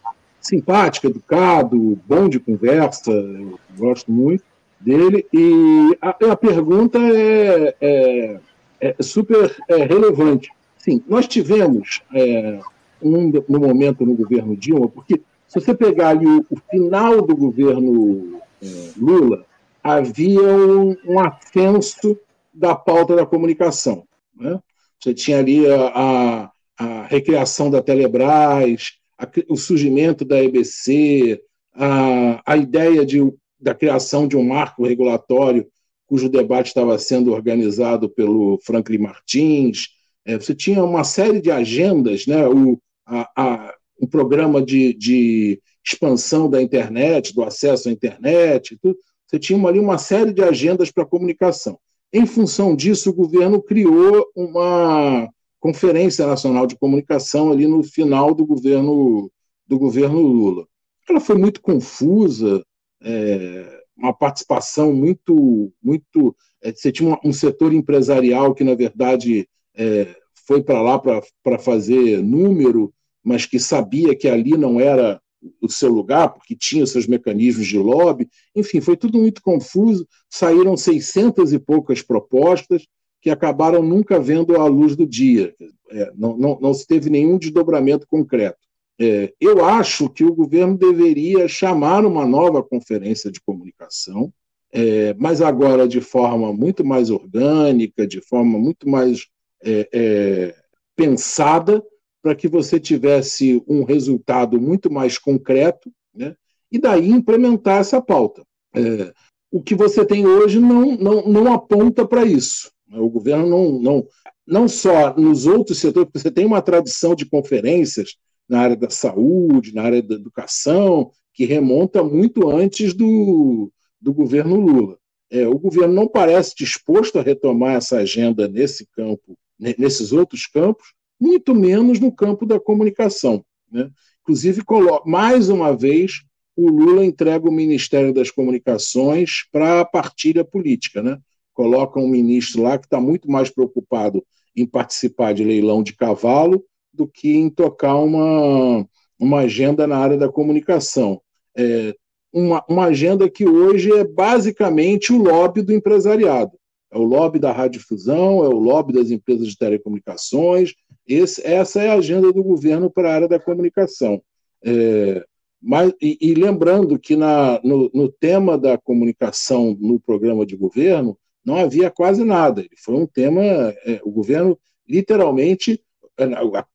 simpático, 0.40 1.06
educado, 1.06 2.00
bom 2.06 2.30
de 2.30 2.40
conversa, 2.40 3.12
eu 3.12 3.58
gosto 3.76 4.10
muito 4.10 4.42
dele. 4.80 5.26
E 5.34 5.98
a, 6.00 6.10
a 6.32 6.36
pergunta 6.36 6.98
é, 6.98 7.74
é, 7.78 8.40
é 8.80 9.02
super 9.02 9.54
é, 9.68 9.84
relevante. 9.84 10.50
Sim, 10.78 11.02
nós 11.06 11.28
tivemos 11.28 12.00
é, 12.14 12.58
um, 13.02 13.30
no 13.46 13.60
momento 13.60 14.06
no 14.06 14.14
governo 14.14 14.56
Dilma, 14.56 14.88
porque 14.88 15.20
se 15.46 15.60
você 15.60 15.74
pegar 15.74 16.08
ali 16.08 16.26
o, 16.26 16.46
o 16.48 16.56
final 16.70 17.20
do 17.20 17.36
governo 17.36 18.40
é, 18.62 18.66
Lula, 18.96 19.44
havia 19.82 20.40
um, 20.40 20.96
um 21.04 21.20
ascenso 21.20 22.18
da 22.52 22.74
pauta 22.74 23.14
da 23.14 23.26
comunicação. 23.26 24.04
Né? 24.36 24.58
Você 25.00 25.14
tinha 25.14 25.38
ali 25.38 25.70
a, 25.70 25.86
a, 25.88 26.52
a 26.78 27.06
recriação 27.06 27.70
da 27.70 27.82
Telebrás, 27.82 28.94
a, 29.18 29.28
o 29.48 29.56
surgimento 29.56 30.24
da 30.24 30.42
EBC, 30.42 31.40
a, 31.74 32.42
a 32.44 32.56
ideia 32.56 33.06
de, 33.06 33.20
da 33.60 33.74
criação 33.74 34.26
de 34.26 34.36
um 34.36 34.44
marco 34.44 34.86
regulatório 34.86 35.66
cujo 36.06 36.28
debate 36.28 36.68
estava 36.68 36.98
sendo 36.98 37.32
organizado 37.32 38.08
pelo 38.08 38.58
Franklin 38.64 38.98
Martins. 38.98 39.88
É, 40.24 40.36
você 40.36 40.54
tinha 40.54 40.82
uma 40.82 41.04
série 41.04 41.40
de 41.40 41.50
agendas, 41.50 42.26
né? 42.26 42.46
o, 42.48 42.80
a, 43.06 43.30
a, 43.36 43.74
um 44.00 44.06
programa 44.06 44.62
de, 44.62 44.94
de 44.94 45.60
expansão 45.84 46.48
da 46.48 46.62
internet, 46.62 47.34
do 47.34 47.42
acesso 47.42 47.88
à 47.88 47.92
internet, 47.92 48.78
tudo. 48.80 48.98
Você 49.28 49.38
tinha 49.38 49.68
ali 49.68 49.78
uma 49.78 49.98
série 49.98 50.32
de 50.32 50.42
agendas 50.42 50.90
para 50.90 51.04
comunicação. 51.04 51.78
Em 52.12 52.24
função 52.24 52.74
disso, 52.74 53.10
o 53.10 53.14
governo 53.14 53.62
criou 53.62 54.26
uma, 54.34 55.28
Conferência 55.60 56.26
Nacional 56.26 56.66
de 56.66 56.76
Comunicação 56.76 57.50
ali 57.50 57.66
no 57.66 57.82
final 57.82 58.34
do 58.34 58.46
governo 58.46 59.30
do 59.66 59.78
governo 59.78 60.20
Lula. 60.20 60.66
Ela 61.08 61.20
foi 61.20 61.36
muito 61.36 61.60
confusa, 61.60 62.64
é, 63.02 63.80
uma 63.96 64.14
participação 64.14 64.92
muito 64.92 65.72
muito 65.82 66.34
é, 66.62 66.72
você 66.72 66.90
tinha 66.90 67.18
um, 67.24 67.32
setor 67.32 67.72
empresarial 67.72 68.54
que 68.54 68.64
na 68.64 68.74
verdade 68.74 69.48
é, 69.74 70.14
foi 70.46 70.62
para 70.62 70.80
lá 70.80 70.98
para 70.98 71.58
fazer 71.58 72.22
número, 72.22 72.92
mas 73.22 73.44
que 73.44 73.58
sabia 73.58 74.16
que 74.16 74.28
ali 74.28 74.56
não 74.56 74.80
era 74.80 75.20
o 75.60 75.68
seu 75.68 75.90
lugar, 75.90 76.30
porque 76.30 76.56
tinha 76.56 76.86
seus 76.86 77.06
mecanismos 77.06 77.66
de 77.66 77.78
lobby. 77.78 78.28
Enfim, 78.54 78.80
foi 78.80 78.96
tudo 78.96 79.18
muito 79.18 79.42
confuso. 79.42 80.06
Saíram 80.28 80.76
600 80.76 81.52
e 81.52 81.58
poucas 81.58 82.02
propostas, 82.02 82.86
que 83.20 83.30
acabaram 83.30 83.82
nunca 83.82 84.20
vendo 84.20 84.56
a 84.56 84.66
luz 84.66 84.94
do 84.94 85.06
dia. 85.06 85.54
É, 85.90 86.12
não, 86.16 86.36
não, 86.36 86.58
não 86.60 86.74
se 86.74 86.86
teve 86.86 87.10
nenhum 87.10 87.38
desdobramento 87.38 88.06
concreto. 88.06 88.58
É, 89.00 89.32
eu 89.40 89.64
acho 89.64 90.08
que 90.08 90.24
o 90.24 90.34
governo 90.34 90.76
deveria 90.76 91.46
chamar 91.46 92.04
uma 92.04 92.26
nova 92.26 92.62
conferência 92.62 93.30
de 93.30 93.40
comunicação, 93.40 94.32
é, 94.72 95.14
mas 95.14 95.40
agora 95.40 95.86
de 95.86 96.00
forma 96.00 96.52
muito 96.52 96.84
mais 96.84 97.08
orgânica, 97.08 98.06
de 98.06 98.20
forma 98.20 98.58
muito 98.58 98.88
mais 98.88 99.26
é, 99.64 99.88
é, 99.92 100.54
pensada, 100.96 101.82
para 102.22 102.34
que 102.34 102.48
você 102.48 102.80
tivesse 102.80 103.62
um 103.66 103.84
resultado 103.84 104.60
muito 104.60 104.92
mais 104.92 105.18
concreto, 105.18 105.90
né, 106.14 106.34
e 106.70 106.78
daí 106.78 107.08
implementar 107.08 107.80
essa 107.80 108.00
pauta. 108.00 108.44
É, 108.74 109.12
o 109.50 109.62
que 109.62 109.74
você 109.74 110.04
tem 110.04 110.26
hoje 110.26 110.58
não, 110.58 110.96
não, 110.96 111.26
não 111.26 111.52
aponta 111.52 112.06
para 112.06 112.24
isso. 112.24 112.70
O 112.92 113.08
governo 113.08 113.48
não, 113.48 113.78
não, 113.80 114.06
não 114.46 114.68
só 114.68 115.14
nos 115.16 115.46
outros 115.46 115.78
setores, 115.78 116.06
porque 116.06 116.18
você 116.18 116.30
tem 116.30 116.46
uma 116.46 116.62
tradição 116.62 117.14
de 117.14 117.26
conferências 117.26 118.16
na 118.48 118.60
área 118.60 118.76
da 118.76 118.90
saúde, 118.90 119.74
na 119.74 119.82
área 119.82 120.02
da 120.02 120.14
educação, 120.14 121.10
que 121.34 121.44
remonta 121.44 122.02
muito 122.02 122.48
antes 122.48 122.94
do, 122.94 123.70
do 124.00 124.12
governo 124.12 124.56
Lula. 124.56 124.98
É, 125.30 125.46
o 125.46 125.58
governo 125.58 125.94
não 125.94 126.08
parece 126.08 126.54
disposto 126.56 127.18
a 127.18 127.22
retomar 127.22 127.76
essa 127.76 127.98
agenda 127.98 128.48
nesse 128.48 128.86
campo, 128.86 129.36
nesses 129.58 130.12
outros 130.12 130.46
campos, 130.46 130.94
muito 131.20 131.54
menos 131.54 132.00
no 132.00 132.12
campo 132.12 132.46
da 132.46 132.58
comunicação. 132.60 133.44
Né? 133.70 133.90
Inclusive, 134.22 134.62
mais 135.04 135.48
uma 135.48 135.76
vez, 135.76 136.22
o 136.56 136.68
Lula 136.68 137.04
entrega 137.04 137.48
o 137.48 137.52
Ministério 137.52 138.12
das 138.12 138.30
Comunicações 138.30 139.46
para 139.50 139.80
a 139.80 139.84
partilha 139.84 140.44
política. 140.44 141.02
Né? 141.02 141.18
coloca 141.58 141.98
um 141.98 142.06
ministro 142.06 142.62
lá 142.62 142.78
que 142.78 142.86
está 142.86 143.00
muito 143.00 143.28
mais 143.28 143.50
preocupado 143.50 144.24
em 144.54 144.64
participar 144.64 145.34
de 145.34 145.42
leilão 145.42 145.82
de 145.82 145.92
cavalo 145.92 146.64
do 146.94 147.04
que 147.04 147.36
em 147.36 147.50
tocar 147.50 147.96
uma, 147.96 148.86
uma 149.18 149.40
agenda 149.40 149.84
na 149.84 149.98
área 149.98 150.16
da 150.16 150.28
comunicação. 150.28 151.20
É 151.56 151.96
uma, 152.32 152.64
uma 152.68 152.84
agenda 152.84 153.28
que 153.28 153.44
hoje 153.44 153.90
é 153.90 154.04
basicamente 154.04 155.12
o 155.12 155.20
lobby 155.20 155.60
do 155.60 155.72
empresariado. 155.72 156.52
É 156.92 156.96
o 156.96 157.02
lobby 157.02 157.40
da 157.40 157.50
radiodifusão, 157.50 158.44
é 158.44 158.48
o 158.48 158.58
lobby 158.60 158.92
das 158.92 159.10
empresas 159.10 159.48
de 159.48 159.58
telecomunicações. 159.58 160.74
Esse, 161.08 161.44
essa 161.46 161.82
é 161.82 161.88
a 161.88 161.94
agenda 161.94 162.30
do 162.30 162.44
governo 162.44 162.90
para 162.90 163.10
a 163.10 163.14
área 163.14 163.28
da 163.28 163.40
comunicação. 163.40 164.22
É, 164.62 165.24
mas, 165.60 165.92
e, 166.00 166.18
e, 166.20 166.34
lembrando 166.34 166.98
que 166.98 167.16
na, 167.16 167.60
no, 167.64 167.90
no 167.94 168.08
tema 168.08 168.58
da 168.58 168.76
comunicação 168.76 169.76
no 169.80 169.98
programa 169.98 170.44
de 170.44 170.54
governo, 170.54 171.18
não 171.44 171.56
havia 171.56 171.90
quase 171.90 172.22
nada. 172.22 172.60
Ele 172.60 172.76
foi 172.76 172.94
um 172.94 173.06
tema, 173.06 173.42
é, 173.42 174.00
o 174.04 174.10
governo 174.10 174.58
literalmente, 174.86 175.82
é, 176.18 176.26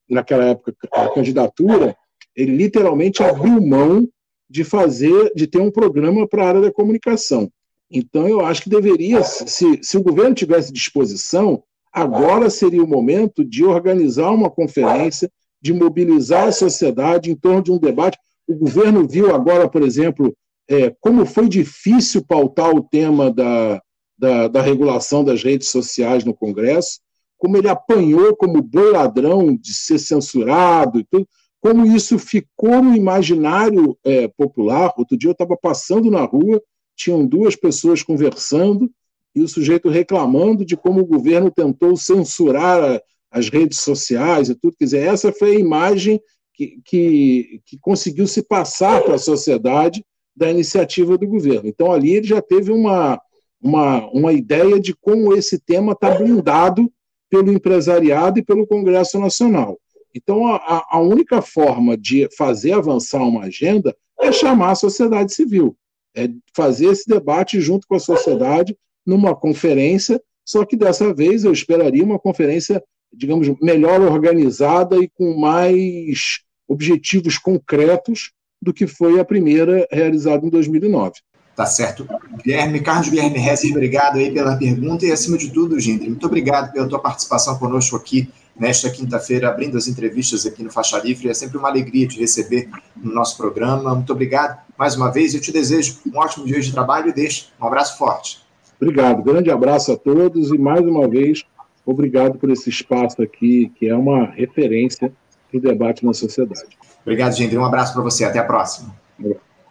naquela 0.09 0.45
época, 0.45 0.75
a 0.91 1.09
candidatura, 1.09 1.95
ele 2.35 2.55
literalmente 2.55 3.21
abriu 3.21 3.61
mão 3.61 4.09
de 4.49 4.63
fazer, 4.63 5.31
de 5.35 5.47
ter 5.47 5.59
um 5.59 5.71
programa 5.71 6.27
para 6.27 6.43
a 6.43 6.47
área 6.47 6.61
da 6.61 6.71
comunicação. 6.71 7.51
Então, 7.89 8.27
eu 8.27 8.41
acho 8.41 8.63
que 8.63 8.69
deveria, 8.69 9.23
se, 9.23 9.79
se 9.83 9.97
o 9.97 10.03
governo 10.03 10.33
tivesse 10.33 10.73
disposição, 10.73 11.63
agora 11.93 12.49
seria 12.49 12.83
o 12.83 12.87
momento 12.87 13.45
de 13.45 13.63
organizar 13.63 14.31
uma 14.31 14.49
conferência, 14.49 15.31
de 15.61 15.71
mobilizar 15.71 16.47
a 16.47 16.51
sociedade 16.51 17.31
em 17.31 17.35
torno 17.35 17.61
de 17.61 17.71
um 17.71 17.77
debate. 17.77 18.17
O 18.47 18.55
governo 18.55 19.07
viu 19.07 19.33
agora, 19.33 19.69
por 19.69 19.83
exemplo, 19.83 20.35
é, 20.67 20.93
como 20.99 21.25
foi 21.25 21.47
difícil 21.47 22.25
pautar 22.25 22.71
o 22.71 22.81
tema 22.81 23.31
da, 23.31 23.81
da, 24.17 24.47
da 24.47 24.61
regulação 24.61 25.23
das 25.23 25.43
redes 25.43 25.69
sociais 25.69 26.23
no 26.23 26.33
Congresso, 26.33 26.99
como 27.37 27.57
ele 27.57 27.69
apanhou 27.69 28.35
como 28.35 28.61
boi 28.61 28.91
ladrão 28.91 29.55
de 29.55 29.73
ser 29.73 29.99
censurado 29.99 30.99
e 30.99 31.03
tudo, 31.03 31.27
como 31.61 31.85
isso 31.85 32.17
ficou 32.17 32.81
no 32.81 32.95
imaginário 32.95 33.97
é, 34.03 34.27
popular. 34.27 34.93
Outro 34.97 35.17
dia 35.17 35.29
eu 35.29 35.33
estava 35.33 35.55
passando 35.55 36.09
na 36.09 36.23
rua, 36.23 36.61
tinham 36.95 37.25
duas 37.25 37.55
pessoas 37.55 38.01
conversando 38.01 38.89
e 39.35 39.41
o 39.41 39.47
sujeito 39.47 39.89
reclamando 39.89 40.65
de 40.65 40.77
como 40.77 41.01
o 41.01 41.05
governo 41.05 41.51
tentou 41.51 41.95
censurar 41.95 43.01
as 43.31 43.49
redes 43.49 43.79
sociais 43.79 44.49
e 44.49 44.55
tudo. 44.55 44.75
Quer 44.77 44.85
dizer, 44.85 45.07
essa 45.07 45.31
foi 45.31 45.55
a 45.55 45.59
imagem 45.59 46.21
que, 46.53 46.79
que, 46.85 47.61
que 47.65 47.77
conseguiu 47.79 48.27
se 48.27 48.43
passar 48.43 49.01
para 49.01 49.15
a 49.15 49.19
sociedade 49.19 50.05
da 50.35 50.49
iniciativa 50.49 51.17
do 51.17 51.27
governo. 51.27 51.67
Então, 51.67 51.91
ali 51.91 52.13
ele 52.13 52.27
já 52.27 52.41
teve 52.41 52.71
uma, 52.71 53.19
uma, 53.61 54.07
uma 54.11 54.33
ideia 54.33 54.79
de 54.79 54.93
como 54.95 55.35
esse 55.35 55.59
tema 55.59 55.93
está 55.93 56.11
blindado 56.11 56.91
pelo 57.29 57.51
empresariado 57.51 58.39
e 58.39 58.43
pelo 58.43 58.67
Congresso 58.67 59.19
Nacional. 59.19 59.79
Então, 60.13 60.45
a, 60.47 60.85
a 60.91 60.99
única 60.99 61.41
forma 61.41 61.97
de 61.97 62.29
fazer 62.37 62.73
avançar 62.73 63.23
uma 63.23 63.45
agenda 63.45 63.95
é 64.21 64.31
chamar 64.31 64.71
a 64.71 64.75
sociedade 64.75 65.33
civil, 65.33 65.75
é 66.15 66.29
fazer 66.55 66.87
esse 66.87 67.07
debate 67.07 67.59
junto 67.59 67.87
com 67.87 67.95
a 67.95 67.99
sociedade 67.99 68.77
numa 69.05 69.35
conferência, 69.35 70.21
só 70.45 70.65
que 70.65 70.75
dessa 70.75 71.13
vez 71.13 71.43
eu 71.43 71.51
esperaria 71.51 72.03
uma 72.03 72.19
conferência, 72.19 72.83
digamos, 73.11 73.47
melhor 73.61 74.01
organizada 74.01 74.97
e 74.97 75.09
com 75.09 75.37
mais 75.37 76.39
objetivos 76.67 77.37
concretos 77.37 78.31
do 78.61 78.73
que 78.73 78.87
foi 78.87 79.19
a 79.19 79.25
primeira 79.25 79.87
realizada 79.91 80.45
em 80.45 80.49
2009. 80.49 81.13
Tá 81.55 81.65
certo. 81.65 82.07
Guilherme, 82.43 82.79
Carlos 82.79 83.09
Guilherme 83.09 83.37
Rezes, 83.37 83.69
obrigado 83.69 84.17
aí 84.17 84.31
pela 84.31 84.55
pergunta 84.57 85.05
e, 85.05 85.11
acima 85.11 85.37
de 85.37 85.51
tudo, 85.51 85.79
gente, 85.79 86.09
muito 86.09 86.25
obrigado 86.25 86.71
pela 86.71 86.87
tua 86.87 86.99
participação 86.99 87.59
conosco 87.59 87.95
aqui 87.95 88.27
nesta 88.59 88.89
quinta-feira, 88.89 89.49
abrindo 89.49 89.77
as 89.77 89.87
entrevistas 89.87 90.45
aqui 90.45 90.63
no 90.63 90.71
Faixa 90.71 90.97
Livre. 90.99 91.29
É 91.29 91.33
sempre 91.33 91.57
uma 91.57 91.69
alegria 91.69 92.07
te 92.07 92.19
receber 92.19 92.69
no 92.95 93.13
nosso 93.13 93.37
programa. 93.37 93.93
Muito 93.93 94.11
obrigado 94.11 94.59
mais 94.77 94.95
uma 94.95 95.11
vez. 95.11 95.33
Eu 95.33 95.41
te 95.41 95.51
desejo 95.51 95.99
um 96.05 96.17
ótimo 96.17 96.45
dia 96.45 96.59
de 96.59 96.71
trabalho 96.71 97.09
e 97.09 97.13
deixo 97.13 97.49
um 97.59 97.67
abraço 97.67 97.97
forte. 97.97 98.42
Obrigado. 98.83 99.23
Grande 99.23 99.49
abraço 99.49 99.93
a 99.93 99.97
todos 99.97 100.51
e, 100.51 100.57
mais 100.57 100.81
uma 100.81 101.07
vez, 101.07 101.43
obrigado 101.85 102.37
por 102.37 102.49
esse 102.49 102.69
espaço 102.69 103.21
aqui, 103.21 103.71
que 103.75 103.87
é 103.87 103.95
uma 103.95 104.25
referência 104.25 105.11
para 105.49 105.57
o 105.57 105.61
debate 105.61 106.05
na 106.05 106.13
sociedade. 106.13 106.77
Obrigado, 107.01 107.33
Gendre. 107.33 107.57
Um 107.57 107.65
abraço 107.65 107.93
para 107.93 108.01
você. 108.01 108.25
Até 108.25 108.39
a 108.39 108.43
próxima. 108.43 108.93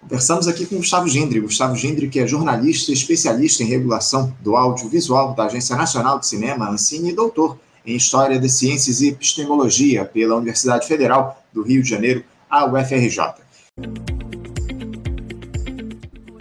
Conversamos 0.00 0.48
aqui 0.48 0.66
com 0.66 0.76
Gustavo 0.76 1.08
Gendre. 1.08 1.40
Gustavo 1.40 1.76
Gendre, 1.76 2.08
que 2.08 2.20
é 2.20 2.26
jornalista 2.26 2.90
e 2.90 2.94
especialista 2.94 3.62
em 3.62 3.66
regulação 3.66 4.34
do 4.40 4.56
audiovisual 4.56 5.34
da 5.34 5.44
Agência 5.44 5.76
Nacional 5.76 6.18
de 6.18 6.26
Cinema, 6.26 6.70
Ancine, 6.70 7.10
e 7.10 7.14
doutor 7.14 7.58
em 7.84 7.94
História 7.96 8.40
das 8.40 8.52
Ciências 8.54 9.00
e 9.00 9.08
Epistemologia 9.08 10.04
pela 10.04 10.36
Universidade 10.36 10.86
Federal 10.86 11.42
do 11.52 11.62
Rio 11.62 11.82
de 11.82 11.90
Janeiro, 11.90 12.24
a 12.48 12.64
UFRJ. 12.64 13.42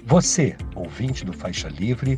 Você, 0.06 0.56
ouvinte 0.76 1.24
do 1.24 1.34
Faixa 1.34 1.70
Livre, 1.70 2.18